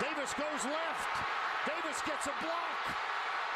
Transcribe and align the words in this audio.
Davis 0.00 0.32
goes 0.32 0.64
left. 0.64 1.12
Davis 1.66 2.00
gets 2.06 2.26
a 2.26 2.32
block. 2.40 2.80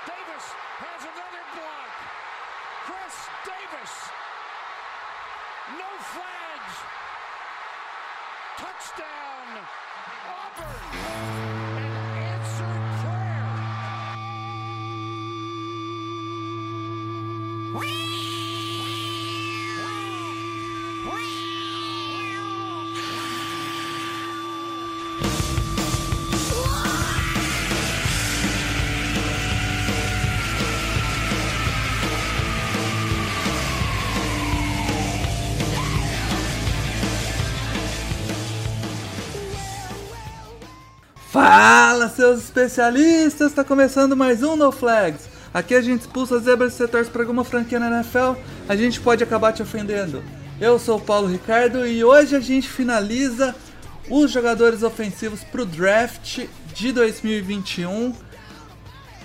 Davis 0.04 0.44
has 0.76 1.00
another 1.00 1.40
block. 1.56 1.88
Chris 2.84 3.16
Davis. 3.48 4.12
No 5.80 5.88
flags. 6.12 6.76
Touchdown. 8.60 9.64
Auburn. 10.28 10.84
An 11.80 11.96
answered 12.28 12.84
prayer. 13.00 13.48
Fala, 21.04 21.43
seus 42.24 42.44
especialistas! 42.44 43.50
Está 43.50 43.62
começando 43.62 44.16
mais 44.16 44.42
um 44.42 44.56
No 44.56 44.72
Flags. 44.72 45.28
Aqui 45.52 45.74
a 45.74 45.82
gente 45.82 46.00
expulsa 46.00 46.38
zebras 46.38 46.72
e 46.72 46.76
setores 46.78 47.06
para 47.06 47.20
alguma 47.20 47.44
franquia 47.44 47.78
na 47.78 47.98
NFL, 47.98 48.40
a 48.66 48.74
gente 48.74 48.98
pode 48.98 49.22
acabar 49.22 49.52
te 49.52 49.60
ofendendo. 49.60 50.24
Eu 50.58 50.78
sou 50.78 50.96
o 50.96 51.00
Paulo 51.02 51.28
Ricardo 51.28 51.86
e 51.86 52.02
hoje 52.02 52.34
a 52.34 52.40
gente 52.40 52.66
finaliza 52.66 53.54
os 54.08 54.30
jogadores 54.30 54.82
ofensivos 54.82 55.44
para 55.44 55.60
o 55.60 55.66
draft 55.66 56.46
de 56.72 56.92
2021. 56.92 58.14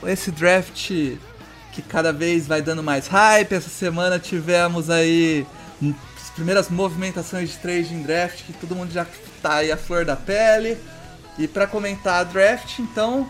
Esse 0.05 0.29
draft 0.29 0.89
que 1.71 1.81
cada 1.87 2.11
vez 2.11 2.47
vai 2.47 2.61
dando 2.61 2.83
mais 2.83 3.07
hype. 3.07 3.53
Essa 3.53 3.69
semana 3.69 4.19
tivemos 4.19 4.89
aí 4.89 5.47
as 6.21 6.29
primeiras 6.31 6.69
movimentações 6.69 7.51
de 7.51 7.57
trading 7.59 8.03
draft 8.03 8.43
que 8.43 8.51
todo 8.51 8.75
mundo 8.75 8.91
já 8.91 9.07
tá 9.41 9.53
aí 9.53 9.71
a 9.71 9.77
flor 9.77 10.03
da 10.03 10.17
pele. 10.17 10.77
E 11.39 11.47
para 11.47 11.65
comentar 11.65 12.19
a 12.19 12.23
draft, 12.25 12.79
então, 12.79 13.25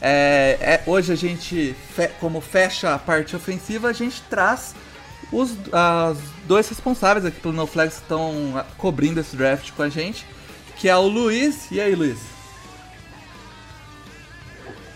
é, 0.00 0.56
é- 0.60 0.82
hoje 0.90 1.12
a 1.12 1.14
gente, 1.14 1.76
fe- 1.94 2.10
como 2.18 2.40
fecha 2.40 2.94
a 2.94 2.98
parte 2.98 3.36
ofensiva, 3.36 3.88
a 3.88 3.92
gente 3.92 4.22
traz 4.22 4.74
os 5.30 5.54
as 5.70 6.16
dois 6.46 6.66
responsáveis 6.68 7.24
aqui 7.26 7.38
pelo 7.38 7.54
NoFlex 7.54 7.96
que 7.96 8.02
estão 8.02 8.54
ah, 8.56 8.64
cobrindo 8.78 9.20
esse 9.20 9.36
draft 9.36 9.72
com 9.72 9.82
a 9.82 9.90
gente, 9.90 10.26
que 10.76 10.88
é 10.88 10.96
o 10.96 11.06
Luiz. 11.06 11.70
E 11.70 11.78
aí, 11.78 11.94
Luiz? 11.94 12.18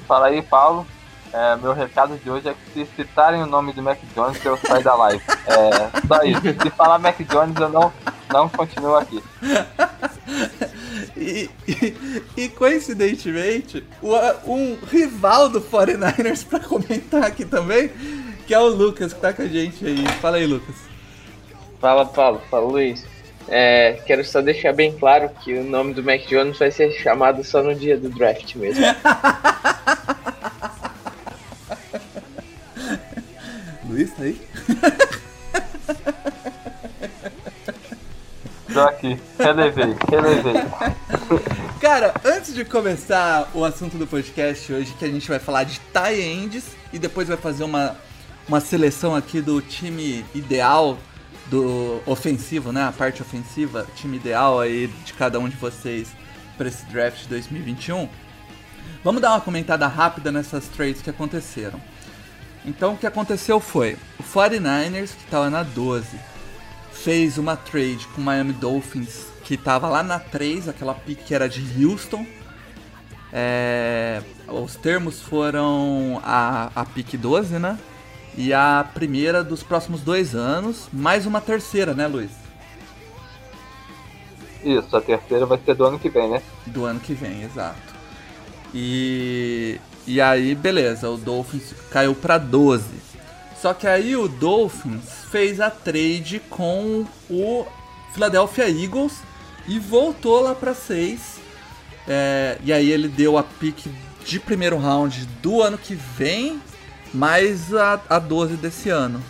Fala 0.08 0.28
aí, 0.28 0.40
Paulo. 0.40 0.86
É, 1.34 1.56
meu 1.56 1.74
recado 1.74 2.16
de 2.16 2.30
hoje 2.30 2.48
é 2.48 2.54
que 2.54 2.86
se 2.86 2.96
citarem 2.96 3.42
o 3.42 3.46
nome 3.46 3.72
do 3.74 3.82
Mac 3.82 3.98
Jones, 4.14 4.42
eu 4.42 4.56
saio 4.56 4.82
da 4.82 4.94
live. 4.94 5.22
É, 5.46 6.06
só 6.08 6.22
isso. 6.22 6.40
Se 6.62 6.70
falar 6.70 6.98
Mac 6.98 7.18
Jones, 7.20 7.54
eu 7.60 7.68
não, 7.68 7.92
não 8.32 8.48
continuo 8.48 8.96
aqui. 8.96 9.22
E, 11.16 11.50
e- 11.68 11.94
e, 12.36 12.48
coincidentemente, 12.48 13.84
um 14.46 14.76
rival 14.90 15.48
do 15.48 15.60
49ers 15.60 16.44
para 16.44 16.60
comentar 16.60 17.24
aqui 17.24 17.44
também, 17.44 17.90
que 18.46 18.54
é 18.54 18.58
o 18.58 18.68
Lucas, 18.68 19.12
que 19.12 19.20
tá 19.20 19.32
com 19.32 19.42
a 19.42 19.46
gente 19.46 19.84
aí. 19.86 20.04
Fala 20.20 20.36
aí, 20.36 20.46
Lucas. 20.46 20.74
Fala, 21.80 22.04
Paulo. 22.06 22.40
Fala, 22.50 22.66
Luiz. 22.66 23.04
É, 23.46 24.00
quero 24.06 24.24
só 24.24 24.40
deixar 24.40 24.72
bem 24.72 24.92
claro 24.96 25.28
que 25.42 25.52
o 25.52 25.62
nome 25.64 25.92
do 25.92 26.02
Mac 26.02 26.22
Jones 26.26 26.58
vai 26.58 26.70
ser 26.70 26.90
chamado 26.92 27.44
só 27.44 27.62
no 27.62 27.74
dia 27.74 27.96
do 27.98 28.08
draft 28.08 28.54
mesmo. 28.56 28.82
Luiz, 33.88 34.10
tá 34.12 34.22
aí? 34.22 34.40
Tô 38.74 38.80
aqui. 38.80 39.16
Relevei, 39.38 39.94
relevei. 40.10 40.54
Cara, 41.80 42.12
antes 42.24 42.52
de 42.52 42.64
começar 42.64 43.48
o 43.54 43.64
assunto 43.64 43.96
do 43.96 44.04
podcast 44.04 44.72
hoje, 44.72 44.92
que 44.94 45.04
a 45.04 45.08
gente 45.08 45.28
vai 45.28 45.38
falar 45.38 45.62
de 45.62 45.78
tie 45.78 46.20
ends 46.20 46.74
e 46.92 46.98
depois 46.98 47.28
vai 47.28 47.36
fazer 47.36 47.62
uma, 47.62 47.96
uma 48.48 48.58
seleção 48.58 49.14
aqui 49.14 49.40
do 49.40 49.62
time 49.62 50.24
ideal 50.34 50.98
do 51.46 52.00
ofensivo, 52.04 52.72
né? 52.72 52.82
A 52.82 52.90
parte 52.90 53.22
ofensiva, 53.22 53.86
time 53.94 54.16
ideal 54.16 54.58
aí 54.58 54.88
de 55.04 55.12
cada 55.12 55.38
um 55.38 55.48
de 55.48 55.54
vocês 55.54 56.08
para 56.58 56.66
esse 56.66 56.84
draft 56.86 57.22
de 57.22 57.28
2021. 57.28 58.08
Vamos 59.04 59.22
dar 59.22 59.30
uma 59.30 59.40
comentada 59.40 59.86
rápida 59.86 60.32
nessas 60.32 60.66
trades 60.66 61.00
que 61.00 61.10
aconteceram. 61.10 61.80
Então 62.66 62.94
o 62.94 62.96
que 62.96 63.06
aconteceu 63.06 63.60
foi, 63.60 63.96
o 64.18 64.22
49ers, 64.24 65.14
que 65.14 65.24
estava 65.26 65.48
na 65.48 65.62
12, 65.62 66.33
fez 66.94 67.36
uma 67.36 67.56
trade 67.56 68.06
com 68.14 68.20
o 68.20 68.24
Miami 68.24 68.52
Dolphins, 68.52 69.26
que 69.42 69.56
tava 69.56 69.88
lá 69.88 70.02
na 70.02 70.18
3, 70.18 70.68
aquela 70.68 70.94
pick 70.94 71.18
que 71.24 71.34
era 71.34 71.48
de 71.48 71.84
Houston. 71.84 72.24
É, 73.32 74.22
os 74.48 74.76
termos 74.76 75.20
foram 75.20 76.20
a, 76.24 76.70
a 76.74 76.84
pick 76.86 77.16
12, 77.16 77.58
né? 77.58 77.78
E 78.36 78.52
a 78.52 78.88
primeira 78.94 79.44
dos 79.44 79.62
próximos 79.62 80.00
dois 80.00 80.34
anos, 80.34 80.88
mais 80.92 81.26
uma 81.26 81.40
terceira, 81.40 81.94
né, 81.94 82.06
Luiz? 82.06 82.30
Isso, 84.64 84.96
a 84.96 85.00
terceira 85.00 85.44
vai 85.44 85.60
ser 85.64 85.74
do 85.74 85.84
ano 85.84 85.98
que 85.98 86.08
vem, 86.08 86.30
né? 86.30 86.42
Do 86.66 86.84
ano 86.84 86.98
que 86.98 87.12
vem, 87.12 87.42
exato. 87.42 87.94
E, 88.72 89.78
e 90.06 90.20
aí, 90.20 90.54
beleza, 90.54 91.10
o 91.10 91.16
Dolphins 91.16 91.74
caiu 91.90 92.14
pra 92.14 92.38
12. 92.38 93.13
Só 93.64 93.72
que 93.72 93.86
aí 93.86 94.14
o 94.14 94.28
Dolphins 94.28 95.24
fez 95.30 95.58
a 95.58 95.70
trade 95.70 96.38
com 96.50 97.06
o 97.30 97.66
Philadelphia 98.12 98.68
Eagles 98.68 99.22
e 99.66 99.78
voltou 99.78 100.42
lá 100.42 100.54
pra 100.54 100.74
6. 100.74 101.40
É, 102.06 102.58
e 102.62 102.70
aí 102.70 102.90
ele 102.90 103.08
deu 103.08 103.38
a 103.38 103.42
pick 103.42 103.86
de 104.22 104.38
primeiro 104.38 104.76
round 104.76 105.24
do 105.40 105.62
ano 105.62 105.78
que 105.78 105.94
vem, 105.94 106.60
mais 107.14 107.72
a, 107.72 107.98
a 108.06 108.18
12 108.18 108.56
desse 108.56 108.90
ano. 108.90 109.24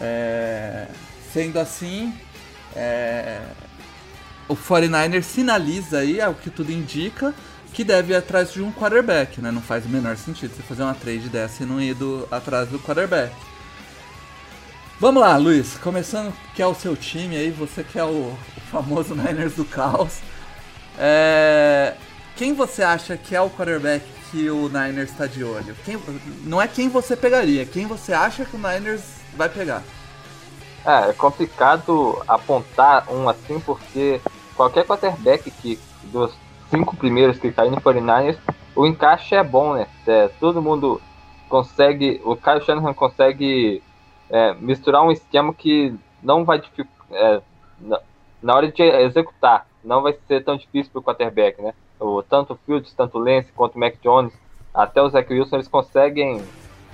É, 0.00 0.88
sendo 1.32 1.60
assim, 1.60 2.12
é, 2.74 3.40
o 4.48 4.56
49ers 4.56 5.22
sinaliza 5.22 5.98
aí, 5.98 6.18
é 6.18 6.28
o 6.28 6.34
que 6.34 6.50
tudo 6.50 6.72
indica, 6.72 7.32
que 7.72 7.82
deve 7.82 8.12
ir 8.12 8.16
atrás 8.16 8.52
de 8.52 8.62
um 8.62 8.70
quarterback, 8.70 9.40
né? 9.40 9.50
Não 9.50 9.62
faz 9.62 9.86
o 9.86 9.88
menor 9.88 10.16
sentido 10.16 10.54
você 10.54 10.62
fazer 10.62 10.82
uma 10.82 10.94
trade 10.94 11.28
dessa 11.28 11.62
e 11.62 11.66
não 11.66 11.80
ir 11.80 11.94
do, 11.94 12.28
atrás 12.30 12.68
do 12.68 12.78
quarterback. 12.78 13.34
Vamos 15.00 15.20
lá, 15.20 15.36
Luiz, 15.36 15.76
começando 15.78 16.32
que 16.54 16.62
é 16.62 16.66
o 16.66 16.74
seu 16.74 16.96
time 16.96 17.36
aí, 17.36 17.50
você 17.50 17.82
que 17.82 17.98
é 17.98 18.04
o, 18.04 18.36
o 18.56 18.60
famoso 18.70 19.14
Niners 19.16 19.54
do 19.54 19.64
caos. 19.64 20.20
É, 20.98 21.94
quem 22.36 22.54
você 22.54 22.82
acha 22.82 23.16
que 23.16 23.34
é 23.34 23.40
o 23.40 23.50
quarterback 23.50 24.04
que 24.30 24.48
o 24.50 24.68
Niners 24.68 25.10
está 25.10 25.26
de 25.26 25.42
olho? 25.42 25.74
Quem, 25.84 25.98
não 26.44 26.60
é 26.60 26.68
quem 26.68 26.88
você 26.88 27.16
pegaria, 27.16 27.62
é 27.62 27.66
quem 27.66 27.86
você 27.86 28.12
acha 28.12 28.44
que 28.44 28.54
o 28.54 28.58
Niners 28.58 29.02
vai 29.34 29.48
pegar. 29.48 29.82
É, 30.84 31.10
é 31.10 31.12
complicado 31.12 32.22
apontar 32.28 33.10
um 33.12 33.28
assim, 33.28 33.58
porque 33.60 34.20
qualquer 34.54 34.84
quarterback 34.84 35.50
que 35.50 35.78
dos 36.04 36.32
cinco 36.72 36.96
primeiros 36.96 37.38
que 37.38 37.52
caem 37.52 37.70
no 37.70 37.76
49ers, 37.76 38.38
o 38.74 38.86
encaixe 38.86 39.34
é 39.34 39.44
bom, 39.44 39.74
né? 39.74 39.86
É, 40.06 40.28
todo 40.40 40.62
mundo 40.62 41.00
consegue, 41.46 42.18
o 42.24 42.34
Kyle 42.34 42.62
Shanahan 42.62 42.94
consegue 42.94 43.82
é, 44.30 44.54
misturar 44.54 45.02
um 45.02 45.12
esquema 45.12 45.52
que 45.52 45.94
não 46.22 46.46
vai 46.46 46.58
dificultar, 46.58 47.42
na 48.42 48.54
hora 48.54 48.72
de 48.72 48.82
executar, 48.82 49.66
não 49.84 50.00
vai 50.00 50.16
ser 50.26 50.42
tão 50.42 50.56
difícil 50.56 50.90
para 50.90 51.00
o 51.00 51.02
quarterback, 51.02 51.60
né? 51.60 51.74
O, 52.00 52.22
tanto 52.22 52.54
o 52.54 52.58
Fields, 52.64 52.94
tanto 52.94 53.18
o 53.18 53.20
Lance, 53.20 53.52
quanto 53.52 53.76
o 53.76 53.78
Mac 53.78 53.96
Jones, 54.02 54.32
até 54.72 55.02
o 55.02 55.10
Zach 55.10 55.30
Wilson, 55.30 55.56
eles 55.56 55.68
conseguem 55.68 56.42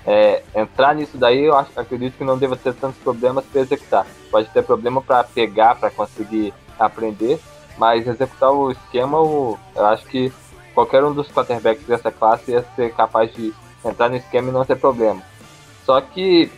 é, 0.04 0.42
entrar 0.54 0.94
nisso 0.94 1.16
daí, 1.16 1.44
eu 1.44 1.56
acho, 1.56 1.70
acredito 1.78 2.19
que 2.19 2.25
não 2.25 2.36
deva 2.36 2.56
ter 2.56 2.75
tantos 2.75 2.98
problemas 2.98 3.44
para 3.46 3.60
executar. 3.60 4.06
Pode 4.30 4.48
ter 4.48 4.64
problema 4.64 5.00
para 5.00 5.22
pegar, 5.22 5.76
para 5.76 5.90
conseguir 5.90 6.52
aprender, 6.78 7.38
mas 7.78 8.06
executar 8.06 8.50
o 8.50 8.70
esquema, 8.70 9.19
eu 9.19 9.86
acho 9.86 10.04
que 10.06 10.32
qualquer 10.75 11.02
um 11.04 11.12
dos 11.12 11.28
quarterbacks 11.28 11.86
dessa 11.86 12.10
classe 12.10 12.50
ia 12.50 12.64
ser 12.75 12.92
capaz 12.94 13.32
de 13.32 13.54
entrar 13.84 14.08
no 14.08 14.16
esquema 14.16 14.48
e 14.48 14.52
não 14.52 14.64
ter 14.64 14.76
problema. 14.76 15.22
Só 15.84 16.00
que 16.00 16.50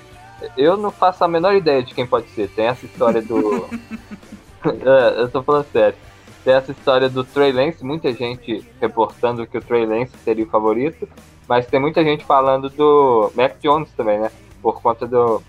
eu 0.57 0.77
não 0.77 0.91
faço 0.91 1.23
a 1.25 1.29
menor 1.29 1.55
ideia 1.55 1.83
de 1.83 1.95
quem 1.95 2.07
pode 2.07 2.29
ser. 2.31 2.49
Tem 2.49 2.67
essa 2.67 2.85
história 2.87 3.23
do. 3.23 3.69
é, 4.65 5.21
eu 5.21 5.31
tô 5.31 5.43
falando 5.43 5.67
sério. 5.71 5.97
Tem 6.43 6.55
essa 6.55 6.73
história 6.73 7.09
do 7.09 7.23
Trey 7.23 7.53
Lance, 7.53 7.85
muita 7.85 8.13
gente 8.13 8.67
reportando 8.81 9.47
que 9.47 9.59
o 9.59 9.61
Trey 9.61 9.85
Lance 9.85 10.13
seria 10.25 10.45
o 10.45 10.49
favorito, 10.49 11.07
mas 11.47 11.67
tem 11.67 11.79
muita 11.79 12.03
gente 12.03 12.25
falando 12.25 12.71
do 12.71 13.31
Mac 13.35 13.57
Jones 13.63 13.91
também, 13.93 14.19
né? 14.19 14.31
Por 14.63 14.81
conta 14.81 15.07
do, 15.07 15.43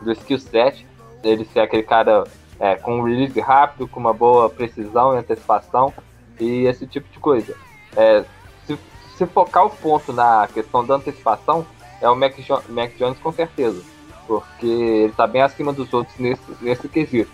do 0.00 0.12
skill 0.12 0.38
set, 0.38 0.86
ele 1.24 1.44
ser 1.46 1.60
aquele 1.60 1.82
cara 1.82 2.24
é, 2.60 2.76
com 2.76 3.00
um 3.00 3.02
release 3.02 3.40
rápido, 3.40 3.88
com 3.88 3.98
uma 3.98 4.12
boa 4.12 4.50
precisão 4.50 5.14
e 5.14 5.18
antecipação, 5.18 5.92
e 6.38 6.66
esse 6.66 6.86
tipo 6.86 7.10
de 7.10 7.18
coisa. 7.18 7.56
é, 7.96 8.22
se, 8.66 8.78
se 9.16 9.26
focar 9.26 9.64
o 9.64 9.70
ponto 9.70 10.12
na 10.12 10.46
questão 10.52 10.84
da 10.84 10.96
antecipação, 10.96 11.66
é 12.00 12.08
o 12.08 12.14
Mac, 12.14 12.38
jo 12.38 12.60
Mac 12.68 12.94
Jones 12.96 13.18
com 13.18 13.32
certeza. 13.32 13.82
Porque 14.26 14.66
ele 14.66 15.12
tá 15.12 15.26
bem 15.26 15.42
acima 15.42 15.72
dos 15.72 15.92
outros 15.92 16.16
nesse, 16.18 16.42
nesse 16.60 16.88
quesito. 16.88 17.30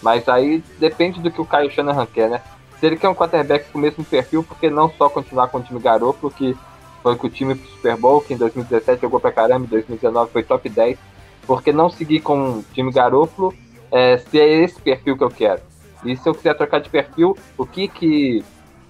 Mas 0.00 0.28
aí 0.28 0.62
depende 0.78 1.20
do 1.20 1.30
que 1.30 1.40
o 1.40 1.44
Kyle 1.44 1.70
Shanahan 1.70 2.06
quer, 2.06 2.30
né? 2.30 2.40
Se 2.78 2.86
ele 2.86 2.96
quer 2.96 3.08
um 3.08 3.14
quarterback 3.14 3.70
com 3.70 3.78
o 3.78 3.82
mesmo 3.82 4.04
perfil, 4.04 4.44
porque 4.44 4.70
não 4.70 4.88
só 4.90 5.08
continuar 5.08 5.48
com 5.48 5.58
o 5.58 5.62
time 5.62 5.80
garoto, 5.80 6.30
que 6.30 6.56
foi 7.02 7.16
com 7.16 7.26
o 7.26 7.30
time 7.30 7.56
pro 7.56 7.68
Super 7.70 7.96
Bowl, 7.96 8.20
que 8.20 8.34
em 8.34 8.36
2017 8.36 9.02
jogou 9.02 9.18
pra 9.18 9.32
caramba, 9.32 9.66
em 9.66 9.68
2019 9.68 10.30
foi 10.30 10.42
top 10.44 10.68
10. 10.68 10.96
Porque 11.46 11.72
não 11.72 11.90
seguir 11.90 12.20
com 12.20 12.58
o 12.58 12.64
time 12.72 12.92
garoto 12.92 13.52
é, 13.90 14.18
se 14.18 14.38
é 14.38 14.64
esse 14.64 14.80
perfil 14.80 15.16
que 15.16 15.24
eu 15.24 15.30
quero. 15.30 15.60
E 16.04 16.16
se 16.16 16.28
eu 16.28 16.34
quiser 16.34 16.54
trocar 16.54 16.80
de 16.80 16.88
perfil, 16.88 17.36
o 17.56 17.66
que 17.66 17.88
que 17.88 18.44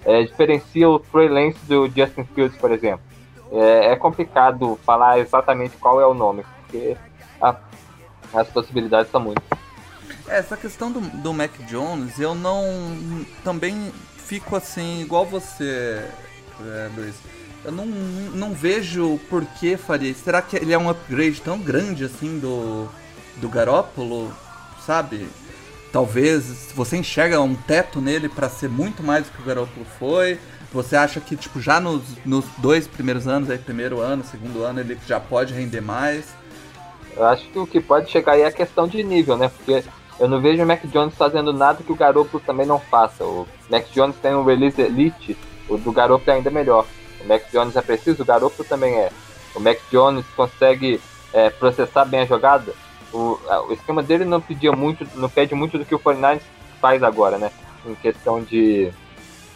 é, 0.05 0.23
diferencia 0.23 0.89
o 0.89 0.99
Trey 0.99 1.27
Lance 1.27 1.59
do 1.67 1.87
Justin 1.87 2.23
Fields, 2.35 2.57
por 2.57 2.71
exemplo? 2.71 3.01
É, 3.51 3.93
é, 3.93 3.95
complicado 3.95 4.79
falar 4.85 5.19
exatamente 5.19 5.75
qual 5.77 5.99
é 5.99 6.05
o 6.05 6.13
nome, 6.13 6.43
porque 6.61 6.95
a, 7.41 7.55
as 8.33 8.47
possibilidades 8.49 9.11
são 9.11 9.19
muitas. 9.19 9.43
É, 10.27 10.37
essa 10.37 10.55
questão 10.55 10.91
do, 10.91 10.99
do 10.99 11.33
Mac 11.33 11.51
Jones, 11.67 12.19
eu 12.19 12.35
não. 12.35 13.25
Também 13.43 13.91
fico 14.17 14.55
assim, 14.55 15.01
igual 15.01 15.25
você, 15.25 16.05
é, 16.61 16.89
Luiz. 16.95 17.15
Eu 17.65 17.71
não, 17.71 17.85
não 17.85 18.53
vejo 18.53 19.19
por 19.29 19.43
que 19.43 19.75
faria. 19.75 20.13
Será 20.13 20.41
que 20.41 20.55
ele 20.55 20.71
é 20.71 20.77
um 20.77 20.89
upgrade 20.89 21.41
tão 21.41 21.59
grande 21.59 22.05
assim 22.05 22.39
do, 22.39 22.87
do 23.37 23.49
Garópolo? 23.49 24.31
Sabe? 24.89 25.29
Talvez 25.91 26.71
você 26.73 26.97
enxerga 26.97 27.39
um 27.39 27.53
teto 27.53 28.01
nele 28.01 28.27
para 28.27 28.49
ser 28.49 28.67
muito 28.67 29.03
mais 29.03 29.27
do 29.27 29.31
que 29.31 29.39
o 29.43 29.45
Garópolo 29.45 29.85
foi. 29.99 30.39
Você 30.73 30.95
acha 30.95 31.19
que 31.19 31.35
tipo 31.35 31.61
já 31.61 31.79
nos, 31.79 32.01
nos 32.25 32.43
dois 32.57 32.87
primeiros 32.87 33.27
anos, 33.27 33.51
aí 33.51 33.59
primeiro 33.59 33.99
ano, 33.99 34.23
segundo 34.23 34.63
ano, 34.63 34.79
ele 34.79 34.97
já 35.05 35.19
pode 35.19 35.53
render 35.53 35.79
mais? 35.79 36.33
Eu 37.15 37.23
acho 37.23 37.47
que 37.49 37.59
o 37.59 37.67
que 37.67 37.79
pode 37.79 38.09
chegar 38.09 38.31
aí 38.31 38.41
é 38.41 38.47
a 38.47 38.51
questão 38.51 38.87
de 38.87 39.03
nível, 39.03 39.37
né? 39.37 39.51
Porque 39.55 39.83
eu 40.19 40.27
não 40.27 40.41
vejo 40.41 40.63
o 40.63 40.65
Mac 40.65 40.83
Jones 40.85 41.13
fazendo 41.13 41.53
nada 41.53 41.83
que 41.83 41.91
o 41.91 41.95
Garoppolo 41.95 42.43
também 42.43 42.65
não 42.65 42.79
faça. 42.79 43.23
O 43.23 43.47
Mac 43.69 43.85
Jones 43.93 44.15
tem 44.19 44.33
um 44.33 44.43
release 44.43 44.81
elite, 44.81 45.37
o 45.69 45.77
do 45.77 45.91
Garoppolo 45.91 46.31
é 46.31 46.37
ainda 46.37 46.49
melhor. 46.49 46.87
O 47.21 47.27
Mac 47.27 47.43
Jones 47.51 47.75
é 47.75 47.81
preciso, 47.83 48.23
o 48.23 48.25
Garoppolo 48.25 48.67
também 48.67 48.95
é. 48.95 49.11
O 49.53 49.59
Mac 49.59 49.77
Jones 49.91 50.25
consegue 50.35 50.99
é, 51.31 51.51
processar 51.51 52.05
bem 52.05 52.21
a 52.21 52.25
jogada. 52.25 52.73
O, 53.13 53.39
o, 53.67 53.73
esquema 53.73 54.03
dele 54.03 54.25
não 54.25 54.39
pedia 54.39 54.71
muito, 54.71 55.07
não 55.15 55.29
pede 55.29 55.55
muito 55.55 55.77
do 55.77 55.85
que 55.85 55.95
o 55.95 55.99
49 55.99 56.41
faz 56.79 57.01
agora, 57.01 57.37
né? 57.37 57.51
Em 57.85 57.95
questão 57.95 58.41
de, 58.41 58.91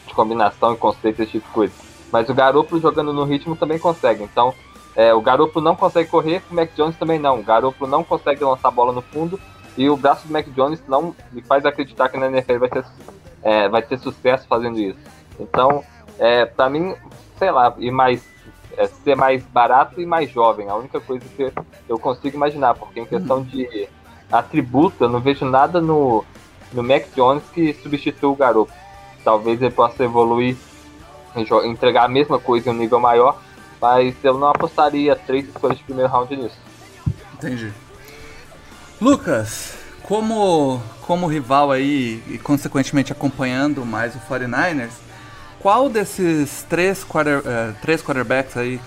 de 0.07 0.13
combinação 0.13 0.73
e 0.73 0.77
conceito, 0.77 1.21
esse 1.21 1.33
tipo 1.33 1.47
de 1.47 1.53
coisa. 1.53 1.73
Mas 2.11 2.29
o 2.29 2.33
Garoppolo 2.33 2.81
jogando 2.81 3.13
no 3.13 3.23
ritmo 3.23 3.55
também 3.55 3.77
consegue. 3.77 4.23
Então, 4.23 4.53
é, 4.95 5.13
o 5.13 5.21
Garoppolo 5.21 5.63
não 5.63 5.75
consegue 5.75 6.09
correr, 6.09 6.41
o 6.49 6.55
Mac 6.55 6.69
Jones 6.75 6.95
também 6.97 7.19
não. 7.19 7.39
O 7.39 7.43
Garoppolo 7.43 7.89
não 7.89 8.03
consegue 8.03 8.43
lançar 8.43 8.67
a 8.67 8.71
bola 8.71 8.91
no 8.91 9.01
fundo 9.01 9.39
e 9.77 9.89
o 9.89 9.97
braço 9.97 10.27
do 10.27 10.33
Mac 10.33 10.47
Jones 10.49 10.81
não 10.87 11.15
me 11.31 11.41
faz 11.41 11.65
acreditar 11.65 12.09
que 12.09 12.17
na 12.17 12.27
NFL 12.27 12.59
vai 12.59 12.69
ter, 12.69 12.85
é, 13.41 13.67
vai 13.67 13.81
ter 13.81 13.97
sucesso 13.97 14.47
fazendo 14.47 14.79
isso. 14.79 14.99
Então, 15.39 15.83
é, 16.19 16.45
para 16.45 16.69
mim, 16.69 16.95
sei 17.37 17.51
lá, 17.51 17.73
e 17.77 17.89
mais 17.89 18.23
é, 18.77 18.87
ser 18.87 19.15
mais 19.15 19.43
barato 19.43 20.01
e 20.01 20.05
mais 20.05 20.31
jovem, 20.31 20.69
a 20.69 20.75
única 20.75 20.99
coisa 20.99 21.25
que 21.35 21.51
eu 21.87 21.99
consigo 21.99 22.35
imaginar, 22.35 22.75
porque 22.75 22.99
em 22.99 23.05
questão 23.05 23.43
de 23.43 23.87
atributo, 24.31 25.03
eu 25.03 25.09
não 25.09 25.19
vejo 25.19 25.45
nada 25.45 25.79
no, 25.79 26.25
no 26.71 26.83
Mac 26.83 27.05
Jones 27.15 27.43
que 27.53 27.73
substitua 27.73 28.31
o 28.31 28.35
garoto. 28.35 28.73
Talvez 29.23 29.61
ele 29.61 29.71
possa 29.71 30.03
evoluir, 30.03 30.57
entregar 31.65 32.05
a 32.05 32.09
mesma 32.09 32.39
coisa 32.39 32.69
em 32.69 32.73
um 32.73 32.77
nível 32.77 32.99
maior, 32.99 33.39
mas 33.79 34.15
eu 34.23 34.37
não 34.37 34.49
apostaria 34.49 35.15
três 35.15 35.47
escolhas 35.47 35.77
de 35.77 35.83
primeiro 35.83 36.11
round 36.11 36.35
nisso. 36.35 36.57
Entendi. 37.35 37.71
Lucas, 38.99 39.75
como, 40.01 40.81
como 41.01 41.27
rival 41.27 41.71
aí 41.71 42.23
e 42.27 42.37
consequentemente 42.37 43.11
acompanhando 43.11 43.85
mais 43.85 44.15
o 44.15 44.19
49ers, 44.19 45.02
qual 45.63 45.89
desses 45.89 46.63
três, 46.69 47.03
quarter, 47.03 47.39
uh, 47.39 47.73
três 47.81 48.03
quarterbacks 48.03 48.55
aí, 48.55 48.79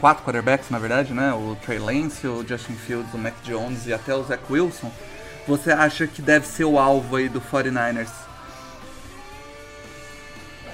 quatro 0.00 0.24
quarterbacks 0.24 0.68
na 0.68 0.78
verdade, 0.78 1.14
né? 1.14 1.32
O 1.32 1.56
Trey 1.64 1.78
Lance, 1.78 2.26
o 2.26 2.46
Justin 2.46 2.74
Fields, 2.74 3.14
o 3.14 3.18
Mac 3.18 3.34
Jones 3.42 3.86
e 3.86 3.94
até 3.94 4.14
o 4.14 4.22
Zach 4.24 4.42
Wilson, 4.50 4.90
você 5.46 5.70
acha 5.70 6.06
que 6.06 6.20
deve 6.20 6.46
ser 6.46 6.64
o 6.64 6.78
alvo 6.78 7.16
aí 7.16 7.28
do 7.28 7.40
49ers? 7.40 8.10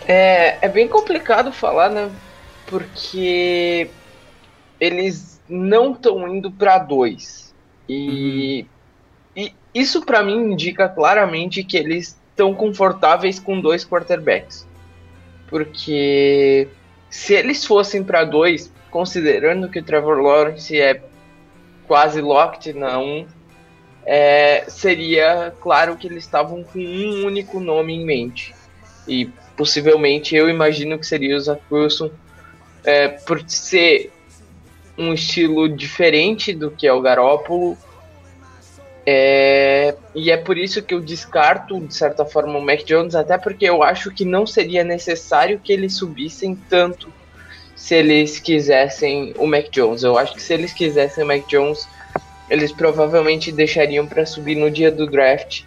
É, 0.08 0.58
é 0.60 0.68
bem 0.68 0.88
complicado 0.88 1.52
falar, 1.52 1.90
né? 1.90 2.10
Porque 2.66 3.88
eles 4.80 5.40
não 5.48 5.92
estão 5.92 6.26
indo 6.26 6.50
para 6.50 6.78
dois. 6.78 7.54
E 7.88 8.62
uhum. 8.62 8.74
E 9.36 9.52
isso 9.74 10.04
para 10.04 10.22
mim 10.22 10.52
indica 10.52 10.88
claramente 10.88 11.64
que 11.64 11.76
eles 11.76 12.18
estão 12.30 12.54
confortáveis 12.54 13.38
com 13.38 13.60
dois 13.60 13.84
quarterbacks. 13.84 14.66
Porque 15.48 16.68
se 17.10 17.34
eles 17.34 17.64
fossem 17.64 18.02
para 18.02 18.24
dois, 18.24 18.72
considerando 18.90 19.68
que 19.68 19.78
o 19.78 19.82
Trevor 19.82 20.18
Lawrence 20.18 20.78
é 20.80 21.02
quase 21.86 22.20
locked 22.20 22.72
na 22.72 22.98
um, 22.98 23.26
é, 24.06 24.64
seria 24.68 25.54
claro 25.60 25.96
que 25.96 26.06
eles 26.06 26.24
estavam 26.24 26.62
com 26.62 26.78
um 26.78 27.24
único 27.24 27.60
nome 27.60 27.94
em 27.94 28.04
mente. 28.04 28.54
E 29.06 29.26
possivelmente 29.56 30.34
eu 30.34 30.48
imagino 30.48 30.98
que 30.98 31.06
seria 31.06 31.36
o 31.36 31.40
Zach 31.40 31.62
Wilson, 31.70 32.10
é, 32.84 33.08
por 33.08 33.42
ser 33.48 34.12
um 34.96 35.12
estilo 35.12 35.68
diferente 35.68 36.52
do 36.52 36.70
que 36.70 36.86
é 36.86 36.92
o 36.92 37.00
Garópolo, 37.00 37.76
é, 39.06 39.94
e 40.14 40.30
é 40.30 40.36
por 40.36 40.56
isso 40.56 40.82
que 40.82 40.94
eu 40.94 41.00
descarto, 41.00 41.78
de 41.80 41.94
certa 41.94 42.24
forma, 42.24 42.58
o 42.58 42.62
Mac 42.62 42.84
Jones, 42.84 43.14
até 43.14 43.36
porque 43.36 43.68
eu 43.68 43.82
acho 43.82 44.10
que 44.10 44.24
não 44.24 44.46
seria 44.46 44.82
necessário 44.82 45.60
que 45.62 45.72
eles 45.72 45.96
subissem 45.96 46.56
tanto 46.68 47.12
se 47.76 47.94
eles 47.94 48.38
quisessem 48.38 49.34
o 49.36 49.46
Mac 49.46 49.68
Jones. 49.70 50.02
Eu 50.02 50.16
acho 50.16 50.34
que 50.34 50.42
se 50.42 50.54
eles 50.54 50.72
quisessem 50.72 51.22
o 51.22 51.26
Mac 51.26 51.46
Jones, 51.46 51.86
eles 52.48 52.72
provavelmente 52.72 53.52
deixariam 53.52 54.06
para 54.06 54.24
subir 54.24 54.54
no 54.54 54.70
dia 54.70 54.90
do 54.90 55.06
draft 55.06 55.64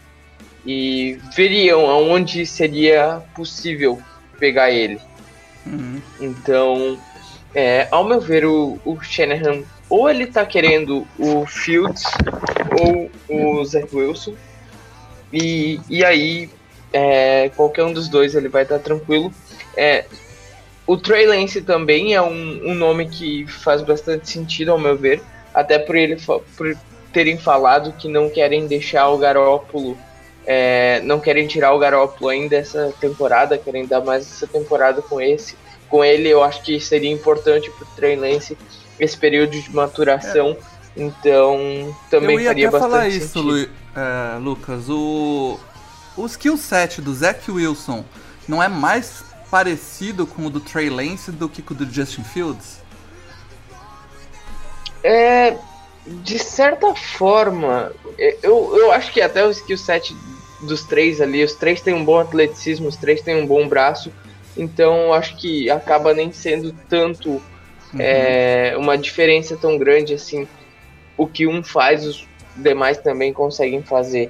e 0.66 1.20
veriam 1.36 1.88
aonde 1.90 2.46
seria 2.46 3.22
possível 3.36 4.02
pegar 4.40 4.72
ele. 4.72 5.00
Uhum. 5.66 6.02
Então, 6.20 7.00
é, 7.54 7.88
ao 7.92 8.04
meu 8.04 8.20
ver, 8.20 8.46
o, 8.46 8.80
o 8.84 9.00
Shanahan 9.02 9.64
ou 9.90 10.10
ele 10.10 10.28
tá 10.28 10.46
querendo 10.46 11.08
o 11.18 11.46
Fields 11.46 12.04
ou 12.80 13.10
o 13.30 13.66
Zach 13.66 13.88
Wilson. 13.96 14.34
E, 15.32 15.80
e 15.90 16.04
aí, 16.04 16.50
é, 16.92 17.50
qualquer 17.56 17.84
um 17.84 17.94
dos 17.94 18.08
dois 18.08 18.36
ele 18.36 18.50
vai 18.50 18.64
estar 18.64 18.78
tá 18.78 18.84
tranquilo. 18.84 19.32
É, 19.76 20.06
o 20.86 20.96
Trey 20.96 21.26
Lance 21.26 21.62
também 21.62 22.14
é 22.14 22.22
um, 22.22 22.70
um 22.72 22.74
nome 22.74 23.08
que 23.10 23.46
faz 23.46 23.82
bastante 23.82 24.30
sentido, 24.30 24.72
ao 24.72 24.80
meu 24.80 24.96
ver. 24.96 25.22
Até 25.54 25.80
por, 25.80 25.96
ele, 25.96 26.18
por 26.56 26.78
terem 27.12 27.38
falado 27.38 27.94
que 27.94 28.08
não 28.08 28.30
querem 28.30 28.68
deixar 28.68 29.10
o 29.10 29.18
Garópolo, 29.18 29.98
é, 30.46 31.02
não 31.02 31.20
querem 31.20 31.46
tirar 31.48 31.74
o 31.74 31.80
Garópolo 31.80 32.30
ainda 32.30 32.56
essa 32.56 32.94
temporada, 33.02 33.58
querem 33.58 33.86
dar 33.86 34.02
mais 34.02 34.24
essa 34.24 34.48
temporada 34.48 35.02
com 35.02 35.20
esse. 35.20 35.56
Com 35.90 36.04
ele, 36.04 36.30
eu 36.30 36.44
acho 36.44 36.64
que 36.64 36.80
seria 36.80 37.12
importante 37.12 37.70
para 37.72 37.88
Trey 37.96 38.16
Lance 38.16 38.58
esse 39.00 39.18
período 39.18 39.52
de 39.52 39.74
maturação. 39.74 40.58
É. 40.74 40.78
Então, 41.02 41.96
também 42.10 42.36
Eu 42.36 42.42
ia 42.42 42.50
faria 42.50 42.70
até 42.70 42.80
falar 42.80 43.08
isso, 43.08 43.40
Lu, 43.40 43.58
é, 43.60 43.70
Lucas. 44.40 44.90
O, 44.90 45.60
o 46.16 46.26
skill 46.26 46.58
set 46.58 47.02
do 47.02 47.14
Zach 47.14 47.50
Wilson 47.52 48.04
não 48.48 48.62
é 48.64 48.68
mais 48.68 49.24
parecido 49.52 50.26
com 50.26 50.48
o 50.48 50.50
do 50.50 50.60
Trey 50.60 50.90
Lance 50.90 51.32
do 51.32 51.48
que 51.48 51.62
com 51.62 51.74
o 51.74 51.78
do 51.78 51.86
Justin 51.86 52.24
Fields? 52.24 52.82
É, 55.04 55.58
de 56.06 56.40
certa 56.40 56.96
forma, 56.96 57.92
é, 58.18 58.38
eu, 58.42 58.76
eu 58.78 58.92
acho 58.92 59.12
que 59.12 59.22
até 59.22 59.46
o 59.46 59.52
skill 59.52 59.78
set 59.78 60.16
dos 60.62 60.84
três 60.84 61.22
ali, 61.22 61.44
os 61.44 61.54
três 61.54 61.82
têm 61.82 61.94
um 61.94 62.04
bom 62.04 62.20
atleticismo, 62.20 62.88
os 62.88 62.96
três 62.96 63.22
têm 63.22 63.42
um 63.42 63.46
bom 63.46 63.68
braço, 63.68 64.12
então 64.56 65.14
acho 65.14 65.38
que 65.38 65.70
acaba 65.70 66.14
nem 66.14 66.32
sendo 66.32 66.74
tanto 66.90 67.42
uhum. 67.94 68.00
é, 68.00 68.76
uma 68.78 68.98
diferença 68.98 69.58
tão 69.58 69.78
grande 69.78 70.14
assim. 70.14 70.48
O 71.18 71.26
que 71.26 71.48
um 71.48 71.64
faz, 71.64 72.06
os 72.06 72.28
demais 72.56 72.98
também 72.98 73.34
conseguem 73.34 73.82
fazer. 73.82 74.30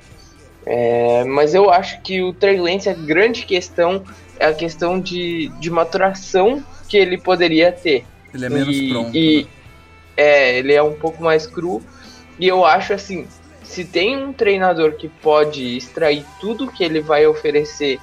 É, 0.66 1.24
mas 1.24 1.54
eu 1.54 1.70
acho 1.70 2.02
que 2.02 2.22
o 2.22 2.34
Trey 2.34 2.60
Lance, 2.60 2.90
a 2.90 2.94
grande 2.94 3.46
questão 3.46 4.04
é 4.40 4.48
a 4.48 4.54
questão 4.54 5.00
de, 5.00 5.50
de 5.60 5.70
maturação 5.70 6.64
que 6.88 6.98
ele 6.98 7.18
poderia 7.18 7.72
ter. 7.72 8.06
Ele 8.34 8.46
é 8.46 8.50
menos 8.50 8.76
e, 8.76 8.90
pronto. 8.90 9.16
E, 9.16 9.44
né? 9.44 9.50
É, 10.18 10.58
ele 10.58 10.74
é 10.74 10.84
um 10.84 10.94
pouco 10.94 11.24
mais 11.24 11.46
cru. 11.48 11.82
E 12.40 12.48
eu 12.48 12.66
acho 12.66 12.94
assim, 12.94 13.28
se 13.64 13.86
tem 13.86 14.18
um 14.18 14.34
treinador 14.34 14.94
que 14.94 15.08
pode 15.08 15.78
extrair 15.78 16.26
tudo 16.40 16.72
que 16.72 16.84
ele 16.84 17.02
vai 17.02 17.26
oferecer 17.26 18.00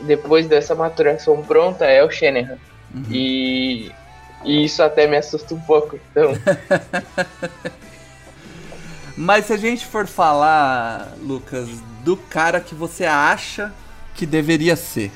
depois 0.00 0.46
dessa 0.46 0.74
maturação 0.74 1.42
pronta, 1.42 1.84
é 1.84 2.04
o 2.04 2.10
Shanahan. 2.10 2.58
Uhum. 2.94 3.04
E, 3.10 3.90
e 4.44 4.64
isso 4.64 4.82
até 4.82 5.06
me 5.06 5.16
assusta 5.16 5.54
um 5.54 5.60
pouco. 5.60 5.98
Então, 6.10 6.32
Mas 9.16 9.46
se 9.46 9.52
a 9.52 9.56
gente 9.56 9.86
for 9.86 10.06
falar, 10.06 11.12
Lucas, 11.22 11.68
do 12.02 12.16
cara 12.16 12.60
que 12.60 12.74
você 12.74 13.04
acha 13.04 13.72
que 14.14 14.26
deveria 14.26 14.76
ser. 14.76 15.12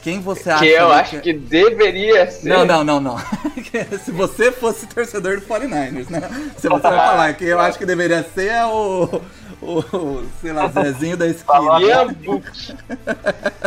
Quem 0.00 0.20
você 0.20 0.48
acha 0.48 0.64
que 0.64 0.70
eu 0.70 0.88
ali 0.92 1.00
acho 1.00 1.20
que 1.20 1.32
deveria 1.32 2.30
ser. 2.30 2.48
Não, 2.48 2.64
não, 2.64 2.84
não, 2.84 3.00
não. 3.00 3.18
Se 4.04 4.12
você 4.12 4.52
fosse 4.52 4.86
torcedor 4.86 5.40
do 5.40 5.46
49ers, 5.46 6.08
né? 6.08 6.20
Se 6.56 6.68
você 6.68 6.88
vai 6.88 6.92
falar 6.92 7.34
que 7.34 7.44
eu 7.44 7.58
acho 7.58 7.76
que 7.76 7.84
deveria 7.84 8.22
ser 8.22 8.50
é 8.50 8.64
o. 8.64 9.20
O, 9.60 10.22
sei 10.40 10.52
lá, 10.52 10.68
Zezinho 10.68 11.16
da 11.16 11.26
esquina. 11.26 11.80
Ian 11.80 12.12
Book. 12.12 12.76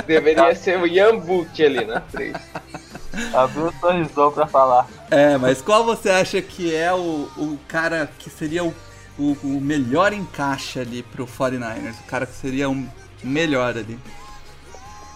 Deveria 0.07 0.55
ser 0.55 0.79
o 0.79 0.87
Ian 0.87 1.17
Book 1.17 1.65
ali 1.65 1.83
na 1.83 1.99
frente. 1.99 2.39
Abriu 3.33 3.67
o 3.67 3.73
sorrisão 3.79 4.31
pra 4.31 4.45
falar. 4.47 4.87
É, 5.09 5.37
mas 5.37 5.61
qual 5.61 5.83
você 5.83 6.09
acha 6.09 6.41
que 6.41 6.73
é 6.75 6.93
o, 6.93 7.27
o 7.37 7.59
cara 7.67 8.09
que 8.19 8.29
seria 8.29 8.63
o, 8.63 8.73
o, 9.17 9.35
o 9.43 9.61
melhor 9.61 10.13
encaixe 10.13 10.79
ali 10.79 11.01
pro 11.03 11.25
49ers? 11.25 11.99
O 12.01 12.07
cara 12.07 12.25
que 12.25 12.33
seria 12.35 12.69
o 12.69 12.87
melhor 13.23 13.77
ali? 13.77 13.97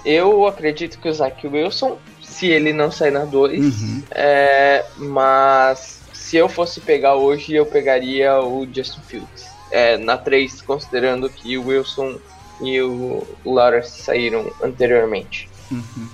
Eu 0.05 0.45
acredito 0.47 0.99
que 0.99 1.07
o 1.07 1.13
Zach 1.13 1.47
Wilson, 1.47 1.97
se 2.21 2.47
ele 2.47 2.73
não 2.73 2.91
sair 2.91 3.11
na 3.11 3.23
2, 3.25 3.81
Uhum. 3.81 4.03
é, 4.11 4.85
mas 4.97 6.01
se 6.13 6.35
eu 6.37 6.49
fosse 6.49 6.81
pegar 6.81 7.15
hoje, 7.15 7.53
eu 7.53 7.65
pegaria 7.65 8.39
o 8.41 8.67
Justin 8.73 9.01
Fields. 9.07 9.45
É, 9.71 9.97
na 9.97 10.17
3, 10.17 10.61
considerando 10.61 11.29
que 11.29 11.57
o 11.57 11.67
Wilson 11.67 12.17
e 12.61 12.81
o 12.81 13.25
Lawrence 13.45 14.03
saíram 14.03 14.51
anteriormente. 14.61 15.49
Uhum. 15.71 16.07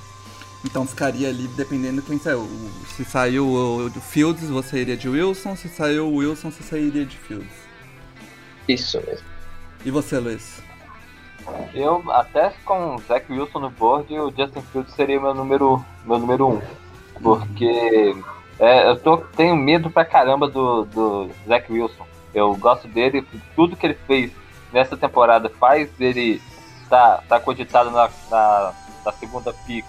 Então 0.65 0.85
ficaria 0.85 1.29
ali 1.29 1.47
dependendo 1.49 2.01
de 2.01 2.07
quem 2.07 2.19
saiu. 2.19 2.47
Se 2.95 3.05
saiu 3.05 3.47
o 3.47 3.89
Fields, 4.01 4.49
você 4.49 4.79
iria 4.79 4.97
de 4.97 5.07
Wilson. 5.07 5.55
Se 5.55 5.69
saiu 5.69 6.07
o 6.07 6.15
Wilson, 6.17 6.51
você 6.51 6.63
sairia 6.63 7.05
de 7.05 7.17
Fields. 7.17 7.67
Isso 8.67 9.01
mesmo. 9.05 9.25
E 9.85 9.91
você, 9.91 10.19
Luiz? 10.19 10.61
Eu, 11.73 12.03
até 12.11 12.53
com 12.65 12.95
o 12.95 12.99
Zach 12.99 13.31
Wilson 13.31 13.59
no 13.59 13.69
board, 13.69 14.13
o 14.19 14.31
Justin 14.35 14.61
Fields 14.71 14.93
seria 14.93 15.19
meu 15.19 15.33
número, 15.33 15.83
meu 16.05 16.19
número 16.19 16.47
um. 16.49 16.61
Porque 17.21 18.15
é, 18.59 18.89
eu 18.89 18.99
tô, 18.99 19.17
tenho 19.17 19.55
medo 19.55 19.89
pra 19.89 20.03
caramba 20.03 20.47
do, 20.49 20.83
do 20.85 21.29
Zach 21.47 21.71
Wilson. 21.71 22.05
Eu 22.33 22.53
gosto 22.55 22.87
dele, 22.87 23.25
tudo 23.55 23.75
que 23.75 23.87
ele 23.87 23.97
fez 24.05 24.31
nessa 24.71 24.95
temporada 24.95 25.49
faz 25.49 25.89
ele 25.99 26.39
tá, 26.87 27.23
tá 27.27 27.39
cogitado 27.39 27.89
na, 27.89 28.09
na, 28.29 28.73
na 29.05 29.11
segunda 29.13 29.51
pick 29.65 29.85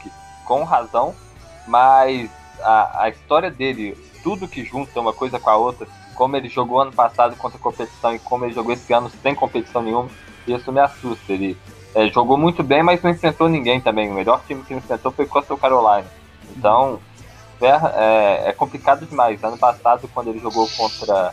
com 0.51 0.65
razão, 0.65 1.15
mas 1.69 2.29
a, 2.61 3.05
a 3.05 3.09
história 3.09 3.53
dele, 3.53 3.97
tudo 4.21 4.49
que 4.49 4.65
junta 4.65 4.99
uma 4.99 5.13
coisa 5.13 5.39
com 5.39 5.49
a 5.49 5.57
outra, 5.57 5.87
como 6.17 6.37
ele 6.37 6.49
jogou 6.49 6.81
ano 6.81 6.91
passado 6.91 7.37
contra 7.37 7.57
a 7.57 7.63
competição 7.63 8.13
e 8.13 8.19
como 8.19 8.45
ele 8.45 8.53
jogou 8.53 8.73
esse 8.73 8.93
ano 8.93 9.09
sem 9.23 9.33
competição 9.33 9.81
nenhuma, 9.81 10.11
isso 10.49 10.73
me 10.73 10.81
assusta. 10.81 11.33
Ele 11.33 11.57
é, 11.95 12.09
jogou 12.09 12.37
muito 12.37 12.65
bem, 12.65 12.83
mas 12.83 13.01
não 13.01 13.13
enfrentou 13.13 13.49
ninguém 13.49 13.81
também. 13.81 14.11
O 14.11 14.15
melhor 14.15 14.43
time 14.45 14.65
que 14.65 14.73
ele 14.73 14.81
enfrentou 14.81 15.13
foi 15.13 15.25
Coastal 15.25 15.57
Carolina. 15.57 16.11
Então, 16.57 16.99
é, 17.63 18.49
é, 18.49 18.53
complicado 18.53 19.07
demais. 19.07 19.45
Ano 19.45 19.57
passado, 19.57 20.11
quando 20.13 20.31
ele 20.31 20.41
jogou 20.41 20.69
contra 20.77 21.33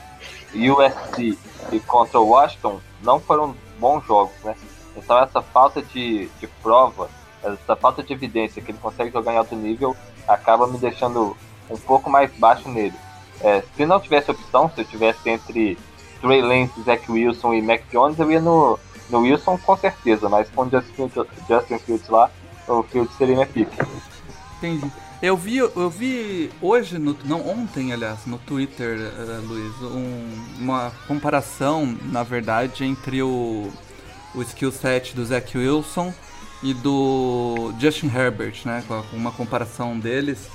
USC 0.54 1.40
e 1.72 1.80
contra 1.80 2.20
Washington, 2.20 2.80
não 3.02 3.20
foram 3.20 3.56
bons 3.80 4.06
jogos, 4.06 4.36
né? 4.44 4.56
Então, 4.96 5.18
essa 5.18 5.42
falta 5.42 5.82
de, 5.82 6.28
de 6.40 6.46
prova, 6.62 7.10
essa 7.54 7.76
falta 7.76 8.02
de 8.04 8.14
evidência 8.14 8.62
que 8.62 8.72
ele 8.72 8.78
consegue 8.80 9.12
jogar 9.12 9.34
em 9.34 9.38
alto 9.38 9.56
nível, 9.56 9.96
acaba 10.28 10.68
me 10.68 10.78
deixando 10.78 11.36
um 11.70 11.78
pouco 11.78 12.10
mais 12.10 12.32
baixo 12.38 12.68
nele. 12.70 12.94
É, 13.42 13.64
se 13.76 13.86
não 13.86 14.00
tivesse 14.00 14.32
opção, 14.32 14.70
se 14.74 14.82
eu 14.82 14.86
tivesse 14.86 15.30
entre 15.30 15.78
Trey 16.22 16.42
Lance, 16.42 16.82
Zach 16.84 17.12
Wilson 17.12 17.54
e 17.54 17.62
Mac 17.62 17.82
Jones, 17.92 18.18
eu 18.20 18.32
ia 18.32 18.40
no, 18.42 18.80
no 19.10 19.20
Wilson 19.20 19.58
com 19.60 19.78
certeza, 19.78 20.28
mas 20.28 20.50
com 20.50 20.70
Justin 20.70 21.10
Fields, 21.10 21.28
Justin 21.48 21.78
Fields 21.80 22.10
lá, 22.10 22.32
o 22.68 22.82
Fields 22.84 23.16
seria 23.18 23.36
minha 23.36 23.48
pick. 23.48 23.70
Entendi. 24.58 24.92
Eu 25.22 25.36
vi, 25.36 25.58
eu 25.58 25.90
vi 25.90 26.52
hoje, 26.62 27.00
no, 27.00 27.16
não 27.26 27.48
ontem, 27.48 27.92
aliás, 27.92 28.26
no 28.28 28.38
Twitter, 28.38 29.00
eh, 29.00 29.40
Luiz, 29.48 29.74
um- 29.82 30.46
uma 30.60 30.92
comparação, 31.08 31.98
na 32.04 32.22
verdade, 32.22 32.84
entre 32.86 33.24
o, 33.24 33.72
o 34.36 34.42
skill 34.44 34.72
set 34.72 35.16
do 35.16 35.26
Zach 35.26 35.58
Wilson 35.58 36.14
e 36.64 36.74
do 36.74 37.74
Justin 37.80 38.08
Herbert, 38.08 38.62
né? 38.66 38.84
Com 38.88 39.18
uma 39.18 39.32
comparação 39.32 40.00
deles, 40.00 40.48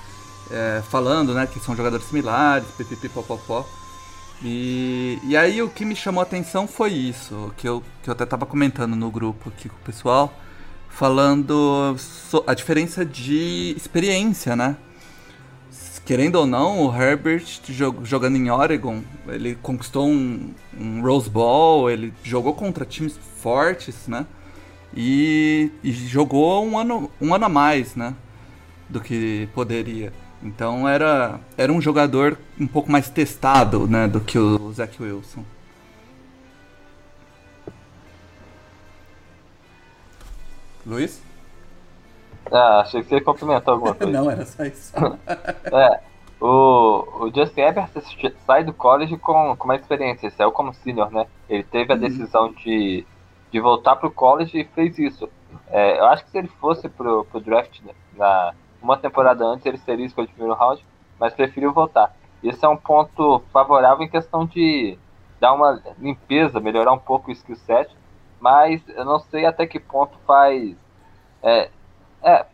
eh, 0.50 0.82
falando, 0.90 1.34
né, 1.34 1.46
que 1.46 1.60
são 1.60 1.76
jogadores 1.76 2.06
similares, 2.06 2.66
pipipi, 2.76 3.08
popopó. 3.08 3.66
E, 4.42 5.18
e 5.24 5.36
aí 5.36 5.62
o 5.62 5.68
que 5.70 5.84
me 5.84 5.94
chamou 5.94 6.20
a 6.20 6.24
atenção 6.24 6.66
foi 6.66 6.92
isso, 6.92 7.52
que 7.56 7.68
eu, 7.68 7.82
que 8.02 8.10
eu 8.10 8.12
até 8.12 8.26
tava 8.26 8.44
comentando 8.46 8.96
no 8.96 9.10
grupo 9.10 9.50
aqui 9.50 9.68
com 9.68 9.76
o 9.76 9.80
pessoal, 9.80 10.34
falando 10.88 11.96
so- 11.98 12.42
a 12.46 12.54
diferença 12.54 13.04
de 13.04 13.72
experiência, 13.76 14.56
né? 14.56 14.76
Querendo 16.04 16.34
ou 16.36 16.46
não, 16.46 16.80
o 16.86 16.94
Herbert 16.94 17.44
jo- 17.68 18.00
jogando 18.02 18.36
em 18.36 18.50
Oregon, 18.50 19.02
ele 19.28 19.54
conquistou 19.62 20.08
um, 20.08 20.52
um 20.78 21.00
Rose 21.00 21.30
Bowl, 21.30 21.88
ele 21.88 22.12
jogou 22.24 22.54
contra 22.54 22.84
times 22.84 23.16
fortes, 23.40 24.08
né? 24.08 24.26
E, 24.94 25.70
e 25.82 25.90
jogou 25.90 26.64
um 26.64 26.78
ano, 26.78 27.10
um 27.20 27.34
ano 27.34 27.44
a 27.46 27.48
mais, 27.48 27.96
né? 27.96 28.14
Do 28.88 29.00
que 29.00 29.48
poderia. 29.54 30.12
Então 30.42 30.88
era, 30.88 31.40
era 31.56 31.72
um 31.72 31.80
jogador 31.80 32.36
um 32.58 32.66
pouco 32.66 32.90
mais 32.90 33.08
testado, 33.08 33.86
né? 33.86 34.06
Do 34.08 34.20
que 34.20 34.38
o 34.38 34.72
Zach 34.72 35.00
Wilson. 35.02 35.44
Luiz? 40.84 41.22
Ah, 42.50 42.80
achei 42.80 43.02
que 43.02 43.08
você 43.08 43.20
complementou 43.20 43.74
alguma 43.74 43.94
coisa. 43.94 44.12
Não, 44.12 44.30
era 44.30 44.44
só 44.44 44.64
isso. 44.64 44.92
É, 45.72 46.00
o, 46.40 47.26
o 47.26 47.32
Justin 47.32 47.60
Herbert 47.60 47.88
sai 48.44 48.64
do 48.64 48.72
college 48.72 49.16
com, 49.16 49.54
com 49.56 49.64
uma 49.64 49.76
experiência, 49.76 50.26
ele 50.26 50.34
saiu 50.34 50.50
como 50.50 50.74
senior, 50.74 51.10
né? 51.12 51.26
Ele 51.48 51.62
teve 51.62 51.92
a 51.92 51.96
decisão 51.96 52.52
de, 52.52 53.06
de 53.52 53.60
voltar 53.60 53.96
pro 53.96 54.10
college 54.10 54.58
e 54.58 54.64
fez 54.64 54.98
isso. 54.98 55.28
É, 55.68 55.98
eu 56.00 56.06
acho 56.06 56.24
que 56.24 56.30
se 56.30 56.38
ele 56.38 56.48
fosse 56.48 56.88
pro, 56.88 57.24
pro 57.26 57.40
draft 57.40 57.80
né, 57.82 57.92
na 58.16 58.54
uma 58.82 58.96
temporada 58.96 59.44
antes, 59.44 59.64
ele 59.64 59.78
seria 59.78 60.04
escolhido 60.04 60.32
de 60.32 60.34
primeiro 60.34 60.58
round, 60.58 60.84
mas 61.20 61.32
preferiu 61.32 61.72
voltar. 61.72 62.12
Isso 62.42 62.66
é 62.66 62.68
um 62.68 62.76
ponto 62.76 63.40
favorável 63.52 64.04
em 64.04 64.08
questão 64.08 64.44
de 64.44 64.98
dar 65.38 65.52
uma 65.52 65.80
limpeza, 65.98 66.58
melhorar 66.58 66.92
um 66.92 66.98
pouco 66.98 67.30
o 67.30 67.32
skill 67.32 67.54
set, 67.54 67.96
mas 68.40 68.82
eu 68.88 69.04
não 69.04 69.20
sei 69.20 69.46
até 69.46 69.66
que 69.66 69.78
ponto 69.78 70.18
faz. 70.26 70.76
É, 71.40 71.70
é, 72.24 72.44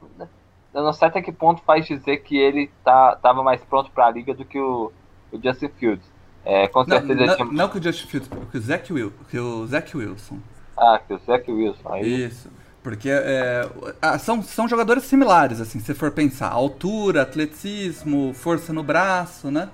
eu 0.74 0.82
não 0.82 0.92
sei 0.92 1.08
até 1.08 1.22
que 1.22 1.32
ponto 1.32 1.62
faz 1.62 1.86
dizer 1.86 2.18
que 2.18 2.36
ele 2.36 2.70
tá, 2.84 3.16
tava 3.16 3.42
mais 3.42 3.64
pronto 3.64 3.90
para 3.90 4.06
a 4.06 4.10
liga 4.10 4.34
do 4.34 4.44
que 4.44 4.58
o, 4.58 4.92
o 5.32 5.42
Justin 5.42 5.68
Fields. 5.68 6.12
É, 6.44 6.68
com 6.68 6.80
Não, 6.80 6.86
certeza 6.86 7.12
ele 7.12 7.26
não, 7.26 7.36
tinha... 7.36 7.52
não 7.52 7.68
que 7.68 7.78
o 7.78 7.82
Justin 7.82 8.06
Fields, 8.06 8.30
que 8.50 8.56
o 8.56 8.60
Zach, 8.60 8.92
Wil, 8.92 9.12
que 9.30 9.38
o 9.38 9.66
Zach 9.66 9.96
Wilson. 9.96 10.38
Ah, 10.78 10.98
que 11.06 11.12
o 11.14 11.18
Zach 11.18 11.50
Wilson. 11.50 11.92
Aí, 11.92 12.22
Isso. 12.26 12.50
Porque 12.82 13.10
é, 13.10 13.68
ah, 14.00 14.18
são, 14.18 14.42
são 14.42 14.68
jogadores 14.68 15.04
similares, 15.04 15.60
assim, 15.60 15.80
se 15.80 15.94
for 15.94 16.10
pensar. 16.12 16.48
Altura, 16.50 17.22
atleticismo, 17.22 18.32
força 18.34 18.72
no 18.72 18.82
braço, 18.82 19.50
né? 19.50 19.68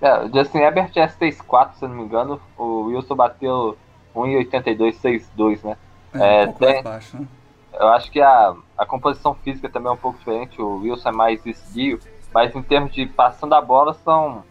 é, 0.00 0.24
o 0.24 0.32
Justin 0.32 0.58
Herbert 0.58 0.92
é 0.96 1.08
6'4", 1.08 1.78
se 1.78 1.86
não 1.86 1.94
me 1.96 2.02
engano. 2.04 2.40
O 2.56 2.82
Wilson 2.86 3.16
bateu 3.16 3.78
1,82, 4.14 4.96
6'2", 4.96 5.62
né? 5.62 5.76
É, 6.12 6.18
É, 6.18 6.34
um 6.34 6.36
pouco 6.38 6.60
tem- 6.60 6.66
mais 6.66 6.80
baixo, 6.80 7.16
né? 7.18 7.26
Eu 7.72 7.88
acho 7.88 8.10
que 8.10 8.20
a, 8.20 8.54
a 8.76 8.86
composição 8.86 9.34
física 9.34 9.70
também 9.70 9.90
é 9.90 9.94
um 9.94 9.98
pouco 9.98 10.18
diferente. 10.18 10.60
O 10.60 10.78
Wilson 10.78 11.10
é 11.10 11.12
mais 11.12 11.44
esguio, 11.46 12.02
mas 12.32 12.54
em 12.54 12.62
termos 12.62 12.92
de 12.92 13.06
passando 13.06 13.54
a 13.54 13.60
bola, 13.62 13.94
são. 13.94 14.44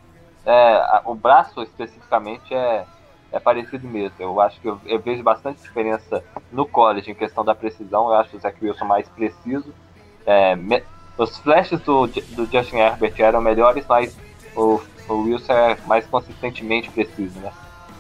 é, 0.46 1.01
o 1.05 1.15
braço 1.15 1.62
especificamente 1.63 2.53
é, 2.53 2.88
é 3.31 3.39
parecido 3.39 3.88
mesmo. 3.88 4.15
Eu 4.19 4.39
acho 4.39 4.60
que 4.62 4.67
eu, 4.67 4.79
eu 4.86 5.00
vejo 5.00 5.24
bastante 5.24 5.62
diferença 5.62 6.24
no 6.51 6.65
college 6.67 7.12
em 7.12 7.15
questão 7.15 7.43
da 7.43 7.55
precisão. 7.55 8.07
Eu 8.10 8.15
acho 8.15 8.36
o 8.36 8.39
Zach 8.39 8.57
Wilson 8.63 8.86
mais 8.86 9.07
preciso. 9.10 9.74
É, 10.25 10.55
me- 10.55 10.84
os 11.17 11.38
flashes 11.38 11.79
do, 11.81 12.07
do 12.07 12.50
Justin 12.51 12.77
Herbert 12.77 13.13
eram 13.19 13.41
melhores, 13.41 13.86
mas 13.88 14.13
o, 14.55 14.79
o 15.07 15.13
Wilson 15.24 15.53
é 15.53 15.77
mais 15.86 16.07
consistentemente 16.07 16.89
preciso, 16.91 17.39
né? 17.39 17.51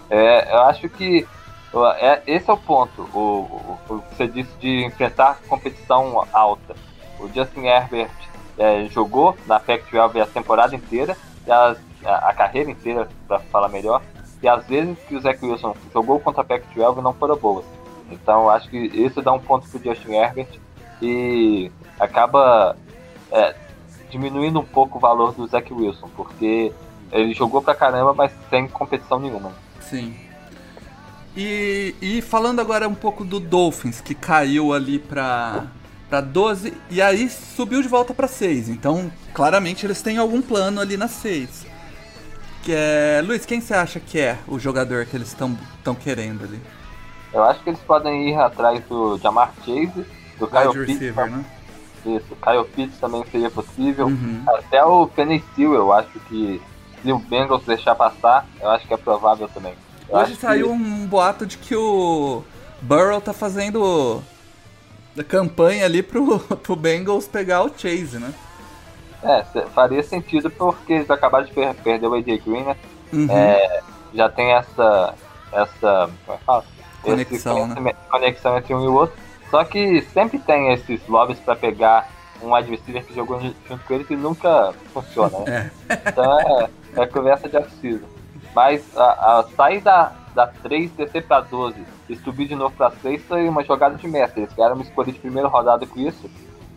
É, 0.09 0.53
eu 0.53 0.61
acho 0.63 0.89
que 0.89 1.27
é- 1.99 2.23
esse 2.27 2.49
é 2.49 2.53
o 2.53 2.57
ponto. 2.57 3.09
O, 3.13 3.79
o, 3.89 3.95
o 3.95 4.01
que 4.01 4.15
você 4.15 4.27
disse 4.27 4.57
de 4.59 4.85
enfrentar 4.85 5.41
competição 5.47 6.25
alta. 6.31 6.75
O 7.19 7.27
Justin 7.33 7.65
Herbert 7.65 8.11
é, 8.57 8.85
jogou 8.89 9.37
na 9.45 9.59
Pac-12 9.59 10.19
a 10.21 10.25
temporada 10.25 10.75
inteira, 10.75 11.17
as- 11.47 11.79
a, 12.05 12.29
a 12.29 12.33
carreira 12.33 12.71
inteira, 12.71 13.09
para 13.27 13.39
falar 13.51 13.69
melhor, 13.69 14.01
e 14.41 14.47
às 14.47 14.65
vezes 14.65 14.97
que 15.07 15.15
o 15.15 15.21
Zach 15.21 15.43
Wilson 15.43 15.75
jogou 15.93 16.19
contra 16.19 16.41
a 16.41 16.45
Pac-12 16.45 17.01
não 17.01 17.13
foram 17.13 17.35
boas. 17.35 17.65
Então 18.11 18.49
acho 18.49 18.69
que 18.69 18.77
isso 18.77 19.21
dá 19.21 19.33
um 19.33 19.39
ponto 19.39 19.67
pro 19.67 19.83
Justin 19.83 20.13
Herbert 20.13 20.47
e 21.01 21.71
acaba 21.99 22.75
é, 23.31 23.55
diminuindo 24.09 24.59
um 24.59 24.65
pouco 24.65 24.97
o 24.97 25.01
valor 25.01 25.33
do 25.33 25.47
Zach 25.47 25.71
Wilson, 25.73 26.09
porque 26.15 26.71
ele 27.11 27.33
jogou 27.33 27.61
pra 27.61 27.75
caramba, 27.75 28.13
mas 28.13 28.31
sem 28.49 28.67
competição 28.67 29.19
nenhuma. 29.19 29.51
Sim. 29.79 30.15
E, 31.35 31.93
e 32.01 32.21
falando 32.21 32.59
agora 32.59 32.87
um 32.87 32.95
pouco 32.95 33.23
do 33.23 33.39
Dolphins, 33.39 34.01
que 34.01 34.15
caiu 34.15 34.73
ali 34.73 34.97
pra, 34.97 35.67
pra 36.09 36.19
12 36.19 36.73
e 36.89 36.99
aí 37.01 37.29
subiu 37.29 37.81
de 37.81 37.87
volta 37.87 38.13
pra 38.13 38.27
6. 38.27 38.69
Então, 38.69 39.11
claramente 39.33 39.85
eles 39.85 40.01
têm 40.01 40.17
algum 40.17 40.41
plano 40.41 40.81
ali 40.81 40.97
na 40.97 41.07
6. 41.07 41.66
Que 42.67 42.73
é. 42.75 43.21
Luiz, 43.25 43.45
quem 43.45 43.61
você 43.61 43.73
acha 43.73 43.97
que 43.97 44.19
é 44.19 44.37
o 44.45 44.59
jogador 44.59 45.05
que 45.05 45.15
eles 45.15 45.29
estão 45.29 45.95
querendo 45.95 46.43
ali? 46.43 46.59
Eu 47.33 47.41
acho 47.45 47.63
que 47.63 47.69
eles 47.69 47.79
podem 47.79 48.27
ir 48.29 48.35
atrás 48.35 48.83
do 48.89 49.17
Jamar 49.19 49.53
Chase, 49.63 50.05
do 50.37 50.45
Kyle 50.49 50.85
Pitts. 50.85 51.15
né? 51.15 51.45
Isso, 52.05 52.35
Kyle 52.35 52.65
Pitts 52.75 52.99
também 52.99 53.23
seria 53.31 53.49
possível. 53.49 54.07
Uhum. 54.07 54.43
Até 54.49 54.83
o 54.83 55.07
Penny 55.07 55.41
Sewell, 55.55 55.75
eu 55.75 55.93
acho 55.93 56.19
que 56.27 56.61
se 57.01 57.09
o 57.09 57.17
Bengals 57.19 57.63
deixar 57.63 57.95
passar, 57.95 58.45
eu 58.59 58.69
acho 58.69 58.85
que 58.85 58.93
é 58.93 58.97
provável 58.97 59.47
também. 59.47 59.73
Eu 60.09 60.17
Hoje 60.17 60.35
saiu 60.35 60.67
que- 60.67 60.73
um 60.73 61.07
boato 61.07 61.45
de 61.45 61.57
que 61.57 61.73
o 61.73 62.43
Burrow 62.81 63.21
tá 63.21 63.31
fazendo 63.31 64.21
a 65.17 65.23
campanha 65.23 65.85
ali 65.85 66.03
pro, 66.03 66.37
pro 66.61 66.75
Bengals 66.75 67.29
pegar 67.29 67.63
o 67.63 67.69
Chase, 67.69 68.19
né? 68.19 68.33
É, 69.29 69.43
faria 69.67 70.03
sentido 70.03 70.49
porque 70.49 70.93
eles 70.93 71.09
acabaram 71.11 71.45
de 71.45 71.51
per- 71.51 71.73
perder 71.75 72.07
o 72.07 72.13
AJ 72.13 72.41
Green, 72.45 72.63
né? 72.63 72.75
Uhum. 73.13 73.27
É, 73.29 73.81
já 74.13 74.29
tem 74.29 74.51
essa. 74.53 75.13
essa. 75.51 76.09
Como 76.25 76.33
é 76.35 76.37
que 76.37 76.43
fala? 76.45 76.63
Conexão, 77.03 77.67
né? 77.67 77.93
conexão 78.09 78.57
entre 78.57 78.73
um 78.73 78.83
e 78.83 78.87
o 78.87 78.93
outro. 78.93 79.15
Só 79.49 79.63
que 79.63 80.01
sempre 80.13 80.39
tem 80.39 80.73
esses 80.73 81.05
lobbies 81.07 81.39
pra 81.39 81.55
pegar 81.55 82.09
um 82.41 82.53
adversário 82.53 83.03
que 83.03 83.13
jogou 83.15 83.39
junto 83.39 83.83
com 83.87 83.93
ele 83.93 84.03
que 84.03 84.15
nunca 84.15 84.73
funciona, 84.93 85.39
né? 85.39 85.71
Então 86.05 86.39
é, 86.39 86.69
é 86.97 87.05
conversa 87.07 87.47
de 87.47 87.57
off-season. 87.57 88.05
Mas 88.53 88.83
a, 88.97 89.39
a 89.39 89.43
sair 89.55 89.79
da, 89.81 90.11
da 90.35 90.47
3, 90.47 90.91
descer 90.91 91.23
pra 91.25 91.39
12 91.41 91.77
e 92.09 92.15
subir 92.17 92.47
de 92.47 92.55
novo 92.55 92.75
pra 92.75 92.91
6 92.91 93.23
foi 93.23 93.47
uma 93.47 93.63
jogada 93.63 93.95
de 93.95 94.07
mestre. 94.07 94.41
Eles 94.41 94.53
ganharam 94.53 94.75
uma 94.75 94.83
escolha 94.83 95.11
de 95.11 95.19
primeira 95.19 95.47
rodada 95.47 95.85
com 95.85 95.99
isso. 95.99 96.29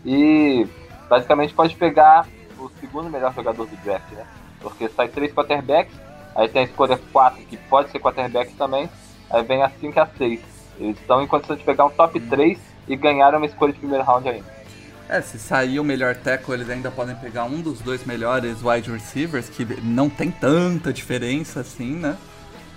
E 0.05 0.65
basicamente 1.09 1.53
pode 1.53 1.75
pegar 1.75 2.25
o 2.65 2.71
segundo 2.79 3.09
melhor 3.09 3.33
jogador 3.33 3.65
do 3.65 3.75
draft, 3.77 4.11
né? 4.11 4.25
Porque 4.61 4.87
sai 4.89 5.07
três 5.07 5.33
quarterbacks, 5.33 5.93
aí 6.35 6.47
tem 6.47 6.61
a 6.61 6.65
escolha 6.65 6.99
4, 7.11 7.43
que 7.45 7.57
pode 7.57 7.89
ser 7.89 7.99
quarterback 7.99 8.53
também, 8.53 8.89
aí 9.29 9.43
vem 9.43 9.63
a 9.63 9.69
5 9.69 9.97
e 9.97 9.99
a 9.99 10.05
6. 10.05 10.39
Eles 10.79 10.99
estão 10.99 11.21
em 11.21 11.27
condição 11.27 11.55
de 11.55 11.63
pegar 11.63 11.85
um 11.85 11.89
top 11.89 12.19
3 12.19 12.57
e 12.87 12.95
ganharam 12.95 13.37
uma 13.37 13.45
escolha 13.45 13.73
de 13.73 13.79
primeiro 13.79 14.03
round 14.03 14.27
ainda. 14.27 14.61
É, 15.09 15.21
se 15.21 15.37
sair 15.37 15.79
o 15.79 15.83
melhor 15.83 16.15
tackle, 16.15 16.53
eles 16.53 16.69
ainda 16.69 16.89
podem 16.89 17.15
pegar 17.15 17.43
um 17.43 17.61
dos 17.61 17.81
dois 17.81 18.05
melhores 18.05 18.63
wide 18.63 18.89
receivers, 18.89 19.49
que 19.49 19.65
não 19.83 20.09
tem 20.09 20.31
tanta 20.31 20.93
diferença 20.93 21.59
assim, 21.59 21.95
né? 21.95 22.17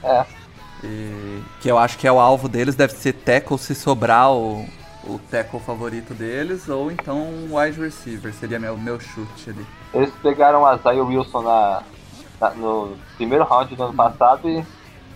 É, 0.02 0.24
E 0.82 1.42
que 1.60 1.70
eu 1.70 1.78
acho 1.78 1.96
que 1.96 2.06
é 2.06 2.12
o 2.12 2.18
alvo 2.18 2.48
deles, 2.48 2.74
deve 2.74 2.92
ser 2.94 3.12
tackle 3.12 3.56
se 3.56 3.74
sobrar 3.74 4.32
o, 4.32 4.66
o 5.06 5.20
tackle 5.30 5.60
favorito 5.60 6.14
deles, 6.14 6.68
ou 6.68 6.90
então 6.90 7.16
um 7.18 7.56
wide 7.58 7.80
receiver, 7.80 8.32
seria 8.34 8.58
meu, 8.58 8.76
meu 8.76 8.98
chute 9.00 9.50
ali. 9.50 9.66
eles 9.92 10.12
pegaram 10.22 10.64
a 10.66 10.76
Zay 10.76 11.00
Wilson 11.00 11.42
na, 11.42 11.82
na- 12.40 12.50
no 12.50 12.96
primeiro 13.16 13.44
round 13.44 13.74
do 13.74 13.82
ano 13.84 13.94
passado 13.94 14.48
e 14.48 14.64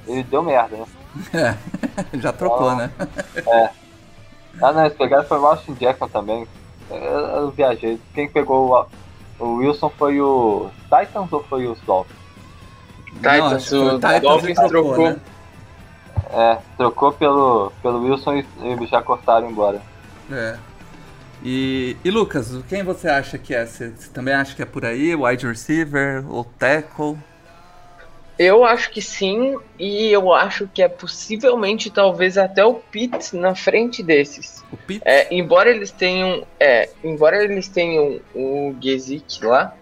ele 0.07 0.23
deu 0.25 0.43
merda, 0.43 0.77
né? 0.77 0.87
É, 2.13 2.19
já 2.19 2.33
trocou, 2.33 2.77
né? 2.77 2.91
Ah, 4.63 4.73
não, 4.73 4.85
eles 4.85 4.97
pegaram 4.97 5.25
foi 5.25 5.39
o 5.39 5.47
Austin 5.47 5.75
Jackson 5.75 6.09
também. 6.09 6.47
Eu, 6.91 6.97
eu 6.99 7.51
viajei. 7.51 8.01
Quem 8.15 8.29
pegou 8.29 8.87
o, 9.41 9.45
o 9.45 9.55
Wilson 9.57 9.91
foi 9.99 10.21
o 10.21 10.69
Titans 10.85 11.33
ou 11.33 11.43
foi 11.45 11.67
os 11.67 11.79
Dolphins? 11.81 12.17
Titans, 13.15 13.65
que 13.65 13.69
foi 13.71 13.79
o 13.79 13.95
Titans 13.95 14.21
Dolphins 14.23 14.59
trocou. 14.69 14.99
né? 15.11 15.17
É, 16.31 16.59
trocou 16.77 17.13
pelo, 17.13 17.73
pelo 17.83 18.03
Wilson 18.03 18.37
e 18.37 18.47
eles 18.63 18.91
já 18.91 19.01
cortaram 19.03 19.51
embora. 19.51 19.81
É. 20.31 20.59
E, 21.43 21.97
e 22.05 22.11
Lucas, 22.11 22.51
quem 22.69 22.83
você 22.83 23.09
acha 23.09 23.39
que 23.39 23.55
é? 23.55 23.65
Você, 23.65 23.91
você 23.91 24.11
também 24.11 24.35
acha 24.35 24.55
que 24.55 24.63
é 24.63 24.67
por 24.67 24.85
aí? 24.85 25.15
Wide 25.15 25.47
receiver 25.47 26.25
ou 26.29 26.45
tackle? 26.45 27.17
Eu 28.39 28.65
acho 28.65 28.91
que 28.93 29.03
sim, 29.03 29.57
e 29.77 30.13
eu 30.13 30.33
acho 30.33 30.69
que 30.73 30.81
é 30.81 30.89
possivelmente 30.89 31.91
talvez 31.91 32.39
até 32.39 32.65
o 32.65 32.75
Pitts 32.75 33.33
na 33.33 33.53
frente 33.57 34.01
desses. 34.01 34.65
O 34.71 34.77
Pitts? 34.77 35.03
É, 35.05 35.35
embora 35.35 35.69
eles 35.71 35.91
tenham, 35.91 36.47
é, 36.61 36.89
embora 37.03 37.43
eles 37.43 37.67
tenham 37.67 38.21
o 38.33 38.77
Gesick 38.81 39.45
lá, 39.45 39.75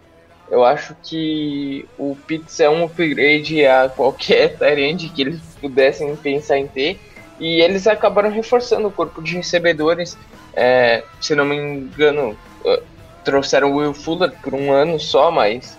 eu 0.51 0.65
acho 0.65 0.95
que 1.03 1.87
o 1.99 2.17
Pitts 2.27 2.61
é 2.61 2.71
um 2.71 2.85
upgrade 2.85 3.65
a 3.67 3.89
qualquer 3.89 4.57
Tyrande 4.59 5.09
que 5.09 5.23
eles 5.23 5.41
pudessem 5.61 6.15
pensar 6.17 6.59
em 6.59 6.67
ter. 6.67 7.01
E 7.39 7.61
eles 7.61 7.87
acabaram 7.87 8.31
reforçando 8.31 8.89
o 8.89 8.93
corpo 8.93 9.23
de 9.23 9.37
recebedores. 9.37 10.17
É, 10.55 11.03
se 11.21 11.35
não 11.35 11.45
me 11.45 11.57
engano, 11.57 12.37
eh, 12.65 12.83
trouxeram 13.25 13.73
o 13.73 13.77
Will 13.77 13.93
Fuller 13.93 14.33
por 14.43 14.55
um 14.55 14.73
ano 14.73 14.99
só, 14.99 15.31
mas 15.31 15.77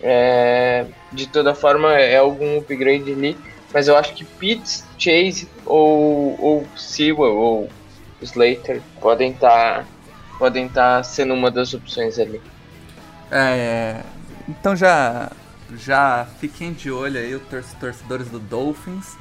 é, 0.00 0.86
de 1.12 1.28
toda 1.28 1.54
forma 1.54 1.92
é 1.92 2.16
algum 2.16 2.58
upgrade 2.58 3.12
ali. 3.12 3.36
Mas 3.72 3.86
eu 3.86 3.96
acho 3.96 4.14
que 4.14 4.24
Pitts, 4.24 4.84
Chase 4.98 5.48
ou, 5.66 6.36
ou 6.40 6.66
Sewell 6.76 7.36
ou 7.36 7.68
Slater 8.22 8.80
podem 9.00 9.32
estar 9.32 9.86
podem 10.38 10.68
tá 10.68 11.02
sendo 11.02 11.34
uma 11.34 11.50
das 11.50 11.74
opções 11.74 12.18
ali. 12.18 12.40
É, 13.30 14.02
então 14.48 14.74
já, 14.74 15.30
já 15.76 16.26
fiquem 16.40 16.72
de 16.72 16.90
olho 16.90 17.18
aí, 17.18 17.34
os 17.34 17.42
tor- 17.42 17.64
torcedores 17.78 18.28
do 18.28 18.38
Dolphins, 18.38 19.16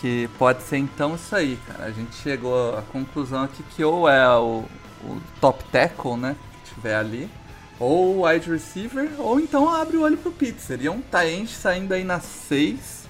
que 0.00 0.28
pode 0.38 0.62
ser 0.62 0.78
então 0.78 1.14
isso 1.14 1.34
aí, 1.34 1.58
cara. 1.66 1.84
A 1.84 1.90
gente 1.90 2.14
chegou 2.16 2.76
à 2.76 2.82
conclusão 2.82 3.42
aqui 3.44 3.62
que 3.62 3.84
ou 3.84 4.08
é 4.08 4.28
o, 4.36 4.64
o 5.04 5.20
top 5.40 5.62
tackle, 5.70 6.16
né, 6.16 6.36
que 6.64 6.74
tiver 6.74 6.96
ali, 6.96 7.30
ou 7.78 8.16
o 8.18 8.26
wide 8.26 8.50
receiver, 8.50 9.10
ou 9.18 9.38
então 9.38 9.68
abre 9.72 9.96
o 9.96 10.02
olho 10.02 10.16
pro 10.16 10.32
Pitts. 10.32 10.64
Seria 10.64 10.90
um 10.92 11.00
tie 11.02 11.46
saindo 11.46 11.92
aí 11.92 12.04
na 12.04 12.20
6, 12.20 13.06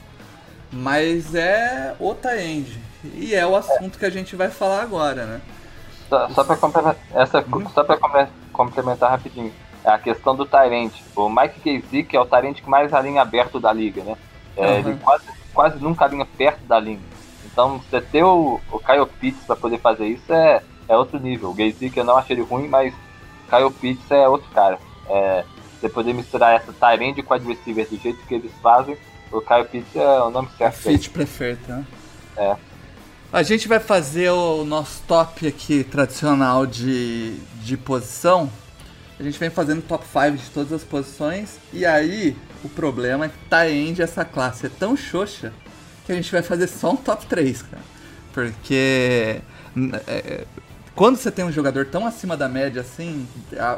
mas 0.73 1.35
é 1.35 1.95
o 2.01 2.15
tie 2.15 2.67
E 3.15 3.35
é 3.35 3.47
o 3.47 3.55
assunto 3.57 3.99
que 3.99 4.05
a 4.07 4.11
gente 4.11 4.35
vai 4.37 4.49
falar 4.51 4.83
agora, 4.83 5.25
né? 5.27 5.41
Só, 6.09 6.29
só 6.31 6.45
para 6.45 6.57
complementar, 6.57 6.97
essa, 7.15 7.39
Uhum. 7.41 7.69
só 7.71 7.85
pra 7.85 7.97
comple- 7.97 8.29
complementar 8.53 9.11
rapidinho, 9.11 9.49
é 9.49 9.62
a 9.85 9.99
questão 9.99 10.35
do 10.35 10.47
Tyrant. 10.47 10.93
O 11.17 11.29
Mike 11.29 11.61
Gesicki 11.65 12.17
é 12.17 12.21
o 12.21 12.27
Tyrant 12.27 12.55
que 12.55 12.69
mais 12.69 12.93
alinha 12.93 13.23
aberto 13.23 13.59
da 13.59 13.73
liga, 13.73 14.03
né? 14.03 14.17
É, 14.57 14.67
Uhum. 14.67 14.79
Ele 14.79 14.99
quase, 15.03 15.25
quase 15.53 15.79
nunca 15.83 16.05
alinha 16.05 16.27
perto 16.27 16.65
da 16.67 16.79
linha. 16.79 17.01
Então, 17.45 17.79
você 17.79 18.01
ter 18.01 18.23
o, 18.23 18.61
o 18.71 18.79
Kyle 18.79 19.07
Pitts 19.21 19.45
para 19.45 19.57
poder 19.57 19.79
fazer 19.79 20.07
isso 20.07 20.33
é, 20.33 20.63
é 20.89 20.97
outro 20.97 21.19
nível. 21.19 21.51
O 21.51 21.57
Gesicki 21.57 21.99
eu 21.99 22.05
não 22.05 22.17
achei 22.17 22.35
ele 22.37 22.43
ruim, 22.43 22.69
mas 22.69 22.95
Kyle 23.49 23.71
Pitts 23.71 24.11
é 24.11 24.29
outro 24.29 24.49
cara. 24.51 24.79
É, 25.09 25.45
você 25.81 25.89
poder 25.89 26.15
misturar 26.15 26.55
essa 26.55 26.73
Tyrant 26.73 27.23
com 27.25 27.35
a 27.35 27.39
receiver 27.39 27.89
do 27.89 27.97
jeito 27.99 28.25
que 28.27 28.35
eles 28.35 28.53
fazem, 28.63 28.97
o 29.33 29.41
Kyle 29.41 29.65
Pitts 29.65 29.97
é 29.97 30.21
o 30.23 30.31
nome 30.31 30.49
É 30.55 30.71
certo. 30.71 30.89
ele. 30.89 30.99
fit 30.99 31.11
perfeito, 31.11 31.71
né? 31.71 31.85
É. 32.37 32.57
A 33.33 33.43
gente 33.43 33.67
vai 33.67 33.81
fazer 33.81 34.31
o 34.31 34.63
nosso 34.65 35.03
top 35.09 35.47
aqui 35.47 35.83
tradicional 35.85 36.67
de, 36.67 37.37
de 37.63 37.77
posição. 37.77 38.51
A 39.23 39.25
gente 39.25 39.39
vem 39.39 39.51
fazendo 39.51 39.81
top 39.83 40.05
5 40.05 40.37
de 40.37 40.51
todas 40.51 40.73
as 40.73 40.83
posições. 40.83 41.51
E 41.73 41.87
aí, 41.87 42.37
o 42.65 42.69
problema 42.69 43.27
é 43.27 43.29
que 43.29 43.39
tá 43.49 43.71
end 43.71 44.03
essa 44.03 44.25
classe 44.25 44.67
é 44.67 44.69
tão 44.69 44.97
xoxa 44.97 45.53
que 46.05 46.11
a 46.11 46.15
gente 46.17 46.33
vai 46.33 46.43
fazer 46.43 46.67
só 46.67 46.91
um 46.91 46.97
top 46.97 47.25
3, 47.27 47.63
cara. 47.63 47.83
Porque 48.33 49.41
n- 49.77 49.93
é, 50.09 50.45
quando 50.97 51.17
você 51.19 51.31
tem 51.31 51.45
um 51.45 51.53
jogador 51.53 51.87
tão 51.87 52.05
acima 52.05 52.37
da 52.37 52.49
média 52.49 52.81
assim, 52.83 53.29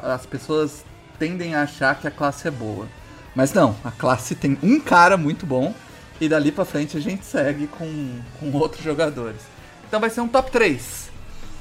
as 0.03 0.25
pessoas 0.25 0.83
tendem 1.19 1.55
a 1.55 1.65
achar 1.65 1.95
que 2.01 2.09
a 2.09 2.11
classe 2.11 2.49
é 2.49 2.51
boa. 2.51 2.89
Mas 3.35 3.53
não, 3.53 3.77
a 3.85 3.91
classe 3.91 4.35
tem 4.35 4.57
um 4.63 4.81
cara 4.81 5.19
muito 5.19 5.45
bom 5.45 5.75
e 6.19 6.27
dali 6.27 6.53
pra 6.53 6.65
frente 6.65 6.97
a 6.97 7.01
gente 7.01 7.27
segue 7.27 7.67
com, 7.67 8.19
com 8.41 8.51
outros 8.57 8.83
jogadores. 8.83 9.43
Então 9.87 10.01
vai 10.01 10.09
ser 10.09 10.23
um 10.23 10.29
top 10.29 10.51
3 10.51 11.11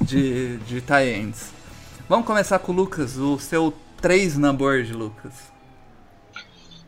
de, 0.02 0.56
de 0.60 0.80
tie 0.80 1.10
ends. 1.20 1.52
Vamos 2.08 2.28
começar 2.28 2.60
com 2.60 2.72
o 2.72 2.76
Lucas, 2.76 3.18
o 3.18 3.40
seu 3.40 3.74
3 4.02 4.38
na 4.38 4.52
board, 4.52 4.92
Lucas. 4.94 5.52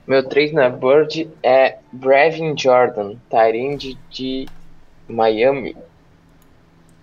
Meu 0.06 0.28
3 0.28 0.54
na 0.54 0.70
board 0.70 1.30
é 1.42 1.78
Brevin 1.92 2.56
Jordan, 2.58 3.16
Tyrande 3.30 3.98
de 4.10 4.48
Miami. 5.08 5.76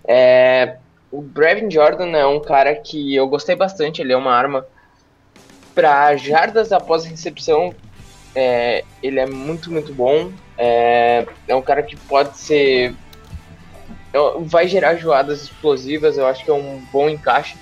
É, 0.07 0.77
o 1.11 1.21
Brevin 1.21 1.69
Jordan 1.69 2.15
é 2.15 2.25
um 2.25 2.39
cara 2.39 2.75
que 2.75 3.15
eu 3.15 3.27
gostei 3.27 3.55
bastante, 3.55 4.01
ele 4.01 4.13
é 4.13 4.17
uma 4.17 4.33
arma 4.33 4.65
para 5.73 6.15
jardas 6.15 6.71
após 6.71 7.05
recepção. 7.05 7.73
é, 8.35 8.83
ele 9.01 9.19
é 9.19 9.25
muito, 9.25 9.71
muito 9.71 9.93
bom. 9.93 10.31
É, 10.57 11.25
é 11.47 11.55
um 11.55 11.61
cara 11.61 11.83
que 11.83 11.95
pode 11.95 12.37
ser. 12.37 12.95
é, 14.13 14.17
Vai 14.41 14.67
gerar 14.67 14.95
jogadas 14.95 15.43
explosivas, 15.43 16.17
eu 16.17 16.25
acho 16.27 16.43
que 16.45 16.51
é 16.51 16.53
um 16.53 16.81
bom 16.91 17.09
encaixe. 17.09 17.57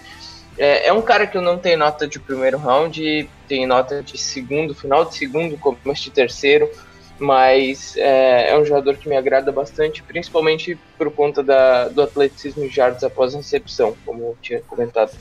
É, 0.62 0.90
é 0.90 0.94
um 0.94 1.02
cara 1.02 1.26
que 1.26 1.36
eu 1.36 1.42
não 1.42 1.58
tenho 1.58 1.80
nota 1.80 2.08
de 2.08 2.20
primeiro 2.20 2.56
round, 2.56 3.28
tem 3.48 3.66
nota 3.66 4.04
de 4.04 4.16
segundo, 4.16 4.76
final 4.76 5.04
de 5.06 5.16
segundo, 5.16 5.58
começo 5.58 6.04
de 6.04 6.12
terceiro, 6.12 6.70
mas 7.18 7.98
é, 7.98 8.52
é, 8.52 8.60
um 8.60 8.64
jogador 8.64 8.96
que 8.96 9.10
me 9.10 9.18
agrada 9.18 9.52
bastante, 9.52 10.04
principalmente 10.04 10.78
por 11.00 11.12
conta 11.12 11.42
da, 11.42 11.88
do 11.88 12.04
atleticismo 12.04 12.70
de 12.70 12.76
jardas 12.76 13.04
após 13.04 13.34
a 13.34 13.38
recepção, 13.38 13.96
como 14.06 14.22
eu 14.22 14.38
tinha 14.40 14.62
comentado 14.62 15.18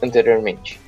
anteriormente. 0.00 0.80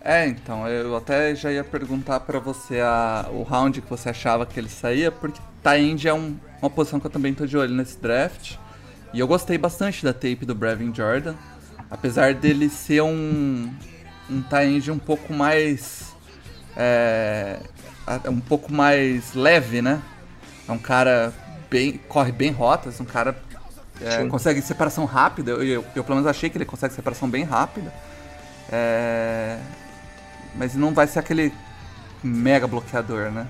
É, 0.00 0.26
então, 0.26 0.66
eu 0.66 0.96
até 0.96 1.34
já 1.34 1.52
ia 1.52 1.62
perguntar 1.62 2.20
para 2.20 2.38
você 2.38 2.80
a, 2.80 3.26
o 3.30 3.42
round 3.42 3.82
que 3.82 3.90
você 3.90 4.08
achava 4.08 4.46
que 4.46 4.58
ele 4.58 4.70
saía, 4.70 5.12
porque 5.12 5.42
Tyrande 5.62 6.08
é 6.08 6.14
um, 6.14 6.38
uma 6.62 6.70
posição 6.70 6.98
que 6.98 7.06
eu 7.06 7.10
também 7.10 7.34
tô 7.34 7.44
de 7.44 7.58
olho 7.58 7.74
nesse 7.74 7.98
draft. 7.98 8.54
E 9.12 9.20
eu 9.20 9.26
gostei 9.26 9.58
bastante 9.58 10.02
da 10.04 10.12
tape 10.12 10.46
do 10.46 10.54
Brevin 10.54 10.94
Jordan, 10.94 11.34
apesar 11.90 12.34
dele 12.34 12.68
ser 12.68 13.02
um, 13.02 13.72
um 14.30 14.42
Tyrande 14.42 14.90
um 14.90 14.98
pouco 14.98 15.32
mais. 15.32 16.14
É, 16.76 17.58
um 18.28 18.40
pouco 18.40 18.72
mais 18.72 19.34
leve, 19.34 19.80
né? 19.82 20.00
É 20.68 20.72
um 20.72 20.78
cara 20.78 21.32
bem. 21.70 22.00
corre 22.08 22.32
bem 22.32 22.50
rotas, 22.50 23.00
um 23.00 23.04
cara 23.04 23.36
é, 24.00 24.24
consegue 24.26 24.60
separação 24.60 25.04
rápida. 25.04 25.52
Eu, 25.52 25.62
eu, 25.62 25.84
eu, 25.94 26.04
pelo 26.04 26.16
menos 26.16 26.28
achei 26.28 26.50
que 26.50 26.58
ele 26.58 26.64
consegue 26.64 26.94
separação 26.94 27.28
bem 27.28 27.44
rápida. 27.44 27.92
É, 28.70 29.58
mas 30.54 30.74
não 30.74 30.92
vai 30.92 31.06
ser 31.06 31.18
aquele 31.18 31.52
mega 32.22 32.66
bloqueador, 32.66 33.30
né? 33.30 33.46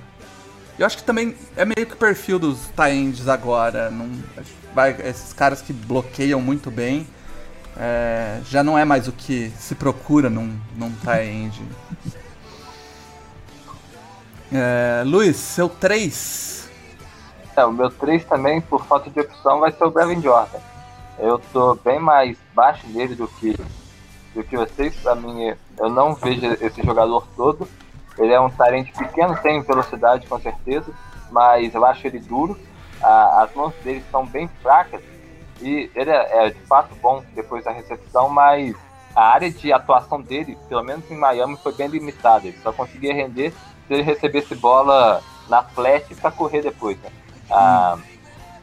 Eu 0.79 0.85
acho 0.85 0.99
que 0.99 1.05
também 1.05 1.35
é 1.57 1.65
meio 1.65 1.87
que 1.87 1.95
o 1.95 1.97
perfil 1.97 2.39
dos 2.39 2.69
tie 2.77 3.31
agora. 3.31 3.91
Não, 3.91 4.11
vai, 4.75 4.95
esses 5.05 5.33
caras 5.33 5.63
que 5.63 5.73
bloqueiam 5.73 6.41
muito 6.41 6.71
bem. 6.71 7.07
É, 7.79 8.41
já 8.49 8.63
não 8.63 8.79
é 8.79 8.85
mais 8.85 9.07
o 9.07 9.13
que 9.13 9.51
se 9.59 9.75
procura 9.75 10.31
num, 10.31 10.59
num 10.77 10.91
tie-end. 10.97 11.63
É, 14.53 15.03
Luiz, 15.05 15.37
seu 15.37 15.69
3. 15.69 16.71
É, 17.57 17.65
o 17.65 17.73
meu 17.73 17.91
3 17.91 18.25
também, 18.25 18.61
por 18.61 18.85
falta 18.87 19.11
de 19.11 19.21
opção, 19.21 19.61
vai 19.61 19.73
ser 19.73 19.85
o 19.85 19.91
Brevin 19.91 20.23
Jordan. 20.23 20.59
Eu 21.19 21.39
tô 21.53 21.75
bem 21.77 21.99
mais 21.99 22.37
baixo 22.55 22.87
dele 22.89 23.15
do 23.15 23.27
que 23.29 23.57
do 24.35 24.45
que 24.45 24.57
vocês. 24.57 24.95
Pra 24.97 25.15
mim, 25.15 25.55
eu 25.79 25.89
não 25.89 26.15
vejo 26.15 26.47
esse 26.61 26.83
jogador 26.83 27.27
todo. 27.35 27.67
Ele 28.19 28.33
é 28.33 28.41
um 28.41 28.51
talento 28.51 28.93
pequeno, 28.97 29.37
tem 29.43 29.63
velocidade 29.63 30.27
com 30.27 30.39
certeza, 30.41 30.91
mas 31.31 31.75
eu 31.75 31.85
acho 31.85 32.07
ele 32.07 32.19
duro. 32.19 32.59
A, 33.03 33.43
as 33.43 33.55
mãos 33.55 33.75
dele 33.83 34.03
são 34.11 34.25
bem 34.25 34.49
fracas 34.63 35.03
e 35.61 35.91
ele 35.95 36.11
é, 36.11 36.47
é, 36.47 36.51
de 36.51 36.61
fato 36.61 36.95
bom 36.97 37.23
depois 37.35 37.65
da 37.65 37.71
recepção, 37.71 38.29
mas 38.29 38.75
a 39.15 39.29
área 39.29 39.51
de 39.51 39.73
atuação 39.73 40.21
dele, 40.21 40.59
pelo 40.69 40.85
menos 40.85 41.11
em 41.11 41.17
Miami, 41.17 41.57
foi 41.63 41.73
bem 41.73 41.89
limitada. 41.89 42.47
Ele 42.47 42.59
só 42.63 42.73
conseguia 42.73 43.15
render 43.15 43.53
se 43.87 43.95
ele 43.95 44.03
recebesse 44.03 44.55
bola 44.55 45.23
na 45.49 45.63
flash 45.63 46.05
para 46.21 46.31
correr 46.31 46.63
depois. 46.63 46.99
Né? 46.99 47.11
Ah, 47.51 47.97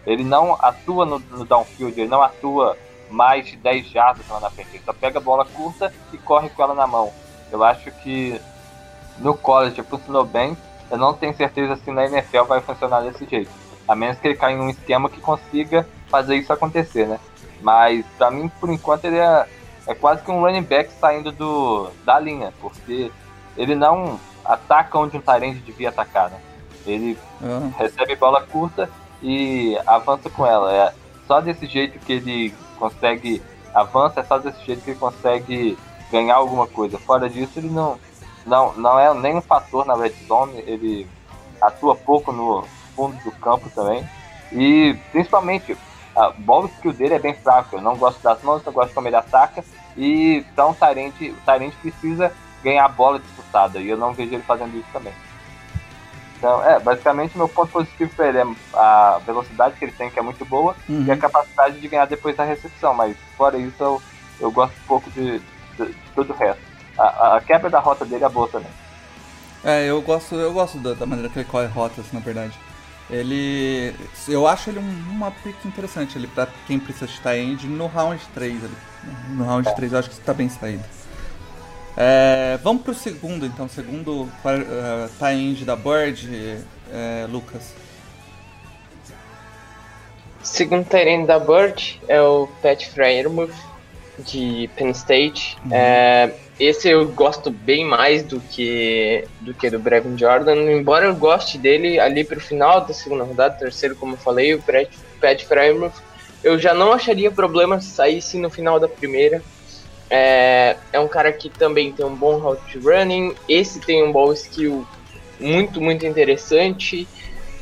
ele 0.06 0.24
não 0.24 0.54
atua 0.54 1.06
no, 1.06 1.20
no 1.20 1.46
downfield, 1.46 2.00
ele 2.00 2.10
não 2.10 2.22
atua 2.22 2.78
mais 3.10 3.48
de 3.48 3.58
10 3.58 3.88
jardas 3.88 4.28
lá 4.28 4.40
na 4.40 4.50
frente. 4.50 4.70
Ele 4.74 4.84
só 4.84 4.94
pega 4.94 5.18
a 5.18 5.22
bola 5.22 5.46
curta 5.46 5.94
e 6.12 6.18
corre 6.18 6.50
com 6.50 6.62
ela 6.62 6.74
na 6.74 6.86
mão. 6.86 7.12
Eu 7.52 7.64
acho 7.64 7.92
que 8.04 8.40
no 9.20 9.36
college 9.36 9.82
funcionou 9.84 10.26
bem. 10.26 10.58
Eu 10.92 10.98
não 10.98 11.14
tenho 11.14 11.36
certeza 11.36 11.76
se 11.78 11.92
na 11.92 12.06
NFL 12.06 12.44
vai 12.44 12.62
funcionar 12.62 13.02
desse 13.02 13.26
jeito. 13.26 13.52
A 13.88 13.96
menos 13.96 14.20
que 14.20 14.28
ele 14.28 14.36
caia 14.36 14.56
em 14.56 14.60
um 14.60 14.70
esquema 14.70 15.10
que 15.10 15.22
consiga 15.22 15.88
fazer 16.14 16.36
isso 16.36 16.54
acontecer, 16.54 17.08
né? 17.08 17.20
Mas 17.60 18.06
para 18.20 18.30
mim, 18.30 18.48
por 18.60 18.70
enquanto, 18.70 19.06
ele 19.06 19.18
é, 19.18 19.48
é 19.88 19.96
quase 19.96 20.22
que 20.22 20.30
um 20.30 20.42
running 20.42 20.62
back 20.62 20.92
saindo 21.02 21.32
do, 21.32 21.90
da 22.06 22.20
linha, 22.20 22.54
porque 22.62 23.12
ele 23.58 23.74
não 23.74 24.20
ataca 24.46 25.00
onde 25.00 25.18
um 25.18 25.22
Tyrande 25.22 25.58
devia 25.62 25.90
atacar, 25.90 26.30
né? 26.30 26.40
Ele 26.86 27.18
uhum. 27.42 27.74
recebe 27.76 28.16
bola 28.16 28.44
curta 28.44 28.88
e 29.24 29.76
avança 29.88 30.30
com 30.30 30.46
ela. 30.46 30.72
É 30.72 30.94
só 31.26 31.42
desse 31.42 31.66
jeito 31.66 31.98
que 31.98 32.14
ele 32.14 32.54
consegue 32.78 33.42
avança, 33.74 34.20
é 34.20 34.24
só 34.24 34.38
desse 34.38 34.64
jeito 34.64 34.84
que 34.84 34.92
ele 34.92 35.00
consegue 35.00 35.76
ganhar 36.12 36.36
alguma 36.36 36.68
coisa. 36.68 37.00
Fora 37.00 37.28
disso, 37.28 37.58
ele 37.58 37.72
não, 37.72 37.98
não, 38.46 38.74
não 38.74 39.00
é 39.00 39.12
nenhum 39.16 39.42
fator 39.42 39.84
na 39.84 39.96
red 39.96 40.14
zone, 40.28 40.64
ele 40.68 41.08
atua 41.60 41.96
pouco 41.96 42.32
no 42.32 42.64
fundo 42.96 43.16
do 43.24 43.32
campo 43.32 43.68
também. 43.74 44.08
E 44.52 44.96
principalmente, 45.12 45.76
a 46.16 46.30
bola 46.32 46.68
skill 46.68 46.94
dele 46.94 47.16
é 47.16 47.20
bem 47.20 47.34
fraco. 47.34 47.78
Eu 47.78 47.82
não 47.82 47.96
gosto 47.98 48.22
das 48.22 48.42
mãos, 48.44 48.64
não 48.64 48.74
gosto 48.74 48.94
como 48.94 49.08
ele 49.08 49.16
ataca. 49.16 49.64
E 49.96 50.46
então 50.52 50.72
o 50.72 50.76
Tyrande, 50.76 51.32
o 51.32 51.38
Tyrande 51.46 51.76
precisa 51.82 52.32
ganhar 52.64 52.86
a 52.86 52.90
bola 52.90 53.20
disputada. 53.20 53.80
E 53.80 53.90
eu 53.90 53.98
não 53.98 54.14
vejo 54.14 54.34
ele 54.34 54.44
fazendo 54.44 54.78
isso 54.78 54.90
também. 54.92 55.14
Então, 56.38 56.62
é, 56.66 56.78
basicamente 56.78 57.38
meu 57.38 57.48
ponto 57.48 57.72
positivo 57.72 58.14
para 58.16 58.28
ele 58.28 58.38
é 58.38 58.46
a 58.74 59.22
velocidade 59.26 59.76
que 59.78 59.86
ele 59.86 59.94
tem, 59.94 60.10
que 60.10 60.20
é 60.20 60.22
muito 60.22 60.44
boa, 60.44 60.76
uhum. 60.90 61.06
e 61.06 61.10
a 61.10 61.16
capacidade 61.16 61.80
de 61.80 61.88
ganhar 61.88 62.06
depois 62.06 62.36
da 62.36 62.44
recepção. 62.44 62.94
Mas 62.94 63.16
fora 63.38 63.58
isso, 63.58 63.82
eu, 63.82 64.02
eu 64.42 64.52
gosto 64.52 64.74
um 64.74 64.86
pouco 64.86 65.10
de, 65.12 65.40
de, 65.40 65.86
de 65.86 66.12
todo 66.14 66.34
o 66.34 66.36
resto. 66.36 66.62
A, 66.98 67.38
a, 67.38 67.42
quebra 67.42 67.70
da 67.70 67.80
rota 67.80 68.04
dele 68.04 68.26
é 68.26 68.30
boa 68.30 68.48
também. 68.50 68.70
É, 69.64 69.90
eu 69.90 70.02
gosto, 70.02 70.36
eu 70.36 70.52
gosto 70.52 70.78
da, 70.80 70.94
da 70.94 71.06
maneira 71.06 71.30
que 71.30 71.40
ele 71.40 71.48
corre 71.48 71.68
rotas, 71.68 72.12
na 72.12 72.20
verdade. 72.20 72.60
Ele. 73.14 73.94
Eu 74.28 74.48
acho 74.48 74.72
ele 74.72 74.80
um, 74.80 75.12
uma 75.12 75.30
pick 75.30 75.56
interessante 75.66 76.18
ele 76.18 76.28
pra 76.28 76.48
quem 76.66 76.80
precisa 76.80 77.06
de 77.06 77.20
tie-end 77.20 77.68
no 77.68 77.86
round 77.86 78.20
3 78.34 78.64
ali. 78.64 78.74
No 79.30 79.46
round 79.46 79.68
é. 79.70 79.72
3 79.72 79.94
eu 79.94 80.00
acho 80.00 80.10
que 80.10 80.16
está 80.16 80.34
bem 80.34 80.50
saído. 80.50 80.84
É, 81.96 82.58
vamos 82.64 82.82
pro 82.82 82.94
segundo, 82.94 83.46
então. 83.46 83.70
Segundo 83.70 84.24
uh, 84.24 85.10
tie-end 85.20 85.64
da 85.64 85.76
Bird, 85.76 86.28
é, 86.92 87.28
Lucas. 87.30 87.74
Segundo 90.42 90.86
tie-end 90.86 91.28
da 91.28 91.40
Bird 91.40 92.02
é 92.08 92.20
o 92.20 92.48
Pat 92.62 92.84
Fryermuth, 92.88 93.54
de 94.20 94.70
Penn 94.76 94.90
State. 94.90 95.56
Uhum. 95.64 95.72
É, 95.72 96.34
esse 96.66 96.90
eu 96.90 97.08
gosto 97.08 97.50
bem 97.50 97.86
mais 97.86 98.24
do 98.24 98.40
que 98.40 99.26
do 99.42 99.54
que 99.54 99.70
do 99.70 99.80
Brevin 99.80 100.18
Jordan, 100.18 100.72
embora 100.72 101.06
eu 101.06 101.16
goste 101.16 101.58
dele 101.58 102.00
ali 102.00 102.24
pro 102.24 102.40
final 102.40 102.82
da 102.82 102.94
segunda 102.94 103.24
rodada, 103.24 103.58
terceiro, 103.58 103.96
como 103.96 104.14
eu 104.14 104.18
falei, 104.18 104.54
o 104.54 104.62
Pat, 104.62 104.90
Pat 105.20 105.46
eu 106.44 106.60
já 106.60 106.74
não 106.74 106.92
acharia 106.92 107.32
problema 107.32 107.80
se 107.80 107.90
saísse 107.90 108.38
no 108.38 108.50
final 108.50 108.80
da 108.80 108.88
primeira. 108.88 109.42
É, 110.10 110.76
é 110.92 111.00
um 111.00 111.08
cara 111.08 111.32
que 111.32 111.50
também 111.50 111.92
tem 111.92 112.06
um 112.06 112.16
bom 112.16 112.38
route 112.38 112.78
running. 112.78 113.34
Esse 113.48 113.80
tem 113.80 114.04
um 114.04 114.12
ball 114.12 114.34
skill 114.34 114.86
muito, 115.40 115.82
muito 115.82 116.06
interessante. 116.06 117.08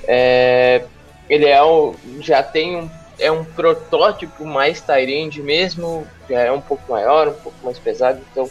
É, 0.06 0.84
ele 1.30 1.46
é 1.46 1.64
um, 1.64 1.96
já 2.20 2.42
tem 2.42 2.76
um, 2.76 2.90
é 3.20 3.32
um 3.32 3.46
protótipo 3.46 4.44
mais 4.46 4.82
Tyrande 4.82 5.42
mesmo. 5.42 6.08
Já 6.28 6.42
é 6.42 6.52
um 6.52 6.60
pouco 6.60 6.92
maior, 6.92 7.28
um 7.28 7.34
pouco 7.34 7.58
mais 7.64 7.78
pesado. 7.78 8.20
Então 8.32 8.50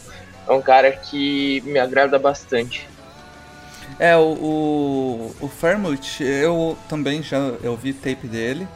é 0.48 0.52
um 0.52 0.62
cara 0.62 0.92
que 0.92 1.60
me 1.62 1.78
agrada 1.78 2.18
bastante. 2.18 2.88
É, 3.98 4.16
o, 4.16 4.20
o, 4.20 5.36
o 5.40 5.48
Fairmouth, 5.48 6.20
eu 6.20 6.76
também 6.88 7.22
já 7.22 7.38
eu 7.62 7.76
vi 7.76 7.92
tape 7.92 8.26
dele. 8.26 8.66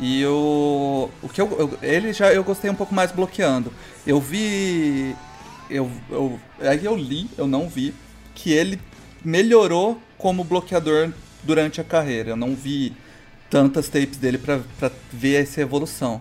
E 0.00 0.20
eu, 0.20 1.10
o 1.22 1.28
que 1.28 1.40
eu, 1.40 1.48
eu, 1.58 1.78
ele 1.80 2.12
já 2.12 2.32
eu 2.32 2.42
gostei 2.42 2.68
um 2.70 2.74
pouco 2.74 2.94
mais 2.94 3.12
bloqueando. 3.12 3.72
Eu 4.06 4.20
vi 4.20 5.14
eu, 5.70 5.90
eu 6.10 6.40
aí 6.60 6.84
eu 6.84 6.96
li, 6.96 7.30
eu 7.38 7.46
não 7.46 7.68
vi 7.68 7.94
que 8.34 8.52
ele 8.52 8.80
melhorou 9.24 10.00
como 10.18 10.42
bloqueador 10.42 11.10
durante 11.42 11.80
a 11.80 11.84
carreira. 11.84 12.30
Eu 12.30 12.36
não 12.36 12.54
vi 12.54 12.92
tantas 13.48 13.88
tapes 13.88 14.16
dele 14.16 14.38
para 14.38 14.60
ver 15.12 15.42
essa 15.42 15.60
evolução. 15.60 16.20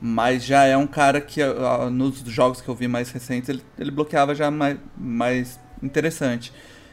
Mas 0.00 0.44
já 0.44 0.64
é 0.64 0.76
um 0.76 0.86
cara 0.86 1.20
que 1.20 1.40
nos 1.90 2.20
jogos 2.20 2.60
que 2.60 2.68
eu 2.68 2.74
vi 2.74 2.86
mais 2.86 3.10
recentes 3.10 3.48
ele, 3.48 3.62
ele 3.78 3.90
bloqueava 3.90 4.34
já 4.34 4.50
mais, 4.50 4.78
mais 4.96 5.60
interessante. 5.82 6.52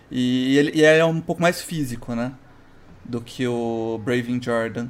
E 0.09 0.57
ele, 0.57 0.71
e 0.73 0.81
ele 0.83 0.99
é 0.99 1.05
um 1.05 1.21
pouco 1.21 1.41
mais 1.41 1.61
físico, 1.61 2.15
né? 2.15 2.33
Do 3.03 3.21
que 3.21 3.47
o 3.47 3.99
Braving 4.03 4.41
Jordan. 4.41 4.87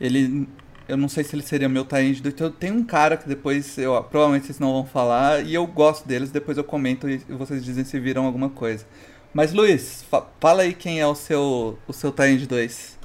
Ele 0.00 0.48
eu 0.88 0.96
não 0.96 1.08
sei 1.08 1.24
se 1.24 1.34
ele 1.34 1.42
seria 1.42 1.68
meu 1.68 1.84
tie 1.84 2.20
então 2.24 2.50
tem 2.50 2.70
um 2.70 2.84
cara 2.84 3.16
que 3.16 3.28
depois, 3.28 3.78
eu, 3.78 3.92
provavelmente 4.04 4.46
vocês 4.46 4.58
não 4.58 4.72
vão 4.72 4.84
falar, 4.84 5.40
e 5.40 5.54
eu 5.54 5.66
gosto 5.66 6.06
deles, 6.06 6.30
depois 6.30 6.58
eu 6.58 6.64
comento 6.64 7.08
e 7.08 7.18
vocês 7.30 7.64
dizem 7.64 7.84
se 7.84 7.98
viram 7.98 8.26
alguma 8.26 8.50
coisa. 8.50 8.84
Mas 9.32 9.52
Luiz, 9.52 10.02
fa 10.02 10.26
fala 10.40 10.62
aí 10.62 10.74
quem 10.74 11.00
é 11.00 11.06
o 11.06 11.14
seu, 11.14 11.78
o 11.86 11.92
seu 11.92 12.12
tie 12.12 12.36
2. 12.46 12.98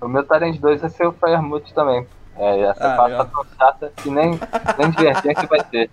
O 0.00 0.08
meu 0.08 0.24
tie 0.24 0.58
2 0.58 0.82
é 0.82 0.88
ser 0.88 1.06
o 1.06 1.14
também. 1.74 2.06
É, 2.40 2.60
essa 2.62 2.94
ah, 2.94 2.96
parte 2.96 3.16
tá 3.18 3.24
tão 3.26 3.44
chata 3.58 3.92
que 3.96 4.08
nem, 4.08 4.30
nem 4.78 4.90
divertente 4.90 5.46
vai 5.46 5.60
ser. 5.68 5.90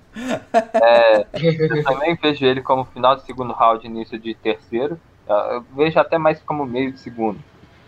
É, 0.73 1.27
eu 1.33 1.83
também 1.83 2.15
vejo 2.15 2.45
ele 2.45 2.61
como 2.61 2.85
final 2.85 3.17
de 3.17 3.23
segundo 3.23 3.51
round, 3.51 3.85
início 3.85 4.17
de 4.17 4.33
terceiro. 4.33 4.97
Eu 5.27 5.61
vejo 5.75 5.99
até 5.99 6.17
mais 6.17 6.41
como 6.41 6.65
meio 6.65 6.93
de 6.93 6.99
segundo. 7.01 7.37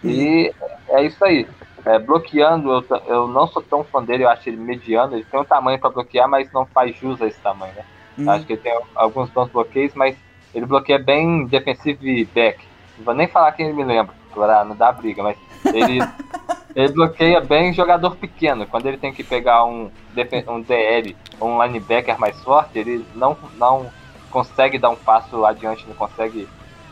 E 0.04 0.54
é 0.90 1.04
isso 1.04 1.24
aí. 1.24 1.48
É, 1.86 1.98
bloqueando, 1.98 2.70
eu, 2.70 3.02
eu 3.08 3.28
não 3.30 3.48
sou 3.48 3.62
tão 3.62 3.82
fã 3.82 4.04
dele, 4.04 4.26
eu 4.26 4.30
acho 4.30 4.50
ele 4.50 4.58
mediano. 4.58 5.16
Ele 5.16 5.24
tem 5.24 5.40
um 5.40 5.46
tamanho 5.46 5.80
para 5.80 5.90
bloquear, 5.90 6.28
mas 6.28 6.52
não 6.52 6.66
faz 6.66 6.98
jus 6.98 7.22
a 7.22 7.28
esse 7.28 7.40
tamanho, 7.40 7.74
né? 7.74 7.86
Uhum. 8.18 8.30
Acho 8.30 8.46
que 8.46 8.54
ele 8.54 8.62
tem 8.62 8.78
alguns 8.94 9.30
bons 9.30 9.50
bloqueios, 9.50 9.94
mas 9.96 10.18
ele 10.54 10.66
bloqueia 10.66 11.00
bem 11.00 11.46
defensive 11.46 12.26
back. 12.36 12.60
Não 12.98 13.06
vou 13.06 13.14
nem 13.14 13.28
falar 13.28 13.54
quem 13.54 13.68
ele 13.68 13.78
me 13.78 13.86
lembra, 13.86 14.14
para 14.34 14.66
não 14.66 14.76
dar 14.76 14.92
briga, 14.92 15.24
mas 15.24 15.38
ele, 15.66 16.00
ele 16.76 16.94
bloqueia 16.94 17.42
bem 17.42 17.74
jogador 17.74 18.16
pequeno. 18.16 18.66
Quando 18.66 18.86
ele 18.86 18.98
tem 18.98 19.14
que 19.14 19.24
pegar 19.24 19.66
um, 19.66 19.90
um 20.48 20.62
DL 20.62 21.16
ou 21.40 21.50
um 21.50 21.64
linebacker 21.64 22.20
mais 22.20 22.40
forte, 22.42 22.80
ele 22.80 23.06
não, 23.16 23.38
não 23.58 23.90
consegue 24.30 24.78
dar 24.78 24.90
um 24.90 24.96
passo 24.96 25.44
adiante, 25.46 25.86
não 25.88 25.96
consegue 25.96 26.48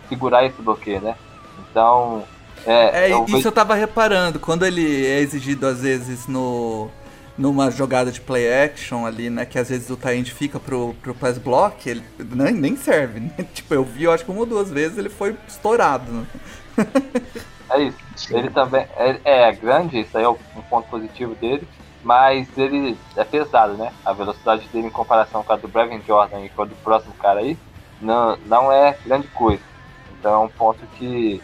segurar 0.09 0.45
esse 0.45 0.61
bloqueio, 0.61 1.01
né? 1.01 1.15
Então. 1.59 2.23
É, 2.65 3.05
é 3.05 3.11
eu 3.11 3.23
isso 3.25 3.35
vejo... 3.35 3.47
eu 3.47 3.51
tava 3.51 3.75
reparando. 3.75 4.39
Quando 4.39 4.65
ele 4.65 5.05
é 5.05 5.19
exigido, 5.19 5.67
às 5.67 5.81
vezes, 5.81 6.27
no 6.27 6.89
numa 7.37 7.69
jogada 7.69 8.11
de 8.11 8.19
play 8.19 8.51
action 8.51 9.05
ali, 9.05 9.29
né? 9.29 9.45
Que 9.45 9.59
às 9.59 9.69
vezes 9.69 9.89
o 9.89 9.95
Tyrant 9.95 10.27
fica 10.29 10.59
pro, 10.59 10.95
pro 11.01 11.13
pass 11.13 11.37
block, 11.37 11.87
ele 11.87 12.03
nem, 12.17 12.53
nem 12.53 12.75
serve, 12.75 13.19
né? 13.19 13.31
Tipo, 13.53 13.75
eu 13.75 13.83
vi, 13.83 14.05
eu 14.05 14.11
acho 14.11 14.25
que 14.25 14.31
uma 14.31 14.39
ou 14.39 14.45
duas 14.45 14.71
vezes 14.71 14.97
ele 14.97 15.09
foi 15.09 15.35
estourado, 15.47 16.11
né? 16.11 16.25
É 17.69 17.81
isso. 17.81 17.97
Ele 18.35 18.49
também 18.49 18.85
é, 18.95 19.19
é, 19.23 19.51
grande, 19.51 19.99
isso 19.99 20.17
aí 20.17 20.23
é 20.23 20.29
um 20.29 20.37
ponto 20.69 20.87
positivo 20.89 21.35
dele, 21.35 21.67
mas 22.03 22.47
ele 22.57 22.97
é 23.15 23.23
pesado, 23.23 23.73
né? 23.73 23.91
A 24.05 24.13
velocidade 24.13 24.67
dele 24.69 24.87
em 24.87 24.91
comparação 24.91 25.43
com 25.43 25.53
a 25.53 25.57
do 25.57 25.67
Brevin 25.67 26.01
Jordan 26.05 26.41
e 26.41 26.49
com 26.49 26.61
a 26.61 26.65
do 26.65 26.75
próximo 26.75 27.13
cara 27.15 27.41
aí, 27.41 27.57
não, 28.01 28.37
não 28.45 28.71
é 28.71 28.97
grande 29.05 29.27
coisa. 29.29 29.61
Então 30.19 30.33
é 30.33 30.37
um 30.37 30.49
ponto 30.49 30.85
que, 30.97 31.41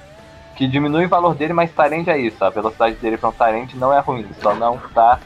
que 0.55 0.67
diminui 0.67 1.05
o 1.05 1.09
valor 1.09 1.35
dele, 1.35 1.53
mas 1.53 1.71
Tyrande 1.71 2.09
é 2.09 2.17
isso. 2.17 2.43
A 2.43 2.49
velocidade 2.49 2.95
dele 2.95 3.17
para 3.17 3.29
um 3.29 3.33
Tyrande 3.33 3.77
não 3.77 3.93
é 3.93 3.99
ruim, 3.99 4.27
só 4.41 4.55
não 4.55 4.77
tá 4.93 5.19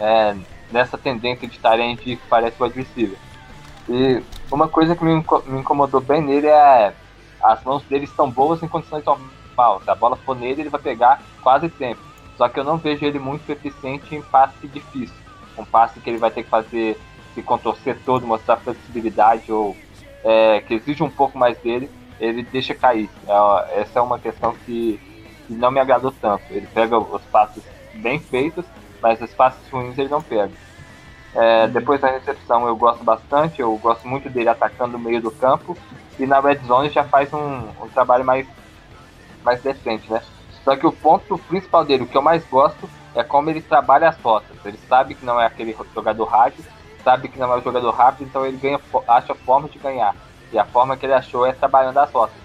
é, 0.00 0.34
nessa 0.70 0.98
tendência 0.98 1.46
de 1.46 1.58
Tyrande 1.58 1.96
que 1.96 2.16
parece 2.28 2.60
o 2.60 2.64
adversário. 2.64 3.16
E 3.88 4.22
uma 4.50 4.68
coisa 4.68 4.94
que 4.94 5.04
me, 5.04 5.14
me 5.46 5.60
incomodou 5.60 6.00
bem 6.00 6.20
nele 6.20 6.46
é 6.46 6.92
as 7.42 7.62
mãos 7.64 7.82
dele 7.84 8.04
estão 8.04 8.30
boas 8.30 8.62
em 8.62 8.68
condições 8.68 9.04
normais. 9.04 9.41
Se 9.82 9.90
a 9.90 9.94
bola 9.94 10.16
for 10.16 10.36
nele, 10.36 10.62
ele 10.62 10.70
vai 10.70 10.80
pegar 10.80 11.20
quase 11.42 11.70
sempre. 11.70 12.02
Só 12.36 12.48
que 12.48 12.58
eu 12.58 12.64
não 12.64 12.78
vejo 12.78 13.04
ele 13.04 13.18
muito 13.18 13.48
eficiente 13.50 14.14
em 14.14 14.22
passe 14.22 14.66
difícil. 14.66 15.14
Um 15.56 15.64
passe 15.64 16.00
que 16.00 16.08
ele 16.08 16.18
vai 16.18 16.30
ter 16.30 16.42
que 16.42 16.48
fazer, 16.48 16.98
se 17.34 17.42
contorcer 17.42 17.98
todo, 18.04 18.26
mostrar 18.26 18.56
flexibilidade 18.56 19.52
ou 19.52 19.76
é, 20.24 20.60
que 20.60 20.74
exige 20.74 21.02
um 21.02 21.10
pouco 21.10 21.38
mais 21.38 21.58
dele, 21.58 21.90
ele 22.18 22.42
deixa 22.42 22.74
cair. 22.74 23.10
É, 23.26 23.80
essa 23.80 23.98
é 23.98 24.02
uma 24.02 24.18
questão 24.18 24.54
que, 24.64 24.98
que 25.46 25.52
não 25.52 25.70
me 25.70 25.80
agradou 25.80 26.12
tanto. 26.20 26.44
Ele 26.50 26.66
pega 26.72 26.98
os 26.98 27.22
passes 27.24 27.62
bem 27.94 28.18
feitos, 28.18 28.64
mas 29.00 29.20
os 29.20 29.32
passes 29.34 29.68
ruins 29.70 29.98
ele 29.98 30.08
não 30.08 30.22
pega. 30.22 30.52
É, 31.34 31.66
depois 31.66 32.00
da 32.00 32.08
recepção 32.08 32.66
eu 32.66 32.76
gosto 32.76 33.02
bastante, 33.02 33.60
eu 33.60 33.74
gosto 33.78 34.06
muito 34.06 34.28
dele 34.28 34.50
atacando 34.50 34.92
no 34.92 34.98
meio 34.98 35.20
do 35.20 35.30
campo 35.30 35.76
e 36.18 36.26
na 36.26 36.40
red 36.40 36.58
zone 36.66 36.90
já 36.90 37.04
faz 37.04 37.32
um, 37.32 37.68
um 37.82 37.88
trabalho 37.92 38.24
mais, 38.24 38.46
mais 39.42 39.62
decente, 39.62 40.10
né? 40.10 40.22
Só 40.64 40.76
que 40.76 40.86
o 40.86 40.92
ponto 40.92 41.36
principal 41.38 41.84
dele, 41.84 42.04
o 42.04 42.06
que 42.06 42.16
eu 42.16 42.22
mais 42.22 42.44
gosto, 42.46 42.88
é 43.14 43.22
como 43.22 43.50
ele 43.50 43.60
trabalha 43.60 44.08
as 44.08 44.18
rotas. 44.20 44.56
Ele 44.64 44.78
sabe 44.88 45.14
que 45.14 45.24
não 45.24 45.40
é 45.40 45.46
aquele 45.46 45.76
jogador 45.94 46.24
rápido, 46.24 46.64
sabe 47.02 47.28
que 47.28 47.38
não 47.38 47.52
é 47.52 47.58
um 47.58 47.62
jogador 47.62 47.90
rápido, 47.90 48.28
então 48.28 48.46
ele 48.46 48.56
ganha, 48.56 48.80
acha 49.08 49.34
forma 49.34 49.68
de 49.68 49.78
ganhar. 49.78 50.14
E 50.52 50.58
a 50.58 50.64
forma 50.64 50.96
que 50.96 51.06
ele 51.06 51.14
achou 51.14 51.44
é 51.46 51.52
trabalhando 51.52 51.98
as 51.98 52.10
rotas. 52.10 52.36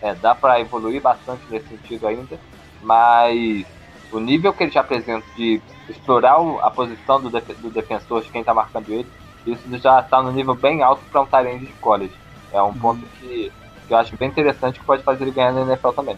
É, 0.00 0.14
dá 0.14 0.34
para 0.34 0.60
evoluir 0.60 1.00
bastante 1.00 1.42
nesse 1.48 1.68
sentido 1.68 2.06
ainda, 2.06 2.38
mas 2.82 3.64
o 4.12 4.20
nível 4.20 4.52
que 4.52 4.64
ele 4.64 4.70
já 4.70 4.80
apresenta 4.80 5.24
de 5.34 5.60
explorar 5.88 6.36
a 6.62 6.70
posição 6.70 7.20
do, 7.20 7.30
def 7.30 7.48
do 7.60 7.70
defensor, 7.70 8.22
de 8.22 8.30
quem 8.30 8.42
está 8.42 8.52
marcando 8.52 8.90
ele, 8.90 9.08
isso 9.46 9.62
já 9.78 10.00
está 10.00 10.22
no 10.22 10.32
nível 10.32 10.54
bem 10.54 10.82
alto 10.82 11.02
para 11.10 11.22
um 11.22 11.26
talento 11.26 11.66
de 11.66 11.72
college. 11.74 12.14
É 12.52 12.62
um 12.62 12.66
uhum. 12.66 12.74
ponto 12.74 13.06
que, 13.18 13.52
que, 13.86 13.92
eu 13.92 13.96
acho 13.96 14.16
bem 14.16 14.28
interessante 14.28 14.78
que 14.78 14.86
pode 14.86 15.02
fazer 15.02 15.24
ele 15.24 15.32
ganhar 15.32 15.52
na 15.52 15.62
NFL 15.62 15.90
também. 15.90 16.16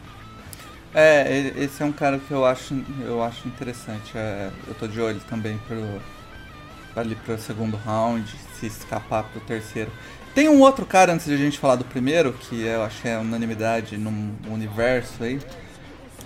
É, 0.94 1.52
esse 1.56 1.82
é 1.82 1.86
um 1.86 1.92
cara 1.92 2.18
que 2.18 2.30
eu 2.30 2.44
acho, 2.44 2.74
eu 3.00 3.22
acho 3.22 3.46
interessante. 3.46 4.16
É, 4.16 4.50
eu 4.66 4.74
tô 4.74 4.86
de 4.86 5.00
olho 5.00 5.20
também 5.28 5.58
pro, 5.66 6.00
ali 6.94 7.14
pro 7.14 7.38
segundo 7.38 7.76
round, 7.76 8.26
se 8.58 8.66
escapar 8.66 9.24
pro 9.24 9.40
terceiro. 9.40 9.90
Tem 10.34 10.48
um 10.48 10.60
outro 10.60 10.84
cara, 10.84 11.12
antes 11.12 11.26
de 11.26 11.34
a 11.34 11.38
gente 11.38 11.58
falar 11.58 11.76
do 11.76 11.84
primeiro, 11.84 12.32
que 12.32 12.62
eu 12.62 12.82
achei 12.82 13.10
é 13.10 13.18
unanimidade 13.18 13.96
no 13.96 14.10
universo 14.52 15.24
aí, 15.24 15.40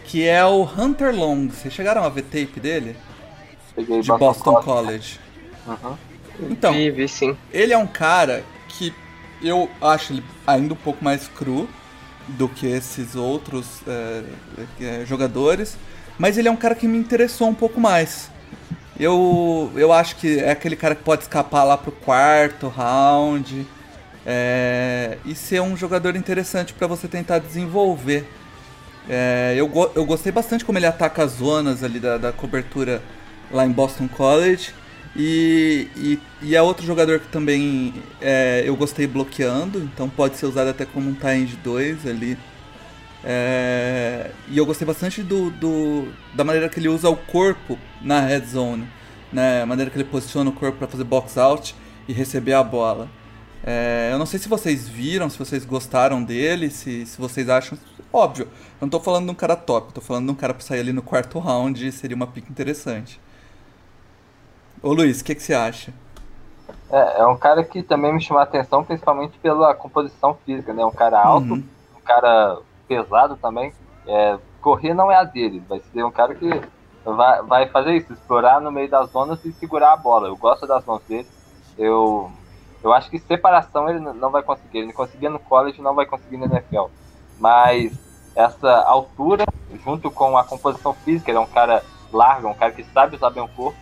que 0.04 0.26
é 0.26 0.44
o 0.44 0.64
Hunter 0.64 1.14
Long. 1.14 1.48
Vocês 1.48 1.72
chegaram 1.72 2.02
a 2.02 2.08
ver 2.08 2.22
tape 2.22 2.58
dele? 2.58 2.96
Peguei 3.74 4.00
de 4.00 4.08
Boston 4.08 4.54
College. 4.62 4.64
College. 4.64 5.20
Uhum. 5.66 5.96
Então, 6.50 6.72
vi, 6.72 6.90
vi, 6.90 7.08
sim. 7.08 7.36
ele 7.52 7.72
é 7.72 7.78
um 7.78 7.86
cara 7.86 8.44
que 8.68 8.92
eu 9.42 9.70
acho 9.80 10.12
ele 10.12 10.24
ainda 10.46 10.74
um 10.74 10.76
pouco 10.76 11.04
mais 11.04 11.28
cru 11.28 11.68
do 12.36 12.48
que 12.48 12.66
esses 12.66 13.14
outros 13.14 13.80
é, 13.86 14.22
é, 14.80 15.04
jogadores, 15.06 15.76
mas 16.18 16.36
ele 16.36 16.48
é 16.48 16.50
um 16.50 16.56
cara 16.56 16.74
que 16.74 16.86
me 16.86 16.98
interessou 16.98 17.48
um 17.48 17.54
pouco 17.54 17.80
mais. 17.80 18.30
Eu, 18.98 19.72
eu 19.76 19.92
acho 19.92 20.16
que 20.16 20.38
é 20.38 20.50
aquele 20.50 20.76
cara 20.76 20.94
que 20.94 21.02
pode 21.02 21.22
escapar 21.22 21.64
lá 21.64 21.78
pro 21.78 21.90
quarto 21.90 22.68
round 22.68 23.66
é, 24.26 25.16
e 25.24 25.34
ser 25.34 25.62
um 25.62 25.76
jogador 25.76 26.16
interessante 26.16 26.74
para 26.74 26.86
você 26.86 27.08
tentar 27.08 27.38
desenvolver. 27.38 28.28
É, 29.08 29.54
eu, 29.56 29.92
eu 29.94 30.04
gostei 30.04 30.30
bastante 30.30 30.64
como 30.64 30.78
ele 30.78 30.86
ataca 30.86 31.24
as 31.24 31.32
zonas 31.32 31.82
ali 31.82 31.98
da, 31.98 32.18
da 32.18 32.32
cobertura 32.32 33.02
lá 33.50 33.64
em 33.64 33.70
Boston 33.70 34.06
College. 34.06 34.74
E, 35.16 35.88
e, 35.96 36.18
e 36.42 36.56
é 36.56 36.62
outro 36.62 36.86
jogador 36.86 37.18
que 37.18 37.26
também 37.28 37.94
é, 38.20 38.62
eu 38.64 38.76
gostei 38.76 39.06
bloqueando, 39.06 39.78
então 39.82 40.08
pode 40.08 40.36
ser 40.36 40.46
usado 40.46 40.70
até 40.70 40.84
como 40.84 41.10
um 41.10 41.44
de 41.44 41.56
2 41.56 42.06
ali. 42.06 42.38
É, 43.22 44.30
e 44.48 44.56
eu 44.56 44.64
gostei 44.64 44.86
bastante 44.86 45.22
do, 45.22 45.50
do, 45.50 46.08
da 46.34 46.44
maneira 46.44 46.68
que 46.68 46.78
ele 46.80 46.88
usa 46.88 47.10
o 47.10 47.16
corpo 47.16 47.78
na 48.00 48.20
red 48.20 48.40
zone, 48.46 48.86
né? 49.32 49.62
a 49.62 49.66
maneira 49.66 49.90
que 49.90 49.96
ele 49.96 50.04
posiciona 50.04 50.48
o 50.48 50.52
corpo 50.52 50.78
para 50.78 50.88
fazer 50.88 51.04
box 51.04 51.36
out 51.36 51.74
e 52.08 52.12
receber 52.12 52.54
a 52.54 52.62
bola. 52.62 53.08
É, 53.62 54.08
eu 54.12 54.18
não 54.18 54.24
sei 54.24 54.38
se 54.38 54.48
vocês 54.48 54.88
viram, 54.88 55.28
se 55.28 55.38
vocês 55.38 55.64
gostaram 55.64 56.22
dele, 56.22 56.70
se, 56.70 57.04
se 57.04 57.18
vocês 57.20 57.48
acham. 57.48 57.76
Óbvio, 58.12 58.44
eu 58.46 58.80
não 58.80 58.88
estou 58.88 59.00
falando 59.00 59.26
de 59.26 59.32
um 59.32 59.34
cara 59.34 59.54
top, 59.54 59.88
estou 59.88 60.02
falando 60.02 60.26
de 60.26 60.32
um 60.32 60.34
cara 60.34 60.54
para 60.54 60.64
sair 60.64 60.80
ali 60.80 60.92
no 60.92 61.02
quarto 61.02 61.38
round 61.38 61.86
e 61.86 61.92
seria 61.92 62.16
uma 62.16 62.26
pick 62.26 62.48
interessante. 62.48 63.20
Ô 64.82 64.92
Luiz, 64.92 65.20
o 65.20 65.24
que, 65.24 65.34
que 65.34 65.42
você 65.42 65.52
acha? 65.52 65.92
É, 66.90 67.20
é 67.20 67.26
um 67.26 67.36
cara 67.36 67.62
que 67.62 67.82
também 67.82 68.12
me 68.12 68.20
chamou 68.20 68.40
a 68.40 68.44
atenção, 68.44 68.82
principalmente 68.82 69.38
pela 69.38 69.74
composição 69.74 70.36
física, 70.44 70.72
né? 70.72 70.84
Um 70.84 70.90
cara 70.90 71.22
alto, 71.22 71.52
uhum. 71.52 71.64
um 71.96 72.00
cara 72.02 72.58
pesado 72.88 73.36
também. 73.36 73.72
É, 74.06 74.38
correr 74.60 74.94
não 74.94 75.10
é 75.10 75.16
a 75.16 75.24
dele, 75.24 75.62
vai 75.68 75.80
ser 75.92 76.02
um 76.02 76.10
cara 76.10 76.34
que 76.34 76.48
vai, 77.04 77.42
vai 77.42 77.68
fazer 77.68 77.94
isso, 77.94 78.12
explorar 78.12 78.60
no 78.60 78.72
meio 78.72 78.88
das 78.88 79.10
zonas 79.10 79.44
e 79.44 79.52
segurar 79.52 79.92
a 79.92 79.96
bola. 79.96 80.28
Eu 80.28 80.36
gosto 80.36 80.66
das 80.66 80.84
mãos 80.84 81.02
dele. 81.02 81.26
Eu, 81.78 82.30
eu 82.82 82.92
acho 82.92 83.10
que 83.10 83.18
separação 83.18 83.88
ele 83.88 84.00
não 84.00 84.30
vai 84.30 84.42
conseguir. 84.42 84.78
Ele 84.78 84.92
conseguia 84.92 85.30
no 85.30 85.38
college, 85.38 85.82
não 85.82 85.94
vai 85.94 86.06
conseguir 86.06 86.38
no 86.38 86.46
NFL. 86.46 86.86
Mas 87.38 87.92
essa 88.34 88.80
altura, 88.82 89.44
junto 89.84 90.10
com 90.10 90.36
a 90.36 90.44
composição 90.44 90.94
física, 90.94 91.30
ele 91.30 91.38
é 91.38 91.40
um 91.40 91.46
cara 91.46 91.82
largo, 92.12 92.48
um 92.48 92.54
cara 92.54 92.72
que 92.72 92.84
sabe 92.84 93.16
usar 93.16 93.30
bem 93.30 93.42
o 93.42 93.48
corpo, 93.48 93.78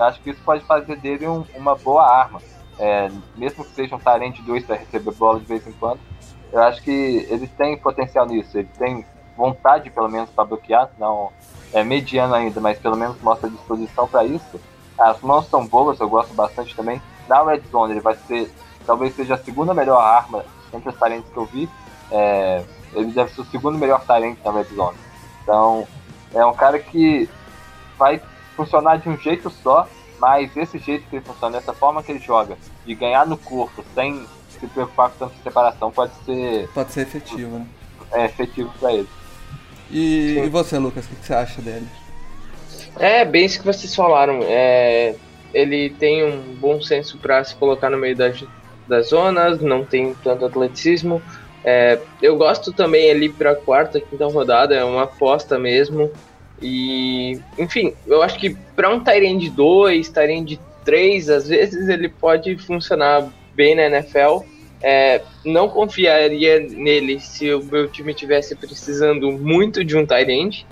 eu 0.00 0.06
acho 0.06 0.20
que 0.22 0.30
isso 0.30 0.40
pode 0.42 0.64
fazer 0.64 0.96
dele 0.96 1.28
um, 1.28 1.44
uma 1.54 1.74
boa 1.74 2.02
arma. 2.10 2.40
É, 2.78 3.10
mesmo 3.36 3.62
que 3.62 3.74
seja 3.74 3.94
um 3.94 3.98
Tyrant 3.98 4.40
2 4.40 4.64
para 4.64 4.76
receber 4.76 5.12
bola 5.12 5.38
de 5.38 5.44
vez 5.44 5.66
em 5.66 5.72
quando, 5.72 6.00
eu 6.50 6.62
acho 6.62 6.82
que 6.82 7.26
ele 7.28 7.46
tem 7.46 7.76
potencial 7.76 8.26
nisso. 8.26 8.56
Ele 8.56 8.68
tem 8.78 9.04
vontade, 9.36 9.90
pelo 9.90 10.08
menos, 10.08 10.30
para 10.30 10.46
bloquear. 10.46 10.90
Não 10.98 11.30
é 11.70 11.84
mediano 11.84 12.34
ainda, 12.34 12.62
mas 12.62 12.78
pelo 12.78 12.96
menos 12.96 13.20
mostra 13.20 13.50
disposição 13.50 14.08
para 14.08 14.24
isso. 14.24 14.58
As 14.98 15.20
mãos 15.20 15.46
são 15.48 15.66
boas, 15.66 16.00
eu 16.00 16.08
gosto 16.08 16.32
bastante 16.32 16.74
também. 16.74 17.00
Na 17.28 17.44
red 17.44 17.60
zone, 17.70 17.92
ele 17.92 18.00
vai 18.00 18.14
ser, 18.26 18.50
talvez 18.86 19.14
seja 19.14 19.34
a 19.34 19.38
segunda 19.38 19.74
melhor 19.74 20.00
arma 20.00 20.46
entre 20.72 20.88
os 20.88 20.96
talentos 20.96 21.30
que 21.30 21.36
eu 21.36 21.44
vi. 21.44 21.68
É, 22.10 22.64
ele 22.94 23.12
deve 23.12 23.34
ser 23.34 23.42
o 23.42 23.44
segundo 23.44 23.76
melhor 23.76 24.02
talento 24.06 24.40
na 24.42 24.50
red 24.50 24.64
zone. 24.74 24.96
Então, 25.42 25.86
é 26.34 26.44
um 26.46 26.54
cara 26.54 26.78
que 26.78 27.28
vai 27.98 28.20
funcionar 28.60 28.98
de 28.98 29.08
um 29.08 29.16
jeito 29.16 29.48
só, 29.48 29.88
mas 30.18 30.54
esse 30.54 30.78
jeito 30.78 31.08
que 31.08 31.16
ele 31.16 31.24
funciona, 31.24 31.56
essa 31.56 31.72
forma 31.72 32.02
que 32.02 32.12
ele 32.12 32.18
joga, 32.18 32.56
de 32.84 32.94
ganhar 32.94 33.26
no 33.26 33.38
corpo 33.38 33.82
sem 33.94 34.26
se 34.50 34.66
preocupar 34.66 35.10
com 35.10 35.26
tanta 35.26 35.42
separação, 35.42 35.90
pode 35.90 36.12
ser. 36.26 36.68
Pode 36.74 36.92
ser 36.92 37.02
efetivo, 37.02 37.58
né? 37.58 37.66
É 38.12 38.24
efetivo 38.26 38.70
para 38.78 38.92
ele. 38.92 39.08
E, 39.90 40.38
e, 40.44 40.48
você, 40.48 40.78
Lucas, 40.78 41.06
o 41.06 41.08
que, 41.08 41.16
que 41.16 41.26
você 41.26 41.34
acha 41.34 41.62
dele? 41.62 41.86
É 42.98 43.24
bem 43.24 43.46
isso 43.46 43.60
que 43.60 43.64
vocês 43.64 43.94
falaram. 43.94 44.40
É, 44.42 45.14
ele 45.54 45.90
tem 45.90 46.24
um 46.24 46.54
bom 46.56 46.82
senso 46.82 47.16
para 47.18 47.42
se 47.42 47.54
colocar 47.54 47.88
no 47.88 47.96
meio 47.96 48.14
das, 48.14 48.44
das 48.86 49.08
zonas, 49.08 49.60
não 49.60 49.84
tem 49.84 50.14
tanto 50.22 50.44
atleticismo. 50.44 51.22
É, 51.64 51.98
eu 52.20 52.36
gosto 52.36 52.72
também 52.72 53.10
ali 53.10 53.28
para 53.28 53.52
a 53.52 53.56
quarta, 53.56 54.00
quinta 54.00 54.26
rodada, 54.26 54.74
é 54.74 54.84
uma 54.84 55.04
aposta 55.04 55.58
mesmo. 55.58 56.10
E, 56.60 57.40
enfim, 57.58 57.94
eu 58.06 58.22
acho 58.22 58.38
que 58.38 58.54
para 58.76 58.90
um 58.90 59.02
Tyrande 59.02 59.48
2, 59.48 60.08
Tyrande 60.10 60.60
3, 60.84 61.30
às 61.30 61.48
vezes 61.48 61.88
ele 61.88 62.08
pode 62.08 62.56
funcionar 62.58 63.28
bem 63.54 63.74
na 63.74 63.86
NFL. 63.86 64.44
É, 64.82 65.22
não 65.44 65.68
confiaria 65.68 66.58
nele 66.60 67.20
se 67.20 67.52
o 67.52 67.62
meu 67.62 67.88
time 67.88 68.14
tivesse 68.14 68.54
precisando 68.54 69.30
muito 69.32 69.84
de 69.84 69.96
um 69.96 70.06
end. 70.28 70.66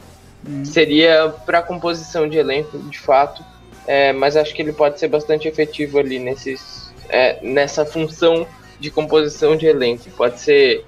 Hum. 0.46 0.64
Seria 0.64 1.29
para 1.44 1.62
composição 1.62 2.29
de 2.29 2.38
elenco, 2.38 2.79
de 2.79 2.98
fato. 2.98 3.42
É, 3.87 4.12
mas 4.12 4.37
acho 4.37 4.55
que 4.55 4.61
ele 4.61 4.72
pode 4.72 5.01
ser 5.01 5.09
bastante 5.09 5.48
efetivo 5.48 5.98
ali 5.98 6.18
nesses, 6.18 6.92
é, 7.09 7.38
nessa 7.42 7.87
função 7.87 8.46
de 8.79 8.90
composição 8.90 9.57
de 9.57 9.66
elenco. 9.66 10.11
Pode 10.11 10.40
ser. 10.40 10.85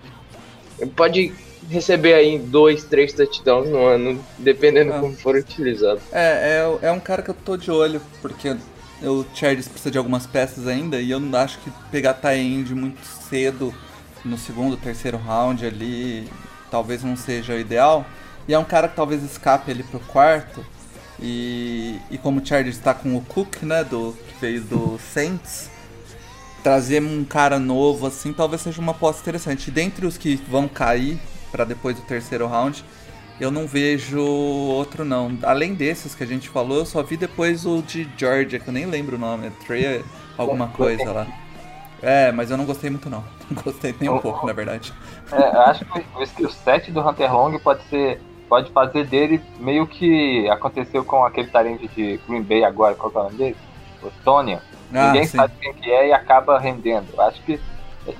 Pode 0.95 1.33
receber 1.71 2.15
aí 2.15 2.39
dois, 2.39 2.85
três 2.85 3.13
touchdowns 3.13 3.69
no 3.69 3.87
ano, 3.87 4.23
dependendo 4.39 4.93
Ah. 4.93 5.01
como 5.01 5.15
for 5.17 5.37
utilizado. 5.37 6.01
É, 6.13 6.61
é, 6.83 6.89
é 6.89 6.93
um 6.93 7.01
cara 7.01 7.23
que 7.23 7.31
eu 7.31 7.35
tô 7.35 7.57
de 7.57 7.71
olho, 7.71 8.03
porque 8.21 8.57
o 9.03 9.25
Chargers 9.35 9.69
precisa 9.69 9.91
de 9.91 9.97
algumas 9.99 10.27
peças 10.27 10.67
ainda, 10.67 11.01
e 11.01 11.11
eu 11.11 11.21
não 11.21 11.39
acho 11.39 11.59
que 11.61 11.71
pegar 11.91 12.15
tie-end 12.15 12.75
muito 12.75 13.03
cedo 13.05 13.73
no 14.25 14.37
segundo, 14.37 14.77
terceiro 14.77 15.17
round 15.17 15.65
ali, 15.65 16.29
talvez 16.71 17.03
não 17.03 17.17
seja 17.17 17.55
o 17.55 17.59
ideal. 17.59 18.05
E 18.49 18.53
é 18.53 18.59
um 18.59 18.65
cara 18.65 18.89
que 18.89 18.97
talvez 18.97 19.23
escape 19.23 19.71
ali 19.71 19.83
pro 19.85 20.01
quarto, 20.01 20.65
e, 21.23 21.99
e 22.11 22.19
como 22.19 22.41
o 22.41 22.47
Chargers 22.47 22.77
está 22.77 22.93
com 22.93 23.17
o 23.17 23.21
Cook, 23.21 23.63
né, 23.63 23.85
do, 23.85 24.17
que 24.29 24.35
veio 24.41 24.61
do 24.63 24.99
Saints, 25.13 25.71
trazer 26.63 27.01
um 27.03 27.25
cara 27.25 27.59
novo 27.59 28.07
assim 28.07 28.35
talvez 28.35 28.61
seja 28.61 28.81
uma 28.83 28.93
aposta 28.93 29.23
interessante. 29.23 29.69
E 29.69 29.71
dentre 29.71 30.05
os 30.05 30.19
que 30.19 30.37
vão 30.49 30.69
cair 30.69 31.19
para 31.51 31.65
depois 31.65 31.97
do 31.97 32.03
terceiro 32.03 32.47
round, 32.47 32.85
eu 33.41 33.51
não 33.51 33.67
vejo 33.67 34.21
outro 34.21 35.05
não. 35.05 35.37
Além 35.43 35.75
desses 35.75 36.15
que 36.15 36.23
a 36.23 36.27
gente 36.27 36.49
falou, 36.49 36.79
eu 36.79 36.87
só 36.87 37.03
vi 37.03 37.17
depois 37.17 37.65
o 37.65 37.83
de 37.83 38.09
Georgia, 38.17 38.59
que 38.59 38.69
eu 38.69 38.73
nem 38.73 38.87
lembro 38.87 39.17
o 39.17 39.19
nome, 39.19 39.47
é 39.47 39.51
Trey 39.67 40.05
alguma 40.37 40.69
coisa 40.69 41.11
lá. 41.11 41.27
É, 42.03 42.33
mas 42.33 42.51
eu 42.51 42.57
não 42.57 42.65
gostei 42.65 42.91
muito 42.91 43.11
não. 43.11 43.25
Não 43.51 43.61
gostei 43.65 43.95
nem 44.01 44.09
um 44.11 44.19
pouco, 44.19 44.47
na 44.47 44.53
verdade. 44.53 44.93
É, 45.33 45.45
acho 45.71 45.85
que 45.85 46.05
o 46.15 46.23
skill 46.23 46.51
set 46.51 46.91
do 46.91 47.01
Hunter 47.07 47.35
Long 47.35 47.59
pode 47.59 47.83
ser. 47.85 48.21
Pode 48.49 48.73
fazer 48.73 49.07
dele 49.07 49.41
meio 49.61 49.87
que 49.87 50.49
aconteceu 50.49 51.05
com 51.05 51.25
aquele 51.25 51.47
talento 51.49 51.87
de 51.95 52.19
Green 52.27 52.43
Bay 52.43 52.65
agora, 52.65 52.97
qual 52.97 53.09
que 53.09 53.17
é 53.17 53.21
o 53.21 53.25
nome 53.25 53.37
dele? 53.37 53.57
O 54.03 54.11
Tony. 54.25 54.59
Ah, 54.93 55.07
Ninguém 55.07 55.25
sim. 55.25 55.37
sabe 55.37 55.55
quem 55.61 55.73
que 55.75 55.89
é 55.89 56.09
e 56.09 56.13
acaba 56.13 56.59
rendendo. 56.59 57.09
Acho 57.21 57.41
que 57.43 57.61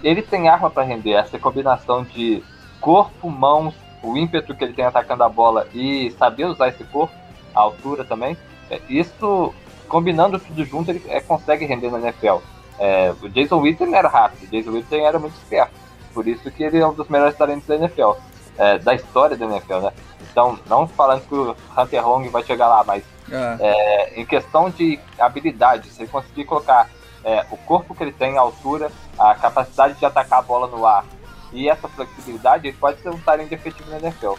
ele 0.05 0.23
tem 0.23 0.49
arma 0.49 0.71
para 0.71 0.85
render. 0.85 1.15
Essa 1.15 1.37
combinação 1.37 2.05
de 2.05 2.45
corpo, 2.81 3.29
mãos, 3.31 3.75
o 4.03 4.17
ímpeto 4.17 4.55
que 4.55 4.65
ele 4.65 4.73
tem 4.73 4.85
atacando 4.85 5.23
a 5.25 5.29
bola 5.29 5.67
e 5.75 6.11
saber 6.19 6.47
usar 6.47 6.69
esse 6.69 6.85
corpo, 6.85 7.15
a 7.55 7.61
altura 7.61 8.05
também. 8.05 8.37
é, 8.71 8.81
Isso, 8.89 9.53
combinando 9.89 10.39
tudo 10.39 10.65
junto, 10.65 10.91
ele 10.91 11.03
é, 11.09 11.21
consegue 11.21 11.67
render 11.67 11.91
na 11.91 11.99
NFL. 11.99 12.37
É, 12.79 13.13
o 13.21 13.29
Jason 13.29 13.59
Witten 13.61 13.95
era 13.95 14.09
rápido, 14.09 14.45
o 14.45 14.51
Jason 14.51 14.71
Witten 14.71 15.05
era 15.05 15.19
muito 15.19 15.35
esperto. 15.35 15.73
Por 16.15 16.27
isso 16.27 16.51
que 16.51 16.63
ele 16.63 16.79
é 16.79 16.87
um 16.87 16.95
dos 16.95 17.09
melhores 17.09 17.37
talentos 17.37 17.67
da 17.67 17.77
NFL. 17.77 18.13
é, 18.59 18.79
da 18.79 18.95
história 18.95 19.37
da 19.37 19.47
NFL, 19.47 19.79
né? 19.79 19.93
Então, 20.31 20.59
não 20.67 20.87
falando 20.87 21.27
que 21.27 21.35
o 21.35 21.57
Hunter 21.77 22.07
Long 22.07 22.29
vai 22.29 22.43
chegar 22.43 22.69
lá, 22.69 22.85
mas 22.85 23.03
Ah, 23.33 23.57
é, 23.61 24.21
em 24.21 24.27
questão 24.27 24.69
de 24.69 24.99
habilidade, 25.19 25.89
se 25.89 26.03
ele 26.03 26.11
conseguir 26.11 26.45
colocar 26.45 26.89
é, 27.25 27.45
o 27.51 27.57
corpo 27.57 27.95
que 27.95 28.03
ele 28.03 28.13
tem, 28.13 28.37
a 28.37 28.41
altura, 28.41 28.91
a 29.19 29.35
capacidade 29.35 29.95
de 29.95 30.05
atacar 30.05 30.41
a 30.41 30.43
bola 30.43 30.67
no 30.67 30.85
ar 30.85 31.05
e 31.53 31.69
essa 31.69 31.89
flexibilidade, 31.89 32.69
ele 32.69 32.77
pode 32.77 33.01
ser 33.01 33.09
um 33.11 33.19
talento 33.19 33.53
efetivo 33.53 33.91
na 33.91 33.99
NFL. 33.99 34.35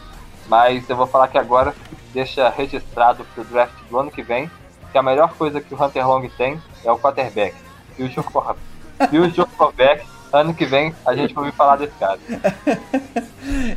Mas 0.48 0.90
eu 0.90 0.96
vou 0.96 1.08
falar 1.08 1.28
que 1.28 1.38
agora 1.38 1.74
deixa 2.14 2.50
registrado 2.50 3.26
para 3.34 3.42
o 3.42 3.46
draft 3.46 3.74
do 3.90 4.00
ano 4.00 4.12
que 4.12 4.22
vem 4.22 4.50
que 4.92 4.98
a 4.98 5.04
melhor 5.04 5.34
coisa 5.36 5.62
que 5.62 5.74
o 5.74 5.82
Hunter 5.82 6.08
Long 6.08 6.28
tem 6.38 6.62
é 6.84 6.92
o 6.92 7.00
quarterback. 7.00 7.56
E 7.98 8.04
o 8.04 8.10
Djokovic, 8.10 8.62
e 9.12 9.18
o 9.18 10.06
ano 10.34 10.54
que 10.54 10.66
vem 10.66 10.94
a 11.06 11.16
gente 11.16 11.34
vai 11.34 11.46
ouvir 11.46 11.56
falar 11.56 11.78
desse 11.78 11.94
cara. 11.98 12.20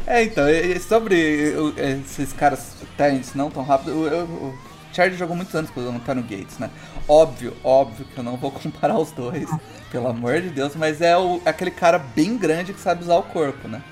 É, 0.07 0.23
então, 0.25 0.45
sobre 0.87 1.55
esses 1.79 2.35
caras 2.35 2.77
Tyrants 2.99 3.35
não 3.35 3.51
tão 3.51 3.65
rápido, 3.65 3.93
o, 3.99 4.07
eu- 4.07 4.55
Charlie 4.95 5.19
jogou 5.19 5.37
muitos 5.37 5.55
anos 5.55 5.71
com 5.71 5.81
o 5.81 5.89
Antônio 5.89 6.23
Gates, 6.23 6.59
né? 6.59 6.71
Óbvio, 7.09 7.55
óbvio 7.65 8.07
que 8.07 8.17
eu 8.17 8.25
não 8.25 8.37
vou 8.37 8.51
comparar 8.53 8.99
os 8.99 9.11
dois, 9.11 9.49
pelo 9.91 10.09
amor 10.09 10.41
de 10.41 10.51
Deus, 10.51 10.75
mas 10.77 11.01
é 11.01 11.17
o, 11.17 11.41
aquele 11.45 11.71
cara 11.71 11.99
bem 11.99 12.37
grande 12.39 12.73
que 12.73 12.81
sabe 12.81 13.03
usar 13.03 13.17
o 13.17 13.23
corpo, 13.23 13.67
né? 13.69 13.83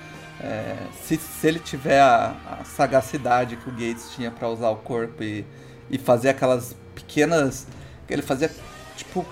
É, 0.40 0.76
se, 1.02 1.16
se 1.16 1.46
ele 1.46 1.58
tiver 1.58 2.00
a, 2.00 2.34
a 2.60 2.64
sagacidade 2.64 3.56
que 3.56 3.68
o 3.68 3.72
Gates 3.72 4.10
tinha 4.14 4.30
pra 4.30 4.48
usar 4.48 4.70
o 4.70 4.76
corpo 4.76 5.22
e, 5.22 5.44
e 5.90 5.98
fazer 5.98 6.30
aquelas 6.30 6.74
pequenas. 6.94 7.66
que 8.06 8.12
ele 8.12 8.22
fazia 8.22 8.50
tipo 8.96 9.24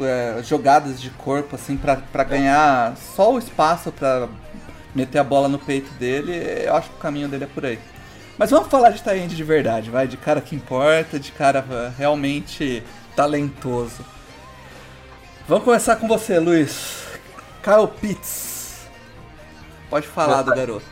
é, 0.00 0.42
jogadas 0.42 1.00
de 1.00 1.10
corpo 1.10 1.54
assim 1.56 1.76
pra 1.76 2.24
ganhar 2.24 2.96
só 2.96 3.32
o 3.32 3.38
espaço 3.38 3.92
pra 3.92 4.28
meter 4.94 5.18
a 5.18 5.24
bola 5.24 5.48
no 5.48 5.58
peito 5.58 5.90
dele, 5.94 6.32
eu 6.64 6.74
acho 6.74 6.88
que 6.88 6.96
o 6.96 6.98
caminho 6.98 7.28
dele 7.28 7.44
é 7.44 7.46
por 7.46 7.64
aí. 7.64 7.78
Mas 8.40 8.50
vamos 8.50 8.68
falar 8.68 8.88
de 8.88 9.02
Tyrande 9.02 9.36
de 9.36 9.44
verdade, 9.44 9.90
vai? 9.90 10.08
De 10.08 10.16
cara 10.16 10.40
que 10.40 10.56
importa, 10.56 11.20
de 11.20 11.30
cara 11.30 11.62
realmente 11.98 12.82
talentoso. 13.14 14.02
Vamos 15.46 15.62
começar 15.62 15.96
com 15.96 16.08
você, 16.08 16.38
Luiz. 16.38 17.06
Kyle 17.62 17.86
Pitts. 17.86 18.88
Pode 19.90 20.06
falar 20.08 20.40
do 20.40 20.54
garoto. 20.54 20.86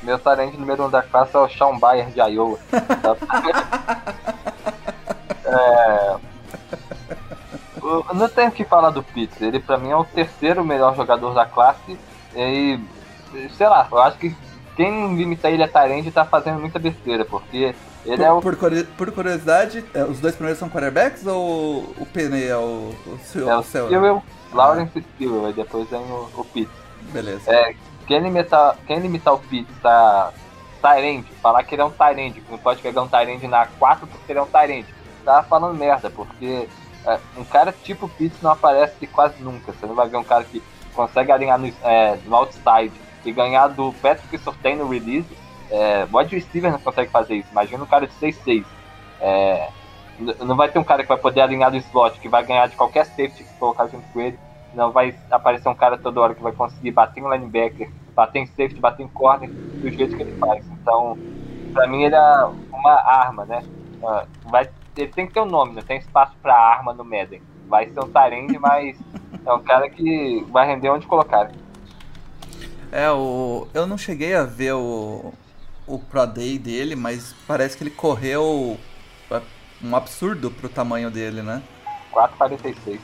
Meu 0.00 0.16
talento 0.16 0.56
número 0.56 0.86
um 0.86 0.90
da 0.90 1.02
classe 1.02 1.34
é 1.34 1.40
o 1.40 1.48
Sean 1.48 1.76
Bayer 1.76 2.06
de 2.06 2.20
Iowa. 2.20 2.56
é... 5.44 6.16
Eu 7.82 8.06
não 8.14 8.28
tenho 8.28 8.50
o 8.50 8.52
que 8.52 8.64
falar 8.64 8.90
do 8.90 9.02
Pitts. 9.02 9.42
Ele 9.42 9.58
pra 9.58 9.76
mim 9.76 9.90
é 9.90 9.96
o 9.96 10.04
terceiro 10.04 10.64
melhor 10.64 10.94
jogador 10.94 11.34
da 11.34 11.46
classe. 11.46 11.98
E 12.36 12.78
sei 13.56 13.66
lá, 13.66 13.88
eu 13.90 13.98
acho 13.98 14.18
que 14.18 14.36
quem 14.76 15.14
limita 15.16 15.50
ele 15.50 15.62
a 15.62 15.68
Tyrande 15.68 16.10
tá 16.10 16.24
fazendo 16.24 16.58
muita 16.60 16.78
besteira, 16.78 17.24
porque 17.24 17.74
ele 18.04 18.16
Por, 18.16 18.24
é 18.24 18.32
o. 18.32 18.40
por 18.40 18.56
curi- 18.56 18.84
por 18.84 19.12
curiosidade, 19.12 19.84
é, 19.94 20.02
os 20.04 20.18
dois 20.20 20.34
primeiros 20.34 20.58
são 20.58 20.68
quarterbacks 20.68 21.26
ou 21.26 21.82
o 21.98 22.06
Penny 22.12 22.44
é 22.44 22.56
o, 22.56 22.94
o 23.06 23.18
seu? 23.24 23.48
É 23.50 23.56
o 23.56 23.62
seu? 23.62 23.86
Stewart, 23.86 24.22
Lawrence 24.52 25.04
Stewart, 25.14 25.50
e 25.50 25.52
depois 25.54 25.88
vem 25.88 26.00
o, 26.00 26.28
o 26.36 26.44
Pitts. 26.44 26.74
Beleza. 27.12 27.50
É, 27.52 27.74
quem 28.06 28.20
limitar, 28.20 28.76
quem 28.86 28.98
limitar 28.98 29.34
o 29.34 29.38
Pitts 29.38 29.84
a 29.84 30.32
Tyrande, 30.80 31.26
falar 31.42 31.62
que 31.64 31.74
ele 31.74 31.82
é 31.82 31.84
um 31.84 31.90
Tyrande, 31.90 32.40
que 32.40 32.50
não 32.50 32.58
pode 32.58 32.80
pegar 32.82 33.02
um 33.02 33.08
Tyrande 33.08 33.46
na 33.46 33.66
4 33.66 34.06
porque 34.06 34.32
ele 34.32 34.38
é 34.38 34.42
um 34.42 34.46
Tyrande, 34.46 34.86
tá 35.24 35.42
falando 35.42 35.76
merda, 35.78 36.10
porque 36.10 36.68
é, 37.06 37.18
um 37.36 37.44
cara 37.44 37.72
tipo 37.84 38.08
Pitts 38.08 38.40
não 38.42 38.50
aparece 38.52 39.06
quase 39.06 39.42
nunca. 39.42 39.72
Você 39.72 39.86
não 39.86 39.94
vai 39.94 40.08
ver 40.08 40.16
um 40.16 40.24
cara 40.24 40.44
que 40.44 40.62
consegue 40.94 41.30
alinhar 41.30 41.58
no, 41.58 41.72
é, 41.84 42.18
no 42.26 42.34
outside 42.36 42.92
e 43.24 43.32
ganhar 43.32 43.68
do 43.68 43.92
Patrick 43.94 44.36
Surtain 44.38 44.76
no 44.76 44.88
release. 44.88 45.28
É, 45.70 46.06
o 46.10 46.18
wide 46.18 46.34
receiver 46.34 46.70
não 46.70 46.78
consegue 46.78 47.10
fazer 47.10 47.34
isso. 47.36 47.48
Imagina 47.50 47.82
um 47.82 47.86
cara 47.86 48.06
de 48.06 48.12
6'6". 48.14 48.66
É, 49.20 49.68
não 50.40 50.56
vai 50.56 50.68
ter 50.68 50.78
um 50.78 50.84
cara 50.84 51.02
que 51.02 51.08
vai 51.08 51.16
poder 51.18 51.40
alinhar 51.40 51.70
do 51.70 51.76
slot, 51.78 52.18
que 52.20 52.28
vai 52.28 52.44
ganhar 52.44 52.68
de 52.68 52.76
qualquer 52.76 53.06
safety 53.06 53.44
que 53.44 53.54
colocar 53.58 53.86
junto 53.86 54.06
com 54.12 54.20
ele. 54.20 54.38
Não 54.74 54.90
vai 54.90 55.14
aparecer 55.30 55.68
um 55.68 55.74
cara 55.74 55.96
toda 55.96 56.20
hora 56.20 56.34
que 56.34 56.42
vai 56.42 56.52
conseguir 56.52 56.90
bater 56.90 57.20
em 57.20 57.28
linebacker, 57.30 57.90
bater 58.14 58.40
em 58.40 58.46
safety, 58.46 58.80
bater 58.80 59.02
em 59.02 59.08
corner, 59.08 59.50
do 59.80 59.90
jeito 59.90 60.16
que 60.16 60.22
ele 60.22 60.32
faz. 60.32 60.64
Então, 60.70 61.18
pra 61.72 61.86
mim 61.88 62.02
ele 62.02 62.14
é 62.14 62.44
uma 62.72 62.92
arma, 62.92 63.44
né? 63.44 63.62
Ah, 64.04 64.24
Vai, 64.44 64.68
ele 64.96 65.12
tem 65.12 65.26
que 65.26 65.32
ter 65.32 65.40
um 65.40 65.46
nome, 65.46 65.74
não 65.74 65.82
tem 65.82 65.98
espaço 65.98 66.34
pra 66.42 66.54
arma 66.54 66.92
no 66.92 67.04
Madden. 67.04 67.40
Vai 67.68 67.86
ser 67.86 68.00
um 68.00 68.08
Tyrande, 68.08 68.58
mas 68.58 68.98
é 69.46 69.52
um 69.52 69.60
cara 69.60 69.88
que 69.88 70.44
vai 70.50 70.66
render 70.66 70.90
onde 70.90 71.06
colocar. 71.06 71.50
É, 72.92 73.10
o. 73.10 73.66
Eu 73.72 73.86
não 73.86 73.96
cheguei 73.96 74.34
a 74.34 74.44
ver 74.44 74.74
o. 74.74 75.32
O 75.84 75.98
Pro 75.98 76.24
Day 76.26 76.58
dele, 76.58 76.94
mas 76.94 77.34
parece 77.46 77.76
que 77.76 77.82
ele 77.82 77.90
correu 77.90 78.78
é, 79.30 79.40
um 79.82 79.96
absurdo 79.96 80.48
pro 80.48 80.68
tamanho 80.68 81.10
dele, 81.10 81.42
né? 81.42 81.60
4,46. 82.12 83.00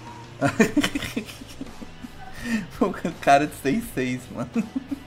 O 2.80 2.92
cara 3.20 3.48
de 3.48 3.54
6'6, 3.54 4.20
mano. 4.32 4.48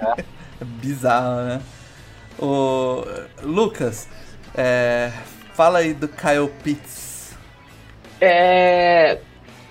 É 0.02 0.26
bizarro, 0.66 1.46
né? 1.46 1.62
O 2.38 3.04
Lucas, 3.44 4.10
é, 4.54 5.12
fala 5.54 5.80
aí 5.80 5.94
do 5.94 6.08
Kyle 6.08 6.50
Pitts. 6.64 7.38
É, 8.20 9.20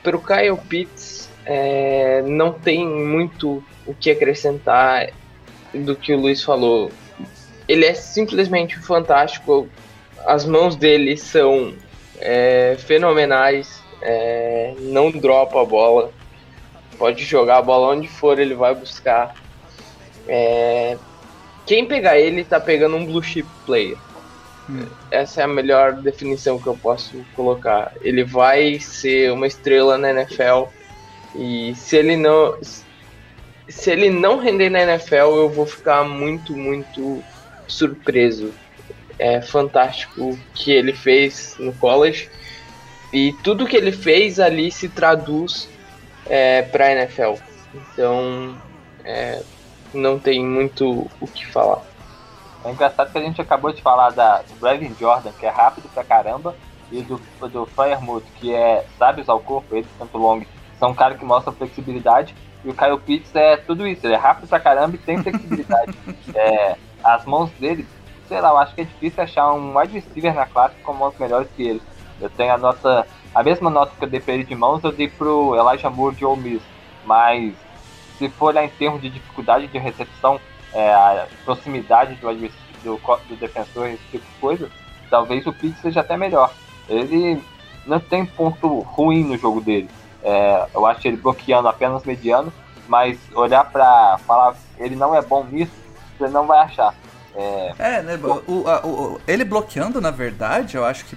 pro 0.02 0.20
Kyle 0.20 0.56
Pitts, 0.68 1.28
é, 1.44 2.22
não 2.22 2.52
tem 2.52 2.86
muito 2.86 3.62
o 3.90 3.94
que 3.94 4.10
acrescentar 4.10 5.10
do 5.74 5.96
que 5.96 6.14
o 6.14 6.18
Luiz 6.18 6.42
falou. 6.42 6.90
Ele 7.68 7.84
é 7.84 7.94
simplesmente 7.94 8.78
fantástico. 8.78 9.68
As 10.24 10.44
mãos 10.44 10.76
dele 10.76 11.16
são 11.16 11.74
é, 12.18 12.76
fenomenais. 12.78 13.82
é, 14.02 14.74
não 14.78 15.10
dropa 15.10 15.60
a 15.60 15.64
bola. 15.64 16.12
Pode 16.96 17.24
jogar 17.24 17.58
a 17.58 17.62
bola 17.62 17.94
onde 17.94 18.08
for, 18.08 18.38
ele 18.38 18.54
vai 18.54 18.74
buscar. 18.74 19.34
É, 20.28 20.96
quem 21.66 21.86
pegar 21.86 22.18
ele 22.18 22.44
tá 22.44 22.60
pegando 22.60 22.96
um 22.96 23.04
blue 23.04 23.22
chip 23.22 23.48
player. 23.66 23.96
Hum. 24.68 24.86
Essa 25.10 25.40
é 25.40 25.44
a 25.44 25.48
melhor 25.48 25.94
definição 25.94 26.58
que 26.58 26.66
eu 26.66 26.76
posso 26.76 27.24
colocar. 27.34 27.92
Ele 28.02 28.22
vai 28.22 28.78
ser 28.78 29.32
uma 29.32 29.46
estrela 29.46 29.98
na 29.98 30.10
NFL. 30.10 30.68
E 31.34 31.74
se 31.74 31.96
ele 31.96 32.16
não 32.16 32.58
se 33.70 33.90
ele 33.90 34.10
não 34.10 34.38
render 34.38 34.70
na 34.70 34.82
NFL, 34.82 35.14
eu 35.14 35.48
vou 35.48 35.66
ficar 35.66 36.04
muito, 36.04 36.56
muito 36.56 37.22
surpreso. 37.66 38.52
É 39.18 39.40
fantástico 39.40 40.30
o 40.30 40.38
que 40.54 40.72
ele 40.72 40.92
fez 40.92 41.56
no 41.58 41.72
college 41.74 42.30
e 43.12 43.32
tudo 43.44 43.66
que 43.66 43.76
ele 43.76 43.92
fez 43.92 44.40
ali 44.40 44.70
se 44.70 44.88
traduz 44.88 45.68
é, 46.26 46.62
para 46.62 46.86
a 46.86 46.92
NFL. 46.92 47.34
Então, 47.74 48.56
é, 49.04 49.42
não 49.92 50.18
tem 50.18 50.44
muito 50.44 51.10
o 51.20 51.26
que 51.26 51.46
falar. 51.46 51.82
É 52.64 52.70
engraçado 52.70 53.10
que 53.12 53.18
a 53.18 53.22
gente 53.22 53.40
acabou 53.40 53.72
de 53.72 53.82
falar 53.82 54.10
da, 54.10 54.42
do 54.42 54.54
Brevin 54.60 54.94
Jordan, 54.98 55.32
que 55.32 55.46
é 55.46 55.50
rápido 55.50 55.88
pra 55.92 56.04
caramba, 56.04 56.54
e 56.92 57.02
do, 57.02 57.20
do 57.48 57.66
Firemouth, 57.66 58.24
que 58.38 58.54
é 58.54 58.84
sabe 58.98 59.22
usar 59.22 59.34
o 59.34 59.40
corpo, 59.40 59.74
ele 59.74 59.86
tanto 59.98 60.18
long, 60.18 60.42
são 60.78 60.90
um 60.90 60.94
cara 60.94 61.14
que 61.14 61.24
mostra 61.24 61.52
flexibilidade. 61.52 62.34
E 62.64 62.68
o 62.68 62.74
Kyle 62.74 62.98
Pitts 62.98 63.34
é 63.34 63.56
tudo 63.56 63.86
isso, 63.86 64.06
ele 64.06 64.14
é 64.14 64.18
rápido 64.18 64.48
pra 64.48 64.60
caramba 64.60 64.94
e 64.94 64.98
tem 64.98 65.22
flexibilidade. 65.22 65.94
é, 66.34 66.76
as 67.02 67.24
mãos 67.24 67.50
dele, 67.52 67.86
sei 68.28 68.40
lá, 68.40 68.50
eu 68.50 68.58
acho 68.58 68.74
que 68.74 68.82
é 68.82 68.84
difícil 68.84 69.22
achar 69.22 69.52
um 69.52 69.78
wide 69.78 69.94
receiver 69.94 70.34
na 70.34 70.46
classe 70.46 70.74
com 70.82 70.92
mãos 70.92 71.14
melhores 71.18 71.48
que 71.56 71.62
ele. 71.62 71.82
Eu 72.20 72.28
tenho 72.28 72.52
a 72.52 72.58
nota, 72.58 73.06
a 73.34 73.42
mesma 73.42 73.70
nota 73.70 73.92
que 73.98 74.04
eu 74.04 74.08
dei 74.08 74.20
pra 74.20 74.34
ele 74.34 74.44
de 74.44 74.54
mãos, 74.54 74.84
eu 74.84 74.92
dei 74.92 75.08
pro 75.08 75.56
Elijah 75.56 75.88
Moore 75.88 76.14
de 76.14 76.24
Ole 76.24 76.40
Miss. 76.40 76.62
Mas 77.04 77.54
se 78.18 78.28
for 78.28 78.46
olhar 78.46 78.64
em 78.64 78.68
termos 78.68 79.00
de 79.00 79.08
dificuldade 79.08 79.66
de 79.66 79.78
recepção, 79.78 80.38
é, 80.74 80.92
a 80.92 81.26
proximidade 81.44 82.14
do, 82.16 82.28
do, 82.82 83.00
do 83.28 83.36
defensor, 83.36 83.88
esse 83.88 84.04
tipo 84.10 84.24
de 84.24 84.40
coisa, 84.40 84.70
talvez 85.08 85.46
o 85.46 85.52
Pitts 85.52 85.80
seja 85.80 86.00
até 86.00 86.16
melhor. 86.16 86.52
Ele 86.88 87.42
não 87.86 87.98
tem 87.98 88.26
ponto 88.26 88.80
ruim 88.80 89.24
no 89.24 89.38
jogo 89.38 89.60
dele. 89.62 89.88
É, 90.22 90.66
eu 90.74 90.84
acho 90.86 91.06
ele 91.06 91.16
bloqueando 91.16 91.68
apenas 91.68 92.04
mediano, 92.04 92.52
mas 92.88 93.18
olhar 93.34 93.64
para 93.64 94.18
falar 94.26 94.54
ele 94.78 94.96
não 94.96 95.14
é 95.14 95.22
bom 95.22 95.44
nisso, 95.44 95.72
você 96.18 96.28
não 96.28 96.46
vai 96.46 96.60
achar. 96.60 96.94
É, 97.34 97.74
é 97.78 98.02
né, 98.02 98.18
o, 98.46 98.68
a, 98.68 98.84
o, 98.84 99.20
ele 99.26 99.44
bloqueando, 99.44 100.00
na 100.00 100.10
verdade, 100.10 100.76
eu 100.76 100.84
acho 100.84 101.04
que 101.04 101.16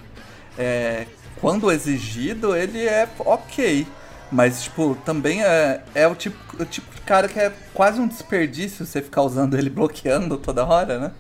é, 0.58 1.08
quando 1.42 1.72
exigido, 1.72 2.56
ele 2.56 2.86
é 2.86 3.08
ok. 3.20 3.88
Mas, 4.32 4.64
tipo, 4.64 4.96
também 5.06 5.44
é, 5.44 5.84
é 5.94 6.08
o, 6.08 6.16
tipo, 6.16 6.38
o 6.60 6.66
tipo 6.66 6.94
de 6.96 7.02
cara 7.02 7.28
que 7.28 7.40
é 7.40 7.54
quase 7.72 8.02
um 8.02 8.08
desperdício 8.08 8.84
você 8.84 9.00
ficar 9.00 9.22
usando 9.22 9.56
ele 9.56 9.70
bloqueando 9.70 10.38
toda 10.38 10.66
hora, 10.66 10.98
né? 10.98 11.12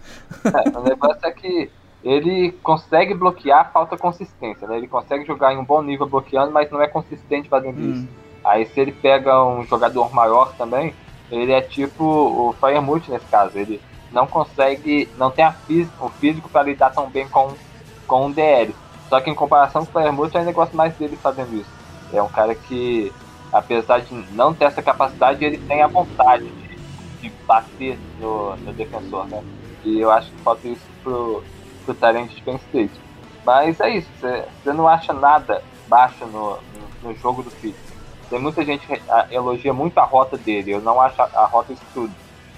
É, 0.45 0.77
o 0.77 0.81
negócio 0.81 1.19
é 1.23 1.31
que 1.31 1.69
ele 2.03 2.51
consegue 2.61 3.13
bloquear, 3.13 3.71
falta 3.71 3.97
consistência, 3.97 4.67
né? 4.67 4.77
Ele 4.77 4.87
consegue 4.87 5.25
jogar 5.25 5.53
em 5.53 5.57
um 5.57 5.63
bom 5.63 5.81
nível 5.81 6.05
bloqueando, 6.05 6.51
mas 6.51 6.69
não 6.69 6.81
é 6.81 6.87
consistente 6.87 7.47
fazendo 7.47 7.79
hum. 7.79 7.91
isso. 7.93 8.07
Aí 8.43 8.65
se 8.65 8.79
ele 8.79 8.91
pega 8.91 9.43
um 9.43 9.63
jogador 9.63 10.13
maior 10.13 10.53
também, 10.57 10.93
ele 11.31 11.53
é 11.53 11.61
tipo 11.61 12.03
o 12.03 12.53
Firemouth 12.59 13.07
nesse 13.07 13.25
caso. 13.27 13.57
Ele 13.57 13.81
não 14.11 14.27
consegue, 14.27 15.09
não 15.17 15.31
tem 15.31 15.45
a 15.45 15.53
físico, 15.53 16.05
o 16.05 16.09
físico 16.09 16.49
para 16.49 16.63
lidar 16.63 16.91
tão 16.91 17.09
bem 17.09 17.27
com, 17.29 17.53
com 18.05 18.25
um 18.25 18.31
DL. 18.31 18.75
Só 19.07 19.21
que 19.21 19.29
em 19.29 19.35
comparação 19.35 19.85
com 19.85 19.97
o 19.97 20.01
Firemouth, 20.01 20.31
eu 20.33 20.41
ainda 20.41 20.51
gosto 20.51 20.75
mais 20.75 20.93
dele 20.95 21.15
fazendo 21.15 21.55
isso. 21.55 21.69
É 22.11 22.21
um 22.21 22.27
cara 22.27 22.53
que, 22.53 23.13
apesar 23.51 23.99
de 24.01 24.13
não 24.33 24.53
ter 24.53 24.65
essa 24.65 24.83
capacidade, 24.83 25.43
ele 25.43 25.57
tem 25.57 25.81
a 25.81 25.87
vontade 25.87 26.43
de, 26.43 26.77
de 27.21 27.29
bater 27.47 27.97
no, 28.19 28.57
no 28.57 28.73
defensor, 28.73 29.25
né? 29.27 29.41
E 29.85 29.99
eu 29.99 30.11
acho 30.11 30.29
que 30.31 30.41
falta 30.41 30.67
isso 30.67 30.85
pro, 31.01 31.43
pro 31.83 31.93
talento 31.93 32.33
de 32.33 32.41
Penn 32.41 32.55
State. 32.55 32.93
Mas 33.45 33.79
é 33.79 33.89
isso, 33.97 34.09
você 34.19 34.73
não 34.73 34.87
acha 34.87 35.13
nada 35.13 35.63
baixo 35.87 36.25
no, 36.25 36.57
no, 36.57 37.09
no 37.09 37.15
jogo 37.15 37.43
do 37.43 37.51
Pitts. 37.51 37.93
Tem 38.29 38.39
muita 38.39 38.63
gente 38.63 38.87
que 38.87 38.99
elogia 39.29 39.73
muito 39.73 39.97
a 39.99 40.03
rota 40.03 40.37
dele, 40.37 40.71
eu 40.71 40.81
não 40.81 40.99
acho 41.01 41.21
a, 41.21 41.45
rota 41.45 41.73
isso 41.73 41.83
tudo. 41.93 42.13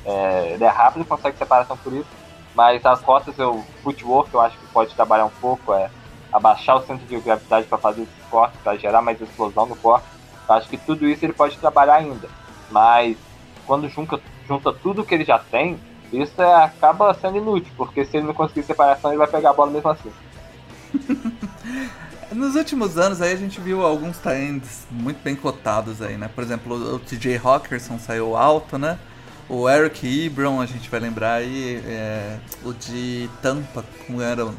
É, 0.06 0.52
ele 0.54 0.64
é 0.64 0.70
rápido, 0.70 1.04
consegue 1.04 1.38
separação 1.38 1.76
por 1.78 1.92
isso, 1.92 2.08
mas 2.54 2.86
as 2.86 3.02
rotas, 3.02 3.38
o 3.40 3.64
footwork, 3.84 4.34
eu 4.34 4.40
acho 4.42 4.58
que 4.58 4.68
pode 4.68 4.94
trabalhar 4.94 5.26
um 5.26 5.32
pouco, 5.42 5.74
é 5.74 5.90
abaixar 6.32 6.78
o 6.78 6.86
centro 6.86 7.06
de 7.06 7.18
gravidade 7.18 7.68
para 7.68 7.78
fazer 7.78 8.04
esses 8.04 8.26
cortes, 8.30 8.60
para 8.62 8.78
gerar 8.78 9.02
mais 9.02 9.20
explosão 9.20 9.66
no 9.66 9.76
corte. 9.76 10.06
Eu 10.48 10.56
acho 10.56 10.70
que 10.70 10.78
tudo 10.78 11.08
isso 11.08 11.26
ele 11.26 11.34
pode 11.34 11.58
trabalhar 11.58 11.96
ainda, 11.96 12.30
mas 12.70 13.18
quando 13.66 13.90
junta, 13.90 14.22
junta 14.48 14.72
tudo 14.72 15.04
que 15.04 15.14
ele 15.14 15.26
já 15.26 15.40
tem, 15.40 15.80
isso 16.12 16.42
é, 16.42 16.64
acaba 16.64 17.14
sendo 17.14 17.38
inútil, 17.38 17.72
porque 17.78 18.06
se 18.06 18.18
ele 18.18 18.28
não 18.28 18.34
conseguir 18.34 18.64
separação, 18.64 19.12
ele 19.12 19.18
vai 19.18 19.28
pegar 19.28 19.52
a 19.52 19.54
bola 19.54 19.72
mesmo 19.72 19.90
assim. 19.90 20.12
Nos 22.32 22.56
últimos 22.56 22.98
anos 22.98 23.22
aí 23.22 23.32
a 23.32 23.38
gente 23.38 23.62
viu 23.62 23.86
alguns 23.86 24.18
times 24.18 24.86
muito 24.90 25.22
bem 25.24 25.36
cotados 25.36 26.02
aí, 26.02 26.18
né? 26.18 26.30
Por 26.34 26.44
exemplo, 26.44 26.76
o 26.96 27.00
TJ 27.00 27.40
Hawkinson 27.44 28.00
saiu 28.00 28.36
alto, 28.36 28.78
né? 28.78 28.98
O 29.48 29.70
Eric 29.70 30.26
Ebron, 30.26 30.60
a 30.60 30.66
gente 30.66 30.90
vai 30.90 31.00
lembrar 31.00 31.36
aí, 31.36 31.82
é, 31.86 32.38
o 32.64 32.74
de 32.74 33.30
Tampa, 33.42 33.86
como 34.06 34.22
era 34.22 34.44
o 34.44 34.54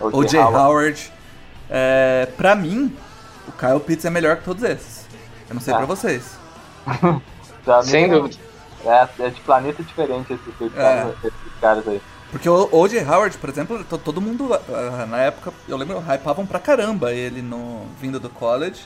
O 0.00 0.24
J. 0.24 0.38
Howard. 0.38 0.58
Howard. 0.58 1.12
É, 1.70 2.28
pra 2.36 2.56
mim, 2.56 2.94
o 3.46 3.52
Kyle 3.52 3.80
Pitts 3.80 4.04
é 4.04 4.10
melhor 4.10 4.38
que 4.38 4.44
todos 4.44 4.62
esses. 4.64 5.06
Eu 5.48 5.54
não 5.54 5.62
sei 5.62 5.72
ah. 5.72 5.76
pra 5.78 5.86
vocês. 5.86 6.36
Sem 7.84 8.08
dúvida. 8.08 8.36
É, 8.86 9.08
é 9.18 9.30
de 9.30 9.40
planeta 9.40 9.82
diferente 9.82 10.32
esses, 10.32 10.76
é. 10.76 11.12
esses 11.24 11.60
caras 11.60 11.86
aí. 11.88 12.00
Porque 12.30 12.48
o 12.48 12.68
O.J. 12.72 13.04
Howard, 13.04 13.38
por 13.38 13.48
exemplo, 13.48 13.84
todo 13.84 14.20
mundo, 14.20 14.52
ah, 14.52 15.06
na 15.06 15.18
época, 15.18 15.52
eu 15.68 15.76
lembro, 15.76 15.98
hypavam 15.98 16.44
pra 16.44 16.58
caramba 16.58 17.12
ele 17.12 17.40
no 17.40 17.86
vindo 18.00 18.18
do 18.18 18.28
college. 18.28 18.82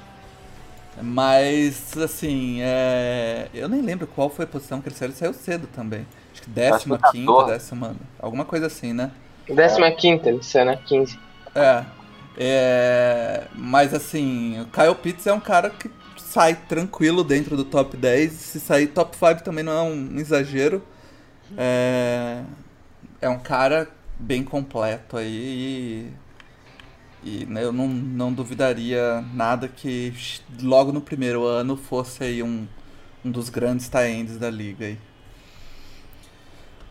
Mas, 1.03 1.97
assim, 1.97 2.59
é... 2.61 3.49
eu 3.55 3.69
nem 3.69 3.81
lembro 3.81 4.07
qual 4.07 4.29
foi 4.29 4.45
a 4.45 4.49
posição 4.49 4.81
que 4.81 4.89
ele 4.89 4.95
saiu. 4.95 5.09
Ele 5.09 5.17
saiu 5.17 5.33
cedo 5.33 5.67
também. 5.69 6.07
Acho 6.33 6.43
que 6.43 6.51
décima, 6.51 6.99
Acho 7.03 7.13
quinta, 7.13 7.45
décima, 7.45 7.97
alguma 8.19 8.45
coisa 8.45 8.67
assim, 8.67 8.93
né? 8.93 9.11
Décima 9.49 9.91
quinta, 9.93 10.29
ele 10.29 10.43
saiu 10.43 10.67
na 10.67 10.77
15. 10.77 11.19
É. 11.55 11.85
é. 12.37 13.45
Mas, 13.55 13.95
assim, 13.95 14.61
o 14.61 14.67
Kyle 14.67 14.95
Pitts 14.95 15.27
é 15.27 15.33
um 15.33 15.41
cara 15.41 15.71
que 15.71 15.89
sai 16.31 16.55
tranquilo 16.55 17.25
dentro 17.25 17.57
do 17.57 17.65
top 17.65 17.97
10. 17.97 18.33
Se 18.33 18.61
sair 18.61 18.87
top 18.87 19.17
5 19.17 19.43
também 19.43 19.65
não 19.65 19.73
é 19.73 19.83
um 19.83 20.19
exagero. 20.19 20.81
É, 21.59 22.43
é 23.21 23.29
um 23.29 23.39
cara 23.39 23.89
bem 24.17 24.45
completo 24.45 25.17
aí 25.17 26.13
e, 27.25 27.43
e 27.43 27.47
né, 27.47 27.65
eu 27.65 27.73
não, 27.73 27.89
não 27.89 28.33
duvidaria 28.33 29.25
nada 29.35 29.67
que 29.67 30.15
logo 30.63 30.93
no 30.93 31.01
primeiro 31.01 31.45
ano 31.45 31.77
fosse 31.77 32.23
aí 32.23 32.43
um, 32.43 32.69
um 33.25 33.31
dos 33.31 33.49
grandes 33.49 33.89
taendes 33.89 34.39
da 34.39 34.49
liga 34.49 34.87
aí. 34.87 34.99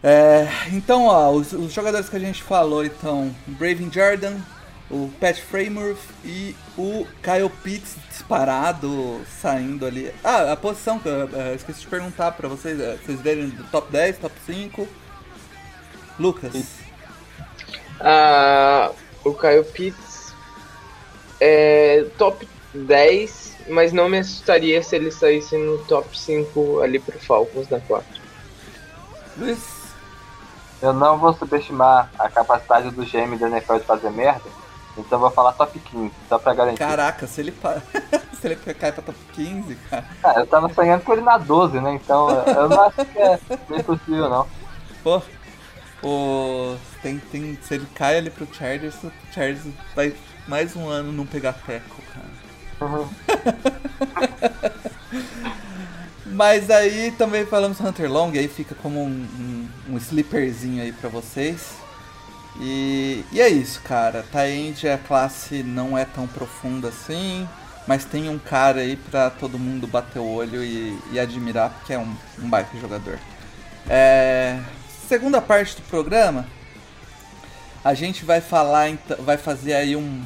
É, 0.04 0.48
então, 0.74 1.06
ó, 1.06 1.32
os, 1.32 1.54
os, 1.54 1.74
jogadores 1.74 2.10
que 2.10 2.16
a 2.16 2.20
gente 2.20 2.42
falou, 2.42 2.86
então, 2.86 3.34
Braven 3.48 3.92
Jordan, 3.92 4.38
o 4.90 5.12
Pat 5.20 5.38
Framer 5.38 5.96
e 6.24 6.56
o 6.78 7.06
Kyle 7.22 7.50
Pitts 7.64 7.96
disparado, 8.10 9.22
saindo 9.42 9.86
ali. 9.86 10.14
Ah, 10.24 10.52
a 10.52 10.56
posição 10.58 11.00
que 11.00 11.08
eu, 11.08 11.30
eu 11.30 11.56
esqueci 11.56 11.82
de 11.82 11.88
perguntar 11.88 12.32
pra 12.32 12.48
vocês, 12.48 12.80
é, 12.80 12.96
vocês 12.96 13.22
verem 13.22 13.50
do 13.50 13.64
top 13.66 13.92
10, 13.92 14.18
top 14.18 14.36
5. 14.46 14.88
Lucas. 16.20 16.80
Ah, 18.00 18.92
o 19.24 19.34
Kyle 19.34 19.64
Pitts 19.64 20.34
é 21.40 22.06
top 22.18 22.48
10, 22.74 23.58
mas 23.70 23.94
não 23.94 24.10
me 24.10 24.20
assustaria 24.20 24.82
se 24.84 24.96
ele 24.96 25.12
saísse 25.12 25.58
no 25.58 25.78
top 25.86 26.18
5 26.18 26.82
ali 26.82 27.00
pro 27.00 27.18
Falcons 27.20 27.68
da 27.68 27.80
4. 27.80 28.06
Luiz. 29.38 29.80
Eu 30.82 30.94
não 30.94 31.18
vou 31.18 31.34
subestimar 31.34 32.10
a 32.18 32.30
capacidade 32.30 32.90
do 32.92 33.04
GM 33.04 33.38
da 33.38 33.48
NFL 33.48 33.80
de 33.80 33.84
fazer 33.84 34.10
merda, 34.12 34.50
então 35.00 35.20
vou 35.20 35.32
falar 35.32 35.54
top 35.54 35.80
15, 35.80 36.12
só 36.28 36.38
pra 36.38 36.54
garantir. 36.54 36.80
Caraca, 36.80 37.28
se 37.28 37.42
ele, 37.42 37.52
pa... 37.52 37.82
se 38.40 38.48
ele 38.48 38.56
cai 38.56 38.92
pra 38.92 39.04
top 39.04 39.18
15, 39.34 39.76
cara. 39.90 40.06
Ah, 40.24 40.34
eu 40.38 40.48
tava 40.48 40.74
sonhando 40.74 41.04
com 41.04 41.14
ele 41.14 41.22
na 41.22 41.38
12, 41.38 41.80
né? 41.80 41.94
Então 41.94 42.30
eu 42.30 42.70
não 42.70 42.82
acho 42.84 43.06
que 43.06 43.20
é 43.20 43.40
bem 43.70 43.84
possível, 43.84 44.30
não. 44.30 44.48
Pô, 45.04 45.22
o... 46.04 46.76
Tem, 47.02 47.18
tem... 47.18 47.58
se 47.62 47.76
ele 47.76 47.88
cai 47.96 48.18
ali 48.18 48.30
pro 48.30 48.48
Chargers, 48.54 48.96
o 49.04 49.12
Chargers 49.34 49.62
vai 49.96 50.14
mais 50.48 50.76
um 50.76 50.88
ano 50.88 51.12
não 51.12 51.26
pegar 51.26 51.54
teco, 51.54 52.02
cara. 52.14 52.92
Uhum. 52.92 53.08
Mas 56.32 56.70
aí 56.70 57.12
também 57.12 57.46
falamos 57.46 57.80
Hunter 57.80 58.12
Long, 58.12 58.32
aí 58.32 58.48
fica 58.48 58.76
como 58.76 59.04
um, 59.04 59.10
um, 59.10 59.94
um 59.94 59.98
sleeperzinho 59.98 60.82
aí 60.82 60.92
pra 60.92 61.10
vocês. 61.10 61.74
E, 62.60 63.24
e 63.32 63.40
é 63.40 63.48
isso, 63.48 63.82
cara. 63.82 64.26
Taend, 64.32 64.88
a 64.88 64.98
classe 64.98 65.64
não 65.64 65.98
é 65.98 66.06
tão 66.06 66.28
profunda 66.28 66.90
assim, 66.90 67.48
mas 67.88 68.04
tem 68.06 68.30
um 68.30 68.38
cara 68.38 68.82
aí 68.82 68.96
pra 68.96 69.30
todo 69.30 69.58
mundo 69.58 69.88
bater 69.88 70.20
o 70.20 70.28
olho 70.28 70.64
e, 70.64 70.98
e 71.12 71.20
admirar, 71.20 71.70
porque 71.70 71.94
é 71.94 72.00
um, 72.00 72.16
um 72.38 72.50
baita 72.50 72.78
jogador. 72.78 73.18
É, 73.88 74.60
segunda 75.08 75.42
parte 75.42 75.78
do 75.78 75.82
programa, 75.84 76.46
a 77.84 77.94
gente 77.94 78.26
vai 78.26 78.42
falar, 78.42 78.90
vai 79.20 79.38
fazer 79.38 79.74
aí 79.74 79.96
um 79.96 80.22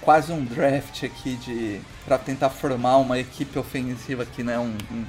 quase 0.00 0.32
um 0.32 0.42
draft 0.42 1.04
aqui 1.04 1.34
de 1.36 1.80
para 2.04 2.16
tentar 2.16 2.48
formar 2.48 2.96
uma 2.96 3.18
equipe 3.18 3.58
ofensiva 3.58 4.22
aqui, 4.22 4.42
né, 4.42 4.58
um, 4.58 4.74
um, 4.90 5.04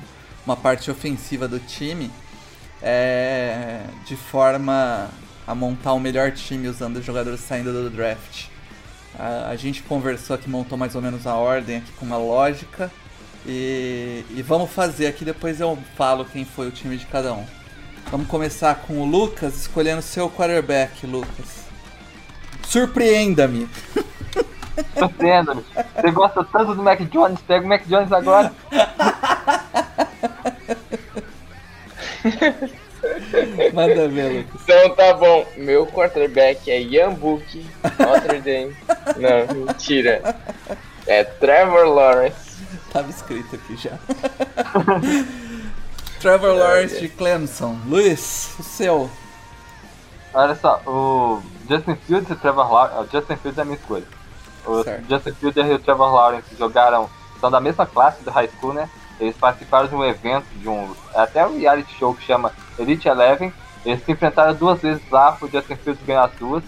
uma 0.45 0.57
parte 0.57 0.91
ofensiva 0.91 1.47
do 1.47 1.57
time, 1.57 2.11
é, 2.81 3.83
de 4.05 4.17
forma 4.17 5.09
a 5.49 5.55
montar 5.55 5.93
o 5.93 5.99
melhor 5.99 6.31
time 6.31 6.67
usando 6.67 6.97
os 6.97 7.05
jogadores 7.05 7.39
saindo 7.39 7.73
do 7.73 7.89
draft. 7.89 8.45
A, 9.17 9.49
a 9.49 9.55
gente 9.55 9.81
conversou 9.81 10.35
aqui, 10.35 10.47
montou 10.47 10.77
mais 10.77 10.93
ou 10.93 11.01
menos 11.01 11.25
a 11.25 11.33
ordem 11.33 11.77
aqui 11.77 11.91
com 11.93 12.05
uma 12.05 12.17
lógica 12.17 12.91
e, 13.47 14.23
e 14.29 14.43
vamos 14.43 14.69
fazer 14.69 15.07
aqui, 15.07 15.25
depois 15.25 15.59
eu 15.59 15.75
falo 15.97 16.23
quem 16.23 16.45
foi 16.45 16.67
o 16.67 16.71
time 16.71 16.97
de 16.97 17.07
cada 17.07 17.33
um. 17.33 17.43
Vamos 18.11 18.27
começar 18.27 18.75
com 18.75 19.01
o 19.01 19.05
Lucas, 19.05 19.61
escolhendo 19.61 20.03
seu 20.03 20.29
quarterback, 20.29 21.07
Lucas. 21.07 21.63
Surpreenda-me. 22.61 23.67
Surpreenda-me. 24.99 25.65
Você 25.95 26.11
gosta 26.11 26.43
tanto 26.43 26.75
do 26.75 26.83
Mac 26.83 26.99
Jones, 27.09 27.41
pega 27.41 27.65
o 27.65 27.67
Mac 27.67 27.81
Jones 27.87 28.11
agora. 28.11 28.53
Manda 33.73 34.07
ver, 34.07 34.39
Lucas. 34.45 34.61
Então 34.63 34.95
tá 34.95 35.13
bom. 35.13 35.45
Meu 35.57 35.87
quarterback 35.87 36.69
é 36.69 36.81
Ian 36.81 37.13
Book, 37.13 37.65
Notre 37.99 38.39
Dame. 38.41 38.75
Não, 39.17 39.55
mentira. 39.65 40.35
É 41.07 41.23
Trevor 41.23 41.87
Lawrence. 41.87 42.49
Tava 42.91 43.09
escrito 43.09 43.55
aqui 43.55 43.77
já. 43.77 43.97
Trevor 46.19 46.53
Lawrence 46.55 46.99
de 46.99 47.07
Clemson. 47.07 47.77
Luiz, 47.85 48.53
o 48.59 48.63
seu. 48.63 49.09
Olha 50.33 50.55
só, 50.55 50.81
o 50.85 51.41
Justin 51.69 51.95
Fields 52.05 52.29
e 52.29 52.33
o 52.33 52.35
Trevor 52.35 52.71
Lawrence. 52.71 52.99
O 52.99 53.07
Justin 53.11 53.35
Fields 53.37 53.57
é 53.57 53.61
a 53.61 53.65
minha 53.65 53.77
escolha. 53.77 54.03
O 54.65 54.83
Certo. 54.83 55.07
Justin 55.09 55.31
Fields 55.33 55.69
e 55.69 55.73
o 55.73 55.79
Trevor 55.79 56.13
Lawrence 56.13 56.55
jogaram. 56.57 57.09
São 57.39 57.49
da 57.49 57.61
mesma 57.61 57.85
classe 57.85 58.21
do 58.21 58.29
high 58.31 58.49
school, 58.57 58.73
né? 58.73 58.89
Eles 59.19 59.35
participaram 59.35 59.87
de 59.87 59.95
um 59.95 60.03
evento, 60.03 60.45
de 60.55 60.69
um. 60.69 60.93
Até 61.13 61.45
um 61.45 61.59
reality 61.59 61.93
show 61.97 62.13
que 62.13 62.23
chama 62.23 62.53
Elite 62.77 63.07
Eleven. 63.07 63.53
Eles 63.85 64.03
se 64.03 64.11
enfrentaram 64.11 64.53
duas 64.53 64.81
vezes 64.81 65.01
lá, 65.09 65.37
o 65.41 65.47
Justin 65.47 65.75
Fields 65.75 66.05
ganhou 66.05 66.23
as 66.23 66.31
duas. 66.33 66.63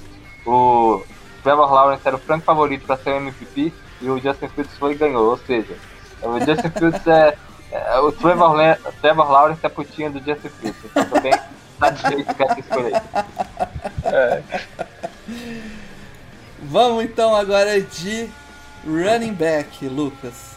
O 0.46 1.04
Trevor 1.44 1.72
Lawrence 1.72 2.02
era 2.06 2.16
o 2.16 2.20
franco 2.20 2.46
favorito 2.46 2.86
para 2.86 2.98
ser 2.98 3.12
o 3.12 3.18
MVP 3.18 3.74
e 4.02 4.10
o 4.10 4.20
Justin 4.20 4.48
Fields 4.50 4.78
foi 4.78 4.94
e 4.94 4.96
ganhou. 4.96 5.30
Ou 5.30 5.38
seja, 5.38 5.76
o 6.22 6.40
Justin 6.40 6.70
Fields 6.70 7.08
é. 7.08 7.38
é 7.72 8.00
o 8.00 8.12
Trevor, 8.12 8.56
Trevor 9.02 9.32
Lawrence 9.32 9.60
é 9.64 9.68
a 9.68 9.70
putinha 9.70 10.10
do 10.10 10.20
Justin 10.20 10.50
Fields. 10.50 10.86
Então 10.86 11.06
também 11.06 11.34
satisfeito 11.80 12.36
com 12.36 12.44
essa 12.44 12.60
escolha 12.60 13.04
aí. 14.06 14.44
Vamos 16.64 17.04
então 17.04 17.36
agora 17.36 17.82
de 17.82 18.30
running 18.86 19.34
back, 19.34 19.88
Lucas. 19.88 20.51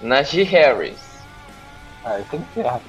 Najee 0.00 0.44
Harris. 0.44 0.98
Ah, 2.04 2.18
isso 2.20 2.36
é 2.36 2.38
encerra. 2.38 2.80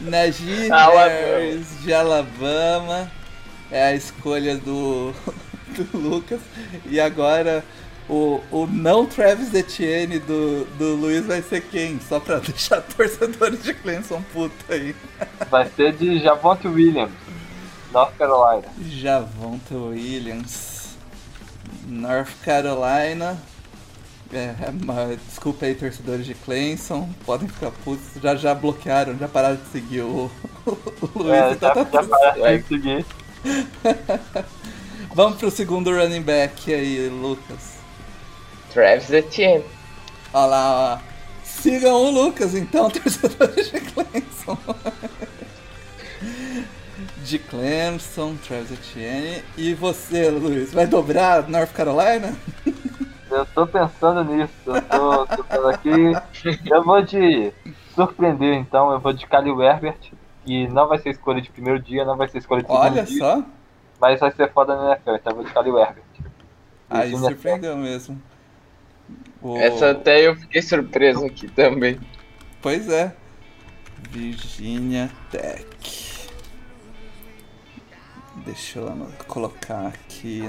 Najee 0.00 0.70
Alabama. 0.70 1.08
Harris 1.08 1.82
de 1.82 1.92
Alabama. 1.92 3.10
É 3.70 3.84
a 3.84 3.94
escolha 3.94 4.56
do, 4.56 5.12
do 5.76 5.98
Lucas. 5.98 6.40
E 6.86 7.00
agora 7.00 7.64
o, 8.08 8.40
o 8.50 8.66
não 8.66 9.06
Travis 9.06 9.54
Etienne 9.54 10.18
do, 10.18 10.64
do 10.76 10.94
Luiz 10.94 11.24
vai 11.24 11.40
ser 11.40 11.62
quem? 11.62 11.98
Só 12.00 12.20
pra 12.20 12.38
deixar 12.40 12.82
torcedores 12.82 13.62
de 13.62 13.72
Clemson 13.74 14.22
puta 14.32 14.74
aí. 14.74 14.94
Vai 15.50 15.68
ser 15.70 15.92
de 15.94 16.18
Javonte 16.20 16.68
Williams, 16.68 17.12
North 17.92 18.14
Carolina. 18.16 18.68
Javonta 18.88 19.74
Williams, 19.74 20.96
North 21.86 22.32
Carolina. 22.42 23.38
É, 24.34 24.56
mas, 24.84 25.18
desculpa 25.28 25.64
aí, 25.64 25.76
torcedores 25.76 26.26
de 26.26 26.34
Clemson, 26.34 27.08
podem 27.24 27.48
ficar 27.48 27.70
putos, 27.70 28.20
já 28.20 28.34
já 28.34 28.52
bloquearam, 28.54 29.16
já 29.16 29.28
pararam 29.28 29.56
de 29.56 29.68
seguir 29.68 30.00
o, 30.02 30.28
o 30.66 31.18
Luiz, 31.22 31.50
É, 31.50 31.52
então 31.52 31.72
já, 31.72 31.84
tá 31.84 32.02
já 32.02 32.02
certo. 32.02 32.58
que 32.58 32.62
seguir. 32.68 33.06
Vamos 35.14 35.38
pro 35.38 35.50
segundo 35.50 35.90
running 35.96 36.22
back 36.22 36.72
aí, 36.74 37.08
Lucas. 37.08 37.84
Travis 38.68 39.10
Etienne. 39.10 39.64
Olha 40.32 40.46
lá, 40.46 40.94
ó. 41.02 41.14
Sigam 41.42 41.94
o 42.04 42.10
Lucas 42.10 42.54
então, 42.54 42.90
torcedores 42.90 43.70
de 43.70 43.80
Clemson. 43.80 44.58
De 47.16 47.38
Clemson, 47.38 48.36
Travis 48.36 48.70
Etienne. 48.72 49.44
E 49.56 49.74
você, 49.74 50.30
Luiz, 50.30 50.72
vai 50.72 50.86
dobrar 50.86 51.48
North 51.48 51.72
Carolina? 51.72 52.36
Eu 53.34 53.46
tô 53.46 53.66
pensando 53.66 54.24
nisso, 54.24 54.52
eu 54.66 54.80
tô, 54.82 55.26
tô 55.26 55.44
pensando 55.44 55.68
aqui. 55.68 55.90
Eu 56.70 56.82
vou 56.84 57.02
de 57.02 57.52
surpreender 57.94 58.54
então, 58.54 58.92
eu 58.92 59.00
vou 59.00 59.12
de 59.12 59.26
Khalil 59.26 59.60
Herbert. 59.62 60.12
E 60.46 60.68
não 60.68 60.86
vai 60.86 60.98
ser 60.98 61.10
escolha 61.10 61.40
de 61.40 61.50
primeiro 61.50 61.80
dia, 61.80 62.04
não 62.04 62.16
vai 62.16 62.28
ser 62.28 62.38
escolha 62.38 62.62
de 62.62 62.68
segundo 62.68 62.82
Olha 62.82 63.02
dia. 63.04 63.18
só. 63.18 63.42
Mas 64.00 64.20
vai 64.20 64.30
ser 64.32 64.52
foda 64.52 64.76
na 64.76 64.90
NFL, 64.92 65.10
então 65.14 65.32
eu 65.32 65.36
vou 65.36 65.44
de 65.44 65.52
Khalil 65.52 65.78
Herbert. 65.78 66.04
Aí 66.90 67.16
surpreendeu 67.16 67.76
mesmo. 67.76 68.20
O- 69.40 69.56
Essa 69.58 69.90
até 69.92 70.20
eu 70.26 70.36
fiquei 70.36 70.60
surpreso 70.62 71.24
aqui 71.24 71.48
também. 71.48 71.98
Pois 72.60 72.88
é. 72.88 73.14
Virginia 74.10 75.10
Tech. 75.30 76.28
Deixa 78.44 78.80
eu 78.80 79.08
colocar 79.26 79.86
aqui. 79.86 80.48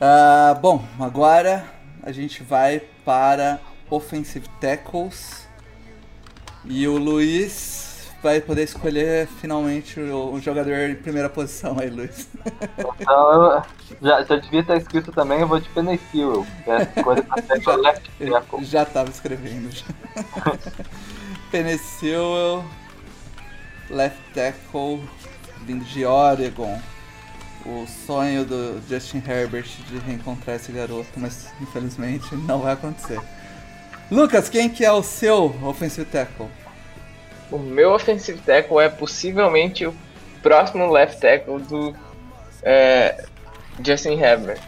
Ah, 0.00 0.58
bom, 0.60 0.84
agora 0.98 1.64
a 2.02 2.12
gente 2.12 2.42
vai 2.42 2.80
para 3.04 3.60
Offensive 3.90 4.48
Tackles. 4.60 5.46
E 6.64 6.86
o 6.88 6.96
Luiz 6.96 8.08
vai 8.22 8.40
poder 8.40 8.62
escolher 8.62 9.26
finalmente 9.26 10.00
o, 10.00 10.32
o 10.32 10.40
jogador 10.40 10.90
em 10.90 10.94
primeira 10.94 11.28
posição 11.28 11.78
aí, 11.78 11.90
Luiz. 11.90 12.28
Então 12.98 13.62
já, 14.00 14.22
já 14.22 14.36
devia 14.36 14.60
estar 14.60 14.76
escrito 14.76 15.12
também, 15.12 15.40
eu 15.40 15.48
vou 15.48 15.60
de 15.60 15.68
Penny 15.68 16.00
Sewell. 16.10 16.46
é 16.66 17.76
left 17.76 18.10
Eu 18.18 18.32
tackle. 18.32 18.64
já 18.64 18.84
tava 18.84 19.10
escrevendo. 19.10 19.70
já. 19.70 19.84
Penicil, 21.50 22.64
left 23.90 24.18
tackle, 24.34 25.00
vindo 25.64 25.84
de 25.84 26.04
Oregon. 26.04 26.80
O 27.66 27.86
sonho 28.06 28.44
do 28.44 28.80
Justin 28.88 29.22
Herbert 29.26 29.66
de 29.88 29.98
reencontrar 29.98 30.56
esse 30.56 30.70
garoto, 30.70 31.08
mas 31.16 31.48
infelizmente 31.60 32.34
não 32.34 32.60
vai 32.60 32.74
acontecer. 32.74 33.20
Lucas, 34.10 34.48
quem 34.48 34.68
que 34.68 34.84
é 34.84 34.92
o 34.92 35.02
seu 35.02 35.54
offensive 35.62 36.04
tackle? 36.04 36.48
O 37.50 37.58
meu 37.58 37.92
offensive 37.92 38.38
tackle 38.40 38.80
é 38.80 38.88
possivelmente 38.88 39.86
o 39.86 39.94
próximo 40.42 40.90
left 40.90 41.20
tackle 41.20 41.60
do 41.60 41.94
é, 42.62 43.24
Justin 43.82 44.20
Herbert. 44.20 44.60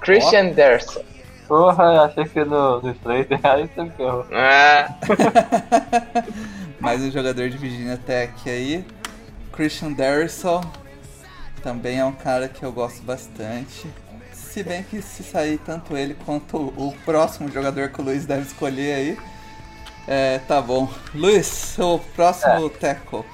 Christian 0.00 0.50
Derson. 0.50 1.02
Porra, 1.48 2.04
achei 2.04 2.24
que 2.26 2.44
no, 2.44 2.80
no 2.80 2.90
Slater, 2.92 3.40
aí 3.42 3.68
você 3.68 3.82
me 3.82 3.90
ferrou. 3.90 4.24
Ah, 4.32 4.94
Mais 6.78 7.02
um 7.02 7.10
jogador 7.10 7.50
de 7.50 7.58
Virginia 7.58 7.98
Tech 7.98 8.32
aí. 8.48 8.84
Christian 9.52 9.92
Darrison. 9.92 10.60
Também 11.62 11.98
é 11.98 12.04
um 12.04 12.12
cara 12.12 12.48
que 12.48 12.62
eu 12.62 12.72
gosto 12.72 13.02
bastante. 13.02 13.88
Se 14.32 14.62
bem 14.62 14.82
que 14.82 15.00
se 15.00 15.22
sair 15.22 15.58
tanto 15.58 15.96
ele 15.96 16.16
quanto 16.26 16.56
o 16.56 16.94
próximo 17.04 17.50
jogador 17.50 17.88
que 17.90 18.00
o 18.00 18.04
Luiz 18.04 18.26
deve 18.26 18.42
escolher 18.42 18.94
aí. 18.94 19.18
É, 20.08 20.38
tá 20.38 20.60
bom. 20.60 20.88
Luiz, 21.14 21.46
seu 21.46 22.00
próximo 22.16 22.68
tackle. 22.70 23.24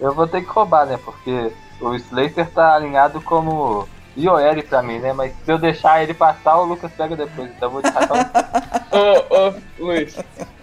Eu 0.00 0.14
vou 0.14 0.26
ter 0.26 0.42
que 0.42 0.48
roubar, 0.48 0.86
né? 0.86 0.98
Porque 1.04 1.52
o 1.80 1.94
Slater 1.94 2.48
tá 2.50 2.74
alinhado 2.74 3.20
como 3.20 3.88
IOL 4.16 4.62
pra 4.68 4.82
mim, 4.82 4.98
né? 4.98 5.12
Mas 5.12 5.32
se 5.44 5.50
eu 5.50 5.58
deixar 5.58 6.02
ele 6.02 6.14
passar, 6.14 6.56
o 6.58 6.64
Lucas 6.64 6.90
pega 6.92 7.16
depois. 7.16 7.50
Então 7.50 7.68
eu 7.68 7.72
vou 7.72 7.82
deixar 7.82 8.08
só 8.08 8.14
ô, 8.96 9.48
ô, 9.48 9.54
Luiz. 9.78 10.16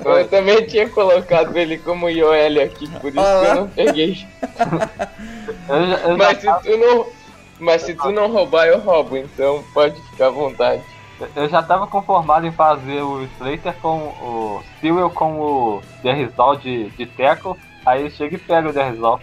Eu 0.04 0.28
também 0.28 0.66
tinha 0.66 0.90
colocado 0.90 1.56
ele 1.58 1.78
como 1.78 2.10
IOL 2.10 2.62
aqui, 2.64 2.88
por 3.00 3.08
isso 3.10 3.40
que 3.40 3.46
eu 3.48 3.56
não 3.56 3.70
peguei. 3.70 4.26
Mas 6.18 6.38
se 6.40 6.48
tu 6.64 6.78
não, 6.78 7.06
mas 7.60 7.82
se 7.84 7.94
tu 7.96 8.12
não 8.12 8.32
roubar, 8.32 8.66
eu 8.68 8.80
roubo, 8.80 9.18
então 9.18 9.64
pode 9.74 10.00
ficar 10.10 10.28
à 10.28 10.30
vontade. 10.30 10.82
eu 11.36 11.48
já 11.50 11.62
tava 11.64 11.88
conformado 11.88 12.46
em 12.46 12.52
fazer 12.52 13.02
o 13.02 13.24
Slater 13.40 13.74
com 13.82 13.98
o 13.98 14.64
Sewell 14.82 15.10
com 15.10 15.40
o 15.40 15.82
Derrizal 16.02 16.56
de, 16.58 16.90
de 16.92 17.06
tackle. 17.06 17.54
Aí 17.86 18.10
chega 18.12 18.36
e 18.36 18.40
pega 18.40 18.70
o 18.70 18.74
Derrizal. 18.74 19.20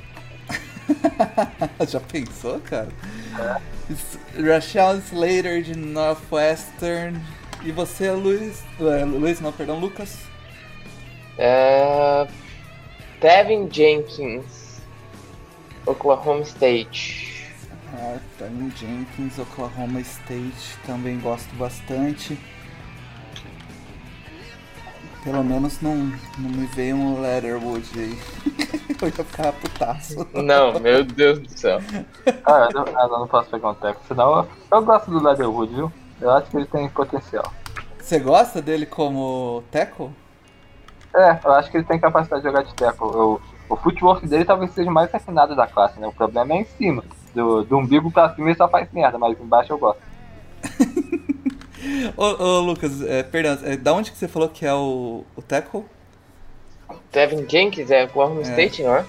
Já 1.88 2.00
pensou, 2.00 2.58
cara? 2.60 2.88
S- 3.88 4.18
Rachel 4.36 4.96
Slater 4.98 5.62
de 5.62 5.76
Northwestern. 5.78 7.18
E 7.62 7.72
você, 7.72 8.10
Luiz? 8.10 8.62
É, 8.80 9.04
Luiz, 9.04 9.40
não, 9.40 9.52
perdão, 9.52 9.78
Lucas. 9.78 10.18
É... 11.36 12.26
Tevin 13.20 13.68
Jenkins, 13.70 14.80
Oklahoma 15.86 16.42
State. 16.42 17.30
Ah, 17.92 18.18
Tyrone 18.38 18.72
Jenkins, 18.76 19.38
Oklahoma 19.38 20.00
State, 20.00 20.78
também 20.86 21.18
gosto 21.18 21.54
bastante. 21.56 22.38
Pelo 25.24 25.44
menos 25.44 25.80
não, 25.82 25.96
não 26.38 26.50
me 26.50 26.66
veio 26.68 26.96
um 26.96 27.20
Letterwood 27.20 27.86
aí. 27.96 28.18
Eu 29.00 29.08
ia 29.08 29.12
ficar 29.12 29.52
putaço. 29.52 30.28
Não, 30.34 30.78
meu 30.78 31.04
Deus 31.04 31.40
do 31.40 31.58
céu. 31.58 31.80
Ah, 32.44 32.68
eu 32.70 32.84
não, 32.84 32.92
não, 32.92 33.20
não 33.20 33.28
posso 33.28 33.48
pegar 33.50 33.70
um 33.70 33.74
teco, 33.74 34.00
senão 34.06 34.38
eu, 34.38 34.48
eu 34.72 34.82
gosto 34.82 35.10
do 35.10 35.22
Leatherwood, 35.22 35.74
viu? 35.74 35.92
Eu 36.20 36.30
acho 36.30 36.50
que 36.50 36.56
ele 36.56 36.66
tem 36.66 36.88
potencial. 36.88 37.52
Você 37.98 38.18
gosta 38.18 38.60
dele 38.60 38.86
como 38.86 39.62
tackle? 39.70 40.10
É, 41.14 41.38
eu 41.44 41.52
acho 41.52 41.70
que 41.70 41.76
ele 41.76 41.84
tem 41.84 41.98
capacidade 41.98 42.42
de 42.42 42.48
jogar 42.48 42.62
de 42.62 42.74
teco. 42.74 43.04
Eu, 43.14 43.40
o 43.68 43.76
footwork 43.76 44.26
dele 44.26 44.44
talvez 44.44 44.72
seja 44.72 44.90
o 44.90 44.92
mais 44.92 45.10
refinado 45.10 45.54
da 45.56 45.66
classe, 45.66 45.98
né? 45.98 46.06
O 46.06 46.12
problema 46.12 46.54
é 46.54 46.58
em 46.58 46.64
cima. 46.64 47.04
Do, 47.34 47.62
do 47.64 47.78
umbigo 47.78 48.10
pra 48.10 48.34
cima 48.34 48.48
ele 48.48 48.56
só 48.56 48.68
faz 48.68 48.88
merda, 48.92 49.18
mas 49.18 49.38
embaixo 49.40 49.72
eu 49.72 49.78
gosto. 49.78 50.00
Ô, 52.16 52.42
ô, 52.42 52.60
Lucas, 52.60 53.00
é, 53.02 53.22
perdão, 53.22 53.58
é, 53.64 53.76
da 53.76 53.92
onde 53.94 54.12
que 54.12 54.18
você 54.18 54.28
falou 54.28 54.48
que 54.48 54.66
é 54.66 54.74
o, 54.74 55.24
o 55.34 55.40
tackle? 55.40 55.84
Devin 57.10 57.48
Jenkins 57.48 57.90
é 57.90 58.04
Oklahoma 58.04 58.40
É. 58.40 58.44
State, 58.44 58.82
não 58.82 58.96
é? 58.96 59.04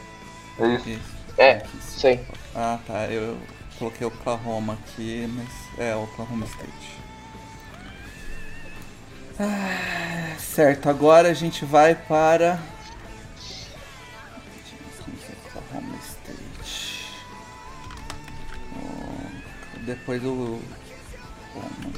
É 0.60 0.68
isso. 0.68 0.90
Isso. 0.90 1.12
É, 1.38 1.64
isso 1.80 2.08
aí. 2.08 2.20
Ah, 2.56 2.80
tá. 2.88 3.08
Eu 3.08 3.38
coloquei 3.78 4.08
Oklahoma 4.08 4.74
aqui, 4.74 5.28
mas 5.36 5.80
é 5.80 5.96
Oklahoma 5.96 6.46
State. 6.46 7.01
Ah, 9.44 10.36
certo, 10.38 10.88
agora 10.88 11.30
a 11.30 11.34
gente 11.34 11.66
vai 11.66 11.96
para. 11.96 12.60
Depois 19.80 20.22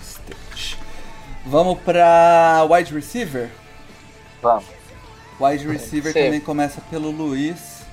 State. 0.02 0.80
Vamos 1.46 1.80
para 1.82 2.66
wide 2.70 2.94
receiver? 2.94 3.52
Vamos. 4.42 4.64
Wide 5.40 5.68
receiver 5.68 6.14
Sim. 6.14 6.24
também 6.24 6.40
começa 6.40 6.80
pelo 6.90 7.12
Luiz. 7.12 7.84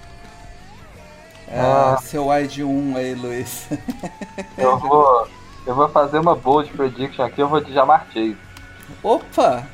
É, 1.48 1.59
Ah. 1.59 1.98
Seu 2.01 2.28
wide 2.28 2.62
1 2.62 2.96
aí, 2.96 3.14
Luiz. 3.14 3.66
Eu 4.57 4.78
vou. 4.78 5.28
Eu 5.66 5.74
vou 5.74 5.88
fazer 5.88 6.18
uma 6.18 6.34
bold 6.36 6.70
prediction 6.70 7.22
aqui, 7.22 7.42
eu 7.42 7.48
vou 7.48 7.61
de 7.61 7.72
Jamar 7.72 8.07
Chase. 8.12 8.36
Opa! 9.03 9.66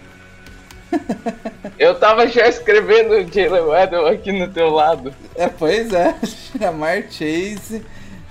Eu 1.78 1.98
tava 1.98 2.26
já 2.26 2.48
escrevendo 2.48 3.14
o 3.14 3.32
Jalen 3.32 3.62
Waddle 3.62 4.06
aqui 4.06 4.32
no 4.32 4.48
teu 4.48 4.70
lado. 4.70 5.12
É, 5.34 5.48
pois 5.48 5.92
é, 5.92 6.14
chamar 6.58 7.02
Chase 7.10 7.84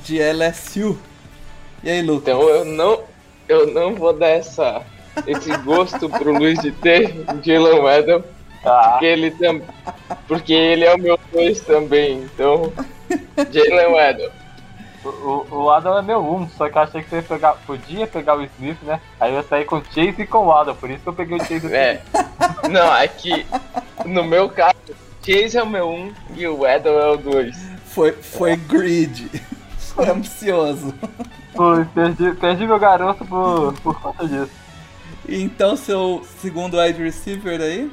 de 0.03 0.19
LSU. 0.19 0.97
E 1.83 1.89
aí, 1.89 2.01
Lucas? 2.01 2.33
Então 2.33 2.49
eu 2.49 2.65
não, 2.65 3.03
eu 3.47 3.67
não 3.73 3.95
vou 3.95 4.13
dar 4.13 4.29
essa, 4.29 4.81
esse 5.27 5.55
gosto 5.57 6.09
pro 6.09 6.33
Luiz 6.33 6.59
de 6.59 6.71
ter 6.71 7.13
o 7.29 7.43
Jalen 7.43 7.81
Waddle, 7.81 8.23
Ah, 8.63 8.89
porque 8.91 9.05
ele, 9.05 9.31
tam, 9.31 9.61
porque 10.27 10.53
ele 10.53 10.86
é 10.86 10.93
o 10.95 10.97
meu 10.97 11.19
2 11.31 11.61
também. 11.61 12.23
Então, 12.23 12.71
Jalen 13.51 13.93
Waddle. 13.93 14.31
O, 15.06 15.45
o, 15.49 15.64
o 15.64 15.70
Adam 15.70 15.97
é 15.97 16.01
meu 16.01 16.20
1, 16.20 16.49
só 16.49 16.70
que 16.70 16.78
eu 16.78 16.82
achei 16.82 17.03
que 17.03 17.10
você 17.10 17.18
ia 17.18 17.24
pegar, 17.24 17.53
podia 17.66 18.08
pegar 18.08 18.38
o 18.38 18.43
Smith, 18.43 18.82
né? 18.82 18.99
Aí 19.20 19.34
eu 19.34 19.43
saí 19.43 19.64
com 19.64 19.78
o 19.78 19.84
Chase 19.86 20.16
e 20.22 20.28
com 20.28 20.47
o 20.47 20.51
Adam, 20.51 20.76
por 20.76 20.89
isso 20.89 21.03
que 21.03 21.10
eu 21.10 21.14
peguei 21.14 21.38
o 21.38 21.43
Chase. 21.43 21.74
É. 21.74 22.01
Não, 22.70 22.91
aqui, 22.91 23.45
no 24.06 24.24
meu 24.24 24.49
caso, 24.49 24.76
Chase 25.24 25.58
é 25.58 25.64
o 25.64 25.68
meu 25.68 25.89
1 25.89 26.14
e 26.36 26.47
o 26.47 26.62
Waddle 26.62 26.99
é 26.99 27.08
o 27.12 27.18
2. 27.18 27.58
Foi, 27.86 28.12
foi 28.12 28.56
greedy. 28.56 29.30
Foi 29.78 30.10
ambicioso. 30.10 30.93
Pô, 31.53 31.74
perdi, 31.93 32.34
perdi 32.34 32.68
meu 32.68 32.78
garoto 32.78 33.24
por, 33.26 33.74
por 33.82 34.01
conta 34.01 34.28
disso. 34.28 34.51
Então, 35.28 35.78
seu 35.78 36.22
segundo 36.41 36.78
wide 36.78 37.01
receiver 37.01 37.62
aí? 37.62 37.89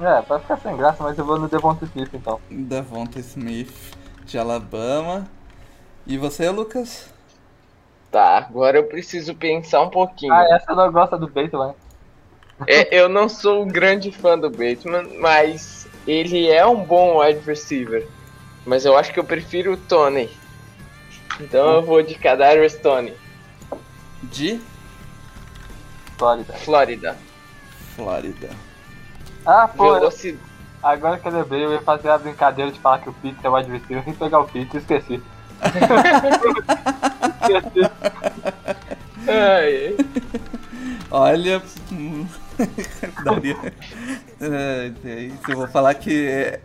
É, 0.00 0.22
vai 0.22 0.40
ficar 0.40 0.56
sem 0.58 0.76
graça, 0.76 1.02
mas 1.04 1.16
eu 1.16 1.24
vou 1.24 1.38
no 1.38 1.48
Devonta 1.48 1.84
Smith 1.84 2.10
então. 2.12 2.40
Davonta 2.50 3.20
Smith, 3.20 3.94
de 4.24 4.38
Alabama. 4.38 5.28
E 6.06 6.18
você, 6.18 6.48
Lucas? 6.50 7.08
Tá, 8.10 8.38
agora 8.38 8.78
eu 8.78 8.84
preciso 8.84 9.34
pensar 9.34 9.82
um 9.82 9.90
pouquinho. 9.90 10.32
Ah, 10.32 10.44
essa 10.50 10.74
não 10.74 10.90
gosta 10.90 11.16
do 11.16 11.28
Bateman. 11.28 11.74
É, 12.66 12.94
eu 12.94 13.08
não 13.08 13.28
sou 13.28 13.62
um 13.62 13.68
grande 13.68 14.10
fã 14.10 14.38
do 14.38 14.50
Bateman, 14.50 15.18
mas 15.18 15.88
ele 16.06 16.48
é 16.50 16.66
um 16.66 16.84
bom 16.84 17.20
wide 17.20 17.40
receiver. 17.40 18.06
Mas 18.66 18.84
eu 18.84 18.96
acho 18.96 19.12
que 19.12 19.20
eu 19.20 19.24
prefiro 19.24 19.72
o 19.72 19.76
Tony. 19.76 20.28
Então 21.40 21.76
eu 21.76 21.82
vou 21.82 22.02
de 22.02 22.14
Kadarius 22.16 22.74
Tony, 22.74 23.14
De 24.22 24.60
Flórida. 26.18 26.52
Flórida. 26.52 27.16
Flórida. 27.96 28.50
Ah, 29.46 29.66
pô, 29.66 29.94
Velocidade. 29.94 30.44
agora 30.82 31.18
que 31.18 31.26
eu 31.26 31.32
lembrei, 31.32 31.64
eu 31.64 31.72
ia 31.72 31.80
fazer 31.80 32.10
a 32.10 32.18
brincadeira 32.18 32.70
de 32.70 32.78
falar 32.78 32.98
que 32.98 33.08
o 33.08 33.12
Pitts 33.14 33.42
é 33.42 33.48
o 33.48 33.54
wide 33.54 33.70
receiver 33.70 34.06
e 34.06 34.12
pegar 34.12 34.40
o 34.40 34.46
Pitts, 34.46 34.74
esqueci. 34.74 35.14
esqueci. 35.14 35.39
Ai, 39.26 39.96
Olha. 41.10 41.62
hum, 41.92 42.26
daria. 43.24 43.56
Eu 45.48 45.56
vou 45.56 45.68
falar 45.68 45.94
que. 45.94 46.26
é, 46.26 46.60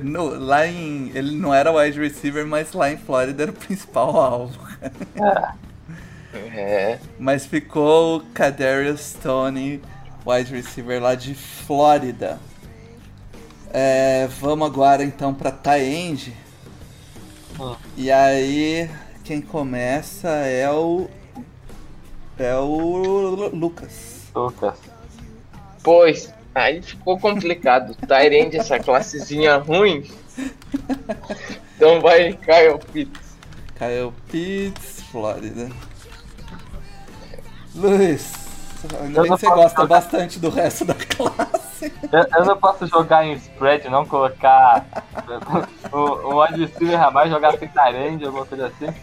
no- 0.00 0.38
lá 0.38 0.66
em. 0.66 1.10
Ele 1.14 1.36
não 1.36 1.54
era 1.54 1.72
wide 1.72 1.98
receiver, 1.98 2.46
mas 2.46 2.72
lá 2.72 2.90
em 2.90 2.96
Flórida 2.96 3.42
era 3.44 3.50
o 3.52 3.54
principal 3.54 4.16
alvo. 4.16 4.58
é. 6.34 6.98
Mas 7.18 7.46
ficou 7.46 8.18
o 8.18 8.20
Kadarius 8.32 9.14
Tony, 9.22 9.80
wide 10.26 10.52
receiver 10.54 11.00
lá 11.02 11.14
de 11.14 11.34
Flórida. 11.34 12.38
É, 13.72 14.28
vamos 14.40 14.66
agora 14.66 15.02
então 15.04 15.34
pra 15.34 15.50
Taend. 15.50 16.32
Hum. 17.58 17.76
E 17.96 18.10
aí, 18.10 18.90
quem 19.24 19.40
começa 19.40 20.28
é 20.28 20.70
o. 20.70 21.08
É 22.38 22.54
o 22.56 22.96
Lu- 22.98 23.54
Lucas. 23.56 24.24
Lucas. 24.34 24.78
Pois, 25.82 26.32
aí 26.54 26.82
ficou 26.82 27.18
complicado. 27.18 27.94
Tyrande 28.06 28.58
essa 28.58 28.78
classezinha 28.78 29.56
ruim. 29.56 30.04
Então 31.76 32.00
vai 32.00 32.32
Kyle 32.34 32.78
Pitts. 32.92 33.36
Kyle 33.78 34.12
Pitts, 34.30 35.02
Flórida. 35.10 35.70
Luiz, 37.74 38.32
ainda 39.00 39.18
Eu 39.18 39.22
bem 39.22 39.32
que 39.32 39.40
você 39.40 39.46
gosta 39.50 39.82
jogar. 39.82 39.86
bastante 39.86 40.38
do 40.38 40.50
resto 40.50 40.84
da 40.84 40.94
classe. 41.16 41.92
Eu, 42.12 42.26
eu 42.38 42.44
não 42.44 42.56
posso 42.56 42.86
jogar 42.86 43.24
em 43.26 43.32
spread, 43.34 43.88
não 43.88 44.04
colocar 44.06 44.84
o, 45.92 45.96
o 45.98 46.42
wide 46.42 46.64
receiver 46.66 47.02
a 47.02 47.10
mais, 47.10 47.30
jogar 47.30 47.58
sem 47.58 47.68
Tyrande, 47.68 48.24
alguma 48.24 48.46
coisa 48.46 48.66
assim. 48.68 48.94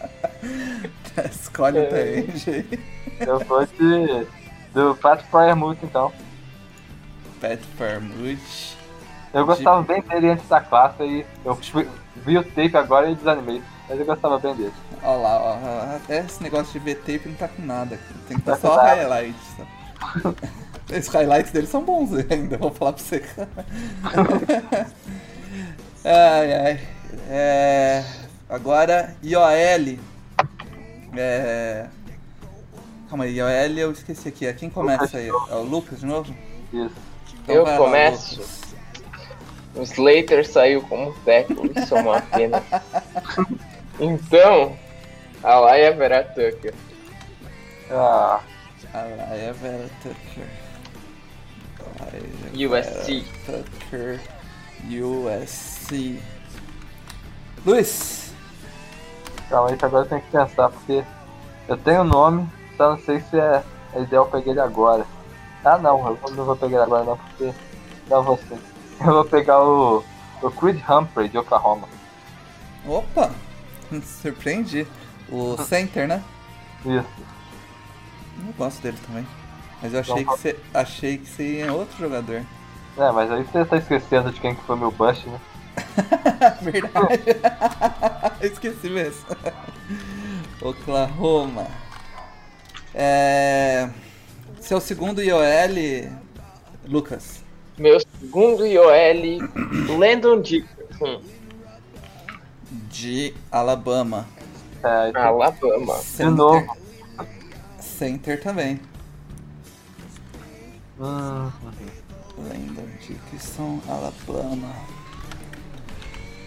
Escolhe 1.29 1.79
o 1.79 1.83
É. 1.83 1.85
Taend 1.87 2.49
aí. 2.49 2.79
Eu 3.19 3.39
vou 3.39 3.65
de. 3.65 4.27
do 4.73 4.95
Pat 4.95 5.21
Fryermuth 5.29 5.77
então. 5.83 6.11
Pat 7.39 7.59
Farmouth. 7.77 8.75
Eu 9.33 9.45
gostava 9.45 9.81
bem 9.81 10.01
dele 10.01 10.29
antes 10.29 10.47
da 10.47 10.61
classe 10.61 11.03
e 11.03 11.25
eu 11.43 11.57
vi 12.15 12.37
o 12.37 12.43
tape 12.43 12.77
agora 12.77 13.09
e 13.09 13.15
desanimei. 13.15 13.61
Mas 13.89 13.99
eu 13.99 14.05
gostava 14.05 14.39
bem 14.39 14.55
dele. 14.55 14.73
Olha 15.03 15.17
lá, 15.17 15.39
ó, 15.41 15.95
até 15.97 16.19
esse 16.19 16.41
negócio 16.41 16.71
de 16.71 16.79
ver 16.79 16.95
tape 16.99 17.27
não 17.27 17.35
tá 17.35 17.47
com 17.47 17.61
nada. 17.61 17.99
Tem 18.27 18.37
que 18.37 18.43
tá 18.43 18.53
Tá 18.55 18.59
só 18.59 18.75
nada. 18.77 18.95
highlights. 18.95 19.47
tá? 19.57 20.33
Esses 20.95 21.07
highlights 21.13 21.51
dele 21.51 21.67
são 21.67 21.81
bons 21.83 22.09
ainda, 22.29 22.57
vou 22.57 22.71
falar 22.71 22.93
pra 22.93 23.03
você. 23.03 23.23
ai, 26.03 26.53
ai. 26.53 26.79
É, 27.29 28.03
agora, 28.49 29.15
IOL. 29.23 29.97
É, 31.15 31.85
calma 33.09 33.23
aí, 33.25 33.35
IOL 33.37 33.49
eu 33.77 33.91
esqueci 33.91 34.27
aqui. 34.27 34.45
É 34.45 34.53
Quem 34.53 34.69
começa 34.69 35.17
aí? 35.17 35.29
É 35.29 35.55
o 35.55 35.63
Lucas 35.63 35.99
de 35.99 36.05
novo? 36.05 36.33
Isso. 36.71 36.95
Então 37.43 37.55
Eu 37.55 37.63
lá, 37.63 37.77
começo. 37.77 38.35
Lucas. 38.39 38.63
O 39.75 39.81
Slater 39.81 40.47
saiu 40.47 40.81
como 40.83 41.11
tackle, 41.25 41.71
isso 41.75 41.95
é 41.95 42.01
uma 42.01 42.21
pena. 42.21 42.61
Então, 43.99 44.77
a 45.43 45.59
Laia 45.59 45.93
Vera 45.93 46.23
Tucker. 46.23 46.73
Ah, 47.91 48.39
Alaya 48.93 49.53
Vera 49.53 49.89
Tucker. 50.01 50.47
USC. 52.53 53.25
Vera 53.45 53.63
Tucker. 53.63 54.21
USC. 54.89 56.19
Luiz. 57.65 58.33
calma 59.49 59.69
aí 59.69 59.77
que 59.77 59.85
agora 59.85 60.05
eu 60.05 60.09
tenho 60.09 60.21
que 60.21 60.31
pensar, 60.31 60.69
porque 60.69 61.03
eu 61.67 61.77
tenho 61.77 62.01
o 62.01 62.05
nome, 62.05 62.49
só 62.75 62.91
não 62.91 62.99
sei 62.99 63.21
se 63.21 63.39
é, 63.39 63.63
é 63.93 64.01
ideal 64.01 64.25
pegar 64.25 64.51
ele 64.51 64.59
agora. 64.59 65.05
Ah 65.63 65.77
não, 65.77 65.99
eu 66.05 66.35
não 66.35 66.45
vou 66.45 66.55
pegar 66.57 66.77
ele 66.77 66.85
agora 66.85 67.03
não, 67.05 67.17
porque 67.17 67.53
não 68.09 68.23
vou 68.23 68.37
ser. 68.37 68.57
Eu 68.99 69.11
vou 69.11 69.25
pegar 69.25 69.61
o, 69.61 70.03
o 70.41 70.51
Creed 70.51 70.79
Humphrey 70.87 71.27
de 71.27 71.37
Oklahoma. 71.37 71.89
Opa! 72.87 73.31
Surpreendi. 74.01 74.87
O 75.29 75.57
center, 75.63 76.07
né? 76.07 76.23
Isso. 76.85 77.07
Eu 78.45 78.53
gosto 78.57 78.81
dele 78.81 78.97
também. 79.05 79.25
Mas 79.81 79.93
eu 79.93 79.99
achei 79.99 80.23
que 80.23 80.25
você 80.25 80.59
achei 80.73 81.17
que 81.17 81.29
você 81.29 81.43
ia 81.43 81.65
em 81.65 81.69
outro 81.69 81.97
jogador. 81.97 82.41
É, 82.97 83.11
mas 83.11 83.31
aí 83.31 83.43
você 83.43 83.65
tá 83.65 83.77
esquecendo 83.77 84.31
de 84.31 84.39
quem 84.39 84.55
que 84.55 84.63
foi 84.63 84.75
meu 84.75 84.91
bust, 84.91 85.27
né? 85.27 85.39
Verdade. 86.61 87.23
Esqueci 88.41 88.89
mesmo. 88.89 89.25
Oklahoma. 90.61 91.67
É... 92.93 93.89
Seu 94.59 94.79
segundo 94.79 95.21
IOL, 95.21 96.11
Lucas. 96.87 97.43
Meu 97.77 97.99
segundo 97.99 98.65
IOL, 98.65 99.49
Landon 99.97 100.41
Dickerson, 100.41 101.21
De 102.89 103.33
Alabama. 103.51 104.25
É, 104.83 105.09
então, 105.09 105.21
Alabama. 105.21 105.99
de 106.17 106.25
novo. 106.25 106.77
Center 107.79 108.41
também. 108.41 108.79
Hum, 110.99 111.51
Landon 112.37 112.87
Dickinson, 112.99 113.79
Alabama. 113.87 114.73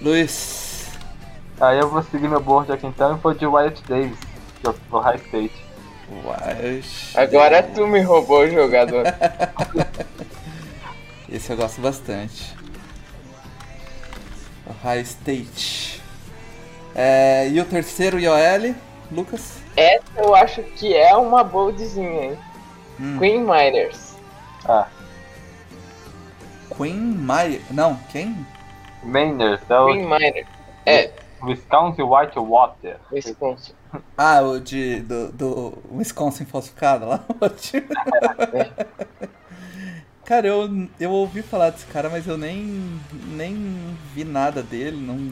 Luiz. 0.00 0.90
aí 1.60 1.78
eu 1.78 1.88
vou 1.88 2.02
seguir 2.02 2.28
meu 2.28 2.40
board 2.40 2.70
aqui 2.70 2.86
então 2.86 3.16
e 3.16 3.18
vou 3.18 3.32
de 3.32 3.46
Wyatt 3.46 3.82
Davis, 3.88 4.18
que 4.60 4.66
é 4.66 4.74
o 4.90 4.98
High 4.98 5.16
State. 5.16 5.66
Wild. 6.08 6.88
Agora 7.14 7.62
tu 7.62 7.86
me 7.86 8.00
roubou 8.00 8.42
o 8.42 8.50
jogador. 8.50 9.04
Esse 11.28 11.50
eu 11.52 11.56
gosto 11.56 11.80
bastante. 11.80 12.54
Ohio 14.66 15.00
State. 15.02 16.02
É, 16.98 17.46
e 17.48 17.60
o 17.60 17.64
terceiro 17.66 18.18
IOL, 18.18 18.74
Lucas? 19.12 19.58
Essa 19.76 20.02
eu 20.16 20.34
acho 20.34 20.62
que 20.62 20.96
é 20.96 21.14
uma 21.14 21.44
boldzinha, 21.44 22.24
hein? 22.24 22.38
Hum. 22.98 23.18
Queen 23.18 23.40
Miners. 23.40 24.16
Ah, 24.64 24.88
Queen 26.74 26.94
Meyer. 26.94 27.60
Não, 27.70 27.96
quem? 28.10 28.46
Mainers, 29.02 29.60
é 29.68 29.78
o 29.78 29.86
Queen 29.86 30.04
Miners. 30.04 30.46
É, 30.84 31.10
Wisconsin 31.42 32.02
Whitewater. 32.02 32.98
Wisconsin. 33.12 33.72
Ah, 34.16 34.42
o 34.42 34.60
de, 34.60 35.00
do, 35.00 35.32
do 35.32 35.78
Wisconsin 35.92 36.44
falsificado 36.44 37.06
lá. 37.06 37.24
o 40.20 40.24
cara, 40.24 40.46
eu, 40.46 40.88
eu 40.98 41.10
ouvi 41.10 41.42
falar 41.42 41.70
desse 41.70 41.86
cara, 41.86 42.10
mas 42.10 42.26
eu 42.26 42.36
nem, 42.36 43.00
nem 43.28 43.96
vi 44.14 44.24
nada 44.24 44.62
dele. 44.62 44.96
Não, 44.96 45.30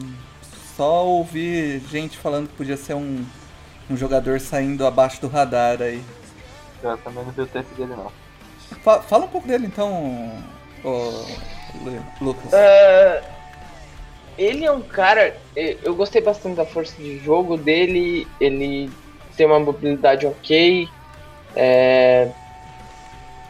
só 0.75 1.05
ouvi 1.05 1.79
gente 1.89 2.17
falando 2.17 2.47
que 2.49 2.55
podia 2.55 2.77
ser 2.77 2.93
um, 2.95 3.23
um 3.89 3.95
jogador 3.97 4.39
saindo 4.39 4.85
abaixo 4.85 5.21
do 5.21 5.27
radar 5.27 5.81
aí. 5.81 6.01
Eu 6.83 6.97
também 6.97 7.23
não 7.23 7.31
vi 7.31 7.41
o 7.41 7.47
tape 7.47 7.73
dele 7.75 7.95
não. 7.95 8.11
Fa- 8.83 9.01
fala 9.01 9.25
um 9.25 9.29
pouco 9.29 9.47
dele 9.47 9.65
então, 9.67 10.31
Lucas. 12.21 12.53
Ah, 12.53 13.21
ele 14.37 14.65
é 14.65 14.71
um 14.71 14.81
cara. 14.81 15.35
eh, 15.55 15.77
Eu 15.83 15.95
gostei 15.95 16.21
bastante 16.21 16.55
da 16.55 16.65
força 16.65 16.95
de 17.01 17.19
jogo 17.19 17.57
dele. 17.57 18.27
Ele 18.39 18.89
tem 19.37 19.45
uma 19.45 19.59
mobilidade 19.59 20.25
ok. 20.27 20.87
É, 21.55 22.29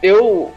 eu, 0.02 0.52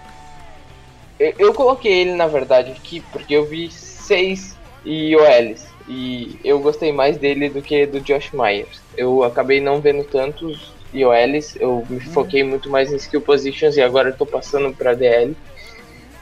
eu. 1.20 1.34
Eu 1.38 1.54
coloquei 1.54 1.92
ele 2.02 2.14
na 2.14 2.28
verdade 2.28 2.72
aqui 2.72 3.02
porque 3.12 3.34
eu 3.34 3.46
vi 3.46 3.72
seis 3.72 4.56
IOLs. 4.86 5.68
E 5.90 6.40
eu 6.44 6.60
gostei 6.60 6.92
mais 6.92 7.18
dele 7.18 7.50
do 7.50 7.64
que 7.64 7.88
do 7.88 8.00
Josh 8.00 8.32
Myers. 8.32 8.80
Eu 8.96 9.24
acabei 9.24 9.60
não 9.60 9.82
vendo 9.82 10.04
tantos 10.04 10.72
IOLs. 10.94 11.56
Eu 11.60 11.84
me 11.90 12.00
foquei 12.00 12.44
muito 12.44 12.70
mais 12.70 12.94
em 12.94 12.96
skill 12.96 13.22
positions 13.22 13.76
e 13.76 13.82
agora 13.82 14.10
eu 14.10 14.16
tô 14.16 14.26
passando 14.26 14.72
pra 14.74 14.94
DL. 14.94 15.36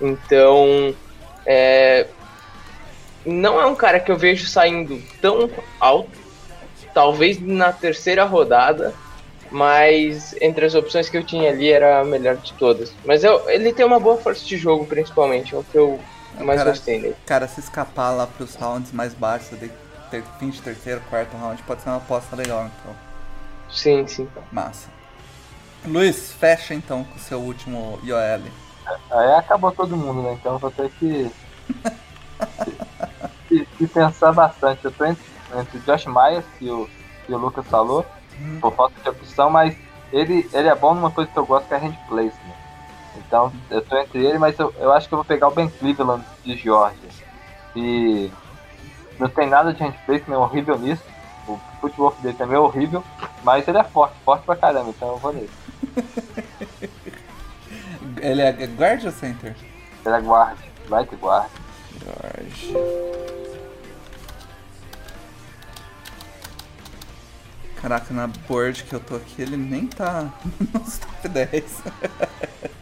Então. 0.01 0.95
É, 1.45 2.07
não 3.25 3.59
é 3.59 3.65
um 3.65 3.75
cara 3.75 3.99
que 3.99 4.09
eu 4.09 4.17
vejo 4.17 4.47
saindo 4.47 5.01
tão 5.21 5.49
alto, 5.79 6.17
talvez 6.93 7.41
na 7.41 7.73
terceira 7.73 8.23
rodada, 8.23 8.93
mas 9.51 10.33
entre 10.41 10.65
as 10.65 10.75
opções 10.75 11.09
que 11.09 11.17
eu 11.17 11.23
tinha 11.23 11.49
ali 11.49 11.69
era 11.69 11.99
a 11.99 12.05
melhor 12.05 12.37
de 12.37 12.53
todas. 12.53 12.93
Mas 13.03 13.25
eu, 13.25 13.49
ele 13.49 13.73
tem 13.73 13.85
uma 13.85 13.99
boa 13.99 14.17
força 14.17 14.45
de 14.45 14.55
jogo, 14.55 14.85
principalmente, 14.85 15.53
é 15.53 15.57
o 15.57 15.63
que 15.63 15.77
eu 15.77 15.99
mais 16.43 16.59
Cara, 16.59 16.71
gostei 16.71 17.01
dele. 17.01 17.15
Cara, 17.25 17.47
se 17.47 17.59
escapar 17.59 18.11
lá 18.11 18.27
pros 18.27 18.55
rounds 18.55 18.91
mais 18.91 19.13
baixos, 19.13 19.59
de 19.59 19.71
ter, 20.09 20.23
fim 20.39 20.49
de 20.49 20.61
terceiro, 20.61 21.01
quarto 21.09 21.35
round, 21.37 21.61
pode 21.63 21.81
ser 21.81 21.89
uma 21.89 21.97
aposta 21.97 22.35
legal, 22.35 22.65
então. 22.65 22.95
Sim, 23.69 24.07
sim. 24.07 24.27
Massa. 24.51 24.87
Luiz, 25.85 26.33
fecha 26.33 26.73
então 26.73 27.03
com 27.03 27.15
o 27.15 27.19
seu 27.19 27.39
último 27.39 27.99
IOL. 28.03 28.41
Aí 29.11 29.31
acabou 29.33 29.71
todo 29.71 29.95
mundo, 29.95 30.21
né? 30.21 30.33
Então 30.33 30.57
vou 30.57 30.71
ter 30.71 30.89
que. 30.91 31.31
que, 33.47 33.65
que 33.65 33.87
pensar 33.87 34.31
bastante. 34.33 34.83
Eu 34.85 34.91
tô 34.91 35.05
entre, 35.05 35.23
entre 35.55 35.77
o 35.77 35.81
Josh 35.81 36.05
Myers, 36.05 36.45
que 36.57 36.69
o, 36.69 36.89
que 37.25 37.33
o 37.33 37.37
Lucas 37.37 37.65
falou, 37.67 38.05
por 38.59 38.73
falta 38.73 38.99
de 39.01 39.09
opção, 39.09 39.49
mas 39.49 39.75
ele, 40.11 40.49
ele 40.53 40.67
é 40.67 40.75
bom 40.75 40.93
numa 40.93 41.11
coisa 41.11 41.29
que 41.29 41.37
eu 41.37 41.45
gosto 41.45 41.67
que 41.67 41.73
é 41.73 41.77
hand 41.77 41.95
placement. 42.07 42.56
Então 43.17 43.51
eu 43.69 43.81
tô 43.81 43.97
entre 43.97 44.25
ele, 44.25 44.37
mas 44.37 44.57
eu, 44.59 44.73
eu 44.79 44.91
acho 44.91 45.07
que 45.07 45.13
eu 45.13 45.17
vou 45.17 45.25
pegar 45.25 45.47
o 45.47 45.51
Ben 45.51 45.69
Cleveland 45.69 46.23
de 46.43 46.55
Georgia. 46.55 47.09
E 47.75 48.31
não 49.19 49.27
tem 49.27 49.47
nada 49.47 49.73
de 49.73 49.83
hand 49.83 49.93
placement, 50.05 50.35
é 50.35 50.37
horrível 50.37 50.77
nisso. 50.77 51.03
O 51.47 51.59
futebol 51.79 52.15
dele 52.21 52.35
também 52.35 52.57
é 52.57 52.59
horrível, 52.59 53.03
mas 53.43 53.67
ele 53.67 53.77
é 53.77 53.83
forte, 53.83 54.15
forte 54.25 54.43
pra 54.43 54.55
caramba, 54.55 54.89
então 54.89 55.09
eu 55.09 55.17
vou 55.17 55.33
nele. 55.33 55.49
Ele 58.21 58.41
é 58.41 58.51
guard 58.51 59.03
ou 59.05 59.11
center? 59.11 59.55
Ele 60.05 60.15
é 60.15 60.21
guarda, 60.21 60.57
right 60.89 61.15
guard. 61.17 61.49
Guard. 62.03 63.27
Caraca, 67.81 68.13
na 68.13 68.27
board 68.27 68.83
que 68.83 68.93
eu 68.93 68.99
tô 68.99 69.15
aqui, 69.15 69.41
ele 69.41 69.55
nem 69.55 69.87
tá 69.87 70.31
nos 70.73 70.97
top 70.97 71.29
10. 71.29 71.83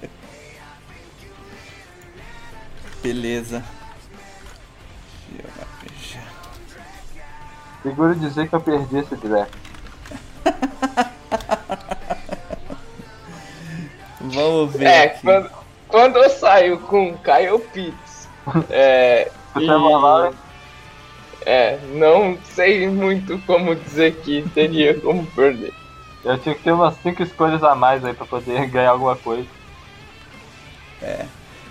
Beleza. 3.06 3.64
Seguro 7.84 8.16
dizer 8.16 8.50
que 8.50 8.56
eu 8.56 8.62
perdi 8.62 8.98
esse 8.98 9.16
draft. 9.16 9.54
Vamos 14.22 14.74
ver 14.74 14.86
É, 14.88 15.04
aqui. 15.04 15.22
quando, 15.22 15.50
quando 15.88 16.18
eu 16.18 16.30
saio 16.32 16.80
com 16.80 17.16
Kyle 17.20 17.60
Pitts, 17.72 18.28
é, 18.72 19.32
O 19.56 19.60
e- 19.60 19.68
é, 21.46 21.78
não 21.94 22.40
sei 22.56 22.88
muito 22.90 23.38
como 23.46 23.76
dizer 23.76 24.16
que 24.24 24.42
teria 24.50 25.00
como 25.00 25.24
perder. 25.28 25.72
eu 26.24 26.40
tinha 26.40 26.56
que 26.56 26.64
ter 26.64 26.72
umas 26.72 26.96
5 27.04 27.22
escolhas 27.22 27.64
a 27.64 27.76
mais 27.76 28.04
aí 28.04 28.16
pra 28.16 28.26
poder 28.26 28.66
ganhar 28.72 28.90
alguma 28.90 29.16
coisa. 29.16 29.48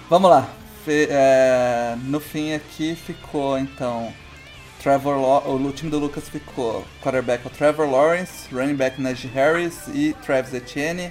Vamos 0.09 0.30
lá. 0.30 0.47
É, 0.87 1.97
no 2.05 2.20
fim 2.20 2.53
aqui 2.53 2.95
ficou 2.95 3.59
então. 3.59 4.12
Trevor 4.82 5.16
o 5.49 5.72
time 5.72 5.91
do 5.91 5.99
Lucas 5.99 6.28
ficou 6.28 6.85
quarterback 7.03 7.47
o 7.47 7.51
Trevor 7.51 7.91
Lawrence, 7.91 8.55
running 8.55 8.74
back 8.74 9.01
Najee 9.01 9.28
Harris 9.28 9.89
e 9.95 10.14
Travis 10.24 10.53
Etienne. 10.53 11.11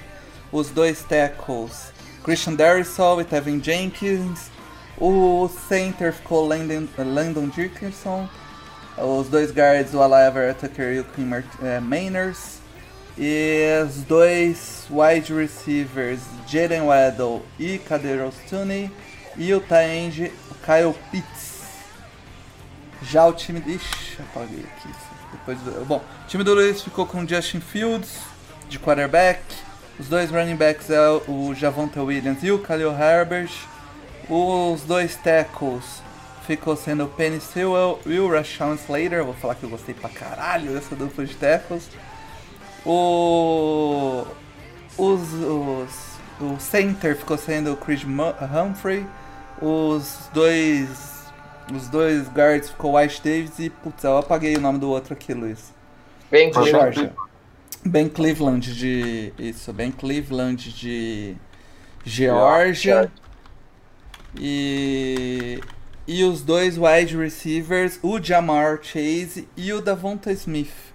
Os 0.52 0.70
dois 0.70 1.02
tackles 1.02 1.92
Christian 2.22 2.54
Darrisaw 2.54 3.20
e 3.20 3.24
Tevin 3.24 3.60
Jenkins. 3.62 4.50
O 4.96 5.48
center 5.68 6.12
ficou 6.12 6.46
Landon, 6.46 6.86
Landon 6.98 7.48
Dickinson. 7.48 8.28
Os 8.96 9.28
dois 9.28 9.50
guards 9.50 9.92
o 9.92 10.00
Alava 10.00 10.54
Tucker 10.54 10.94
e 10.94 11.00
o 11.00 11.04
Kim 11.04 11.28
eh, 11.62 11.80
Mainers. 11.80 12.60
E 13.18 13.82
os 13.84 13.96
dois 14.02 14.86
wide 14.90 15.32
receivers, 15.32 16.20
Jaden 16.48 16.82
Waddle 16.82 17.42
e 17.58 17.78
Kader 17.78 18.30
Tooney. 18.48 18.90
E 19.36 19.52
o 19.52 19.62
end, 19.70 20.32
o 20.50 20.54
Kyle 20.54 20.94
Pitts. 21.10 21.62
Já 23.02 23.26
o 23.26 23.32
time... 23.32 23.60
Ixi, 23.66 24.18
apaguei 24.20 24.60
aqui. 24.60 24.88
Depois 25.32 25.58
do... 25.60 25.84
Bom, 25.84 26.02
o 26.24 26.28
time 26.28 26.44
do 26.44 26.54
Luiz 26.54 26.82
ficou 26.82 27.06
com 27.06 27.26
Justin 27.26 27.60
Fields, 27.60 28.18
de 28.68 28.78
quarterback. 28.78 29.42
Os 29.98 30.08
dois 30.08 30.30
running 30.30 30.56
backs 30.56 30.90
é 30.90 31.00
o 31.28 31.54
Javonta 31.54 32.02
Williams 32.02 32.42
e 32.42 32.50
o 32.50 32.58
Khalil 32.58 32.92
Herbert. 32.92 33.50
Os 34.28 34.82
dois 34.82 35.16
tackles 35.16 36.02
ficou 36.46 36.76
sendo 36.76 37.04
o 37.04 37.08
Penny 37.08 37.40
Sewell 37.40 38.00
e 38.06 38.18
o 38.18 38.30
Rashawn 38.30 38.74
Slater. 38.74 39.24
Vou 39.24 39.34
falar 39.34 39.54
que 39.54 39.64
eu 39.64 39.70
gostei 39.70 39.94
pra 39.94 40.08
caralho 40.08 40.72
dessa 40.72 40.96
dupla 40.96 41.24
de 41.24 41.34
tackles. 41.34 41.88
O, 42.84 44.26
os, 44.96 45.32
os, 45.32 45.90
o 46.40 46.58
center 46.58 47.16
ficou 47.16 47.38
sendo 47.38 47.72
o 47.72 47.76
Chris 47.76 48.02
Humphrey. 48.04 49.06
Os 49.60 50.28
dois 50.32 51.14
os 51.72 51.88
dois 51.88 52.28
guards 52.28 52.68
ficou 52.70 52.96
White 52.96 53.22
Davis 53.22 53.58
e 53.58 53.70
putz, 53.70 54.04
eu 54.04 54.18
apaguei 54.18 54.56
o 54.56 54.60
nome 54.60 54.78
do 54.78 54.90
outro 54.90 55.14
aqui, 55.14 55.32
Luiz. 55.32 55.72
Foi 56.28 56.50
Cleveland. 56.50 57.12
Ben 57.84 58.08
Cleveland 58.08 58.74
de. 58.74 59.32
Isso, 59.38 59.72
Ben 59.72 59.90
Cleveland 59.90 60.72
de 60.72 61.36
Georgia. 62.04 63.10
E. 64.38 65.60
E 66.06 66.22
os 66.22 66.42
dois 66.42 66.76
wide 66.76 67.16
receivers, 67.16 67.98
o 68.02 68.20
Jamar 68.20 68.80
Chase 68.82 69.48
e 69.56 69.72
o 69.72 69.80
Davonta 69.80 70.30
Smith. 70.32 70.92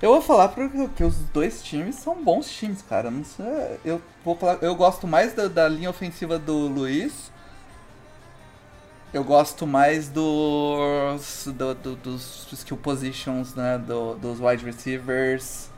Eu 0.00 0.12
vou 0.12 0.22
falar 0.22 0.48
porque 0.48 1.02
os 1.02 1.16
dois 1.32 1.60
times 1.62 1.96
são 1.96 2.22
bons 2.22 2.48
times, 2.48 2.82
cara. 2.82 3.10
Não 3.10 3.24
sei, 3.24 3.78
eu 3.84 4.00
vou 4.24 4.36
falar, 4.36 4.58
eu 4.62 4.76
gosto 4.76 5.08
mais 5.08 5.32
da, 5.32 5.48
da 5.48 5.68
linha 5.68 5.90
ofensiva 5.90 6.38
do 6.38 6.54
Luiz. 6.68 7.32
Eu 9.14 9.22
gosto 9.22 9.64
mais 9.64 10.08
dos 10.08 11.46
do, 11.46 11.72
do, 11.74 11.94
dos 11.94 12.48
skill 12.52 12.76
positions, 12.76 13.54
né, 13.54 13.78
do, 13.78 14.16
dos 14.16 14.40
wide 14.40 14.64
receivers. 14.64 15.70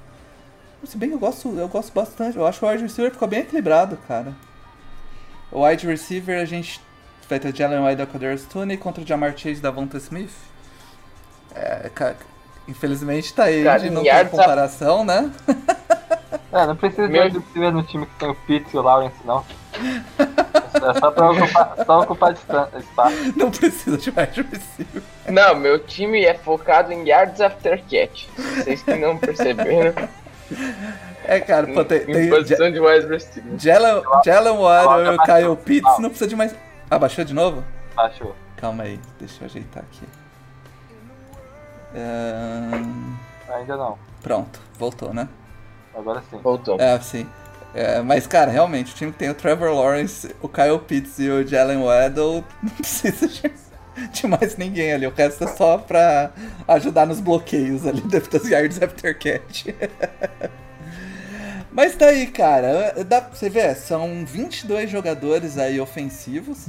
Se 0.85 0.97
bem 0.97 1.11
que 1.11 1.15
eu 1.17 1.19
gosto, 1.19 1.49
eu 1.59 1.69
gosto 1.69 1.93
bastante. 1.93 2.39
Eu 2.39 2.47
acho 2.47 2.59
que 2.59 2.65
o 2.65 2.69
wide 2.71 2.83
receiver 2.83 3.13
ficou 3.13 3.29
bem 3.29 3.41
equilibrado, 3.41 3.99
cara. 4.09 4.33
O 5.53 5.67
wide 5.67 5.87
receiver 5.87 6.41
a 6.41 6.47
gente 6.47 6.81
vai 7.29 7.39
ter 7.39 7.55
Jalen 7.55 7.85
White 7.85 7.97
da 7.97 8.07
Kadarius 8.07 8.45
Tooney 8.45 8.79
contra 8.79 9.03
o 9.05 9.07
Jamar 9.07 9.37
Chase 9.37 9.61
da 9.61 9.71
Vonta 9.71 9.99
Smith. 9.99 10.33
É, 11.55 11.91
cara, 11.95 12.17
infelizmente 12.67 13.35
tá 13.35 13.45
aí, 13.45 13.65
Cara, 13.65 13.81
de 13.81 13.91
não 13.91 14.01
em 14.01 14.05
tem 14.05 14.29
comparação, 14.29 15.05
né? 15.05 15.31
É, 16.53 16.67
não 16.67 16.77
precisa 16.77 17.07
Meu- 17.07 17.29
de 17.29 17.39
receiver 17.39 17.73
no 17.73 17.83
time 17.83 18.07
que 18.07 18.15
tem 18.19 18.31
o 18.31 18.35
Pitts 18.35 18.73
e 18.73 18.77
o 18.79 18.83
Lawrence, 18.83 19.17
não. 19.27 19.45
É 20.87 20.95
só 21.01 21.11
pra 21.11 21.31
ocupar, 21.31 21.77
só 21.85 22.01
ocupar 22.01 22.33
espaço. 22.33 23.33
Não 23.37 23.51
precisa 23.51 23.99
de 23.99 24.11
wide 24.11 24.43
receiver. 24.43 25.03
Não, 25.29 25.57
meu 25.57 25.79
time 25.81 26.25
é 26.25 26.35
focado 26.35 26.93
em 26.93 27.09
yards 27.09 27.41
after 27.41 27.83
catch. 27.83 28.27
Vocês 28.37 28.83
que 28.83 28.95
não 28.95 29.19
perceberam. 29.19 29.95
É, 31.25 31.41
cara, 31.41 31.67
pô, 31.67 31.85
tem, 31.85 32.03
em 32.03 32.07
tem 32.07 32.31
posição 32.31 32.71
de 32.71 32.79
wide 32.79 33.07
receiver. 33.09 33.59
Jalen 33.59 34.03
Jalen 34.25 34.59
Waddle 34.59 35.15
e 35.15 35.19
Kyle 35.19 35.57
Pitts, 35.57 35.99
não 35.99 36.09
precisa 36.09 36.29
de 36.29 36.37
mais... 36.37 36.55
Ah, 36.89 36.99
baixou 36.99 37.25
de 37.25 37.35
novo? 37.35 37.65
Achou. 37.97 38.37
Calma 38.57 38.85
aí, 38.85 39.01
deixa 39.19 39.43
eu 39.43 39.47
ajeitar 39.47 39.83
aqui. 39.83 40.07
Ainda 43.53 43.77
não. 43.77 43.99
Pronto, 44.23 44.61
voltou, 44.79 45.13
né? 45.13 45.29
Agora 45.97 46.23
sim. 46.31 46.39
Voltou. 46.39 46.81
É, 46.81 47.01
sim. 47.01 47.27
É, 47.77 48.01
mas, 48.01 48.27
cara, 48.27 48.51
realmente, 48.51 48.95
o 48.95 48.97
time 48.97 49.13
que 49.13 49.19
tem 49.19 49.29
o 49.29 49.35
Trevor 49.35 49.71
Lawrence, 49.71 50.35
o 50.41 50.49
Kyle 50.49 50.79
Pitts 50.79 51.19
e 51.19 51.29
o 51.29 51.47
Jalen 51.47 51.83
Waddle 51.83 52.43
não 52.63 52.71
precisa 52.71 53.29
de, 53.29 53.53
de 54.11 54.27
mais 54.27 54.57
ninguém 54.57 54.95
ali. 54.95 55.07
O 55.07 55.11
resto 55.11 55.45
é 55.45 55.47
só 55.47 55.77
pra 55.77 56.33
ajudar 56.67 57.05
nos 57.07 57.21
bloqueios 57.21 57.87
ali 57.87 58.01
das 58.09 58.49
yards 58.49 58.81
after 58.81 59.19
catch. 59.19 59.67
mas 61.71 61.95
tá 61.95 62.07
aí, 62.07 62.29
cara. 62.29 63.05
Dá 63.05 63.21
você 63.21 63.51
ver, 63.51 63.77
são 63.77 64.25
22 64.25 64.91
jogadores 64.91 65.59
aí 65.59 65.79
ofensivos 65.79 66.69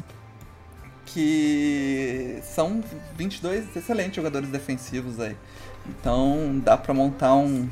que 1.05 2.38
são 2.43 2.84
22 3.16 3.78
excelentes 3.78 4.18
jogadores 4.18 4.49
defensivos 4.49 5.22
aí. 5.22 5.38
Então 5.88 6.60
dá 6.62 6.76
pra 6.76 6.93
montar 6.93 7.34
um, 7.34 7.70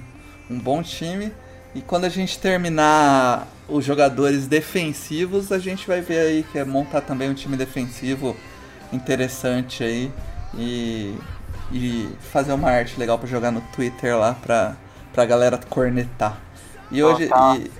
um 0.50 0.58
bom 0.58 0.82
time. 0.82 1.34
E 1.76 1.82
quando 1.82 2.06
a 2.06 2.10
gente 2.10 2.40
terminar 2.40 3.48
os 3.68 3.84
jogadores 3.84 4.48
defensivos, 4.48 5.52
a 5.52 5.60
gente 5.60 5.86
vai 5.86 6.00
ver 6.02 6.20
aí 6.20 6.44
que 6.52 6.58
é 6.58 6.64
montar 6.64 7.02
também 7.02 7.30
um 7.30 7.34
time 7.34 7.58
defensivo 7.58 8.36
interessante 8.94 9.84
aí 9.84 10.12
e, 10.58 11.16
e 11.74 12.10
fazer 12.32 12.54
uma 12.54 12.70
arte 12.72 12.98
legal 12.98 13.20
pra 13.20 13.28
jogar 13.28 13.52
no 13.52 13.60
Twitter 13.76 14.18
lá 14.18 14.34
pra, 14.36 14.76
pra 15.14 15.26
galera 15.26 15.60
cornetar. 15.70 16.38
E 16.90 17.04
hoje. 17.04 17.28
Colocar- 17.28 17.58
e- 17.60 17.72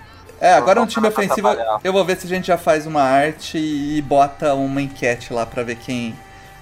é, 0.42 0.54
agora 0.54 0.82
um 0.82 0.86
time 0.86 1.08
ofensivo. 1.08 1.48
Eu 1.82 1.94
vou 1.94 2.04
ver 2.04 2.18
se 2.18 2.26
a 2.26 2.30
gente 2.30 2.48
já 2.48 2.58
faz 2.58 2.86
uma 2.86 3.02
arte 3.02 3.58
e 3.58 4.02
bota 4.02 4.54
uma 4.54 4.82
enquete 4.82 5.32
lá 5.34 5.46
pra 5.46 5.64
ver 5.64 5.78
quem, 5.78 6.14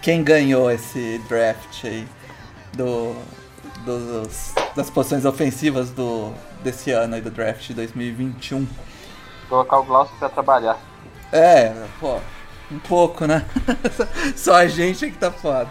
quem 0.04 0.24
ganhou 0.24 0.70
esse 0.70 1.20
draft 1.28 1.84
aí 1.86 2.08
do, 2.74 3.16
dos, 3.84 4.54
das 4.76 4.92
posições 4.92 5.26
ofensivas 5.26 5.90
do, 5.90 6.32
desse 6.64 6.91
ano 6.91 7.16
aí 7.16 7.22
do 7.22 7.30
draft 7.30 7.68
de 7.68 7.74
2021. 7.74 8.68
Colocar 9.49 9.80
o 9.80 9.84
Glaucio 9.84 10.16
pra 10.18 10.30
trabalhar. 10.30 10.80
É, 11.32 11.74
pô, 11.99 12.20
um 12.72 12.80
pouco, 12.80 13.26
né? 13.26 13.45
Só 14.36 14.55
a 14.55 14.68
gente 14.68 15.05
é 15.05 15.09
que 15.09 15.18
tá 15.18 15.32
foda. 15.32 15.70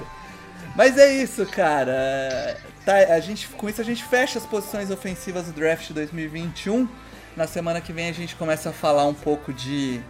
Mas 0.77 0.97
é 0.97 1.13
isso, 1.13 1.45
cara. 1.47 2.57
Tá, 2.85 2.95
a 2.95 3.21
gente, 3.21 3.49
com 3.49 3.69
isso 3.69 3.81
a 3.81 3.85
gente 3.85 4.05
fecha 4.05 4.39
as 4.39 4.47
posições 4.47 4.91
ofensivas 4.91 5.47
do 5.47 5.53
draft 5.53 5.87
de 5.87 5.95
2021. 5.95 6.89
Na 7.37 7.47
semana 7.47 7.81
que 7.81 7.93
vem 7.93 8.09
a 8.09 8.13
gente 8.13 8.37
começa 8.37 8.71
a 8.71 8.73
falar 8.73 9.07
um 9.07 9.15
pouco 9.15 9.53
de, 9.53 10.01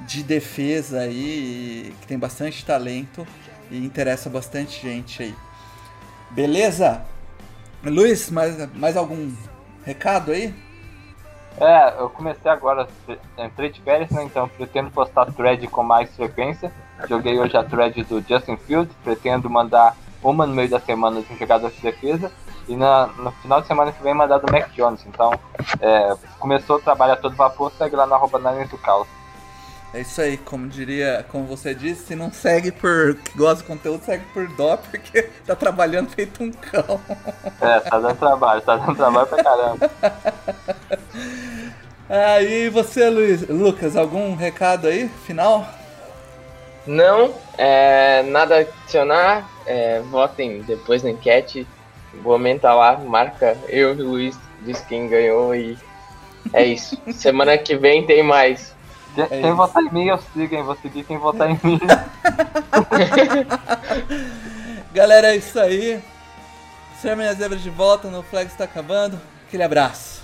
de 0.00 0.22
defesa 0.22 1.00
aí, 1.00 1.94
que 2.00 2.06
tem 2.06 2.18
bastante 2.18 2.64
talento 2.64 3.26
e 3.70 3.78
interessa 3.84 4.28
bastante 4.28 4.82
gente 4.82 5.22
aí. 5.22 5.34
Beleza? 6.30 7.02
Luiz, 7.84 8.30
mais, 8.30 8.56
mais 8.74 8.96
algum 8.96 9.32
recado 9.84 10.32
aí? 10.32 10.54
É, 11.58 12.00
eu 12.00 12.08
comecei 12.08 12.50
agora, 12.50 12.88
entrei 13.38 13.70
de 13.70 13.80
férias, 13.82 14.10
né? 14.10 14.22
Então 14.24 14.48
pretendo 14.48 14.90
postar 14.90 15.26
thread 15.32 15.66
com 15.68 15.82
mais 15.82 16.14
frequência. 16.14 16.72
Joguei 17.08 17.38
hoje 17.38 17.56
a 17.56 17.64
thread 17.64 18.02
do 18.04 18.20
Justin 18.26 18.56
Fields, 18.56 18.94
pretendo 19.02 19.50
mandar 19.50 19.96
uma 20.22 20.46
no 20.46 20.54
meio 20.54 20.68
da 20.68 20.80
semana 20.80 21.20
de 21.20 21.32
um 21.32 21.36
jogador 21.36 21.70
de 21.70 21.80
defesa 21.80 22.30
e 22.68 22.76
na, 22.76 23.06
no 23.18 23.32
final 23.32 23.60
de 23.60 23.66
semana 23.66 23.90
que 23.90 24.02
vem 24.02 24.14
mandar 24.14 24.38
do 24.38 24.50
Mac 24.50 24.70
Jones. 24.70 25.04
Então, 25.06 25.32
é, 25.80 26.14
começou 26.38 26.76
o 26.76 26.80
trabalho 26.80 27.14
a 27.14 27.16
todo 27.16 27.34
vapor, 27.34 27.72
segue 27.76 27.96
lá 27.96 28.06
na 28.06 28.16
arroba 28.16 28.38
do 28.38 28.78
Caos. 28.78 29.08
É 29.92 30.00
isso 30.00 30.20
aí, 30.20 30.36
como 30.36 30.68
diria, 30.68 31.24
como 31.28 31.44
você 31.46 31.74
disse, 31.74 32.06
se 32.06 32.14
não 32.14 32.30
segue 32.30 32.70
por 32.70 33.16
que 33.16 33.36
gosta 33.36 33.64
do 33.64 33.66
conteúdo, 33.66 34.04
segue 34.04 34.24
por 34.32 34.46
dó, 34.48 34.76
porque 34.76 35.22
tá 35.44 35.56
trabalhando 35.56 36.10
feito 36.10 36.44
um 36.44 36.52
cão. 36.52 37.00
É, 37.60 37.80
tá 37.80 37.98
dando 37.98 38.16
trabalho, 38.16 38.60
tá 38.60 38.76
dando 38.76 38.96
trabalho 38.96 39.26
pra 39.26 39.42
caramba. 39.42 39.90
Aí 42.08 42.68
você, 42.68 43.08
Luiz, 43.08 43.48
Lucas, 43.48 43.96
algum 43.96 44.34
recado 44.34 44.88
aí, 44.88 45.08
final? 45.24 45.64
Não, 46.84 47.32
é, 47.56 48.24
nada 48.24 48.56
a 48.56 48.58
adicionar. 48.58 49.48
É, 49.64 50.00
votem 50.10 50.60
depois 50.62 51.04
na 51.04 51.10
enquete. 51.10 51.64
Vou 52.20 52.32
aumentar 52.32 52.74
lá, 52.74 52.98
marca 52.98 53.56
eu 53.68 53.94
e 53.94 54.02
o 54.02 54.04
Luiz, 54.10 54.36
diz 54.62 54.80
quem 54.80 55.08
ganhou 55.08 55.54
e 55.54 55.78
é 56.52 56.64
isso. 56.64 57.00
Semana 57.12 57.56
que 57.56 57.76
vem 57.76 58.04
tem 58.04 58.24
mais. 58.24 58.74
Quem, 59.14 59.24
É 59.24 59.42
quem 59.42 59.52
votar 59.52 59.82
em 59.82 59.92
mim, 59.92 60.06
eu 60.06 60.18
sigo, 60.18 60.54
hein? 60.54 60.62
Vou 60.62 60.76
seguir 60.76 61.04
quem 61.04 61.18
votar 61.18 61.50
em 61.50 61.58
mim. 61.62 61.80
Galera, 64.92 65.34
é 65.34 65.36
isso 65.36 65.58
aí. 65.58 66.02
Sermon 67.00 67.22
e 67.22 67.28
as 67.28 67.38
Zebras 67.38 67.62
de 67.62 67.70
volta, 67.70 68.08
no 68.08 68.22
Flag 68.22 68.50
está 68.50 68.64
acabando. 68.64 69.20
Aquele 69.46 69.62
abraço. 69.62 70.19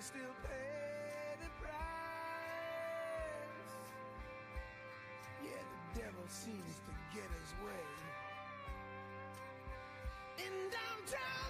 still 0.00 0.32
pay 0.42 1.36
the 1.42 1.50
price. 1.60 1.74
Yeah, 5.44 5.50
the 5.94 6.00
devil 6.00 6.24
seems 6.26 6.80
to 6.86 6.92
get 7.14 7.28
his 7.28 7.52
way. 7.62 7.86
In 10.38 10.54
downtown. 10.70 11.49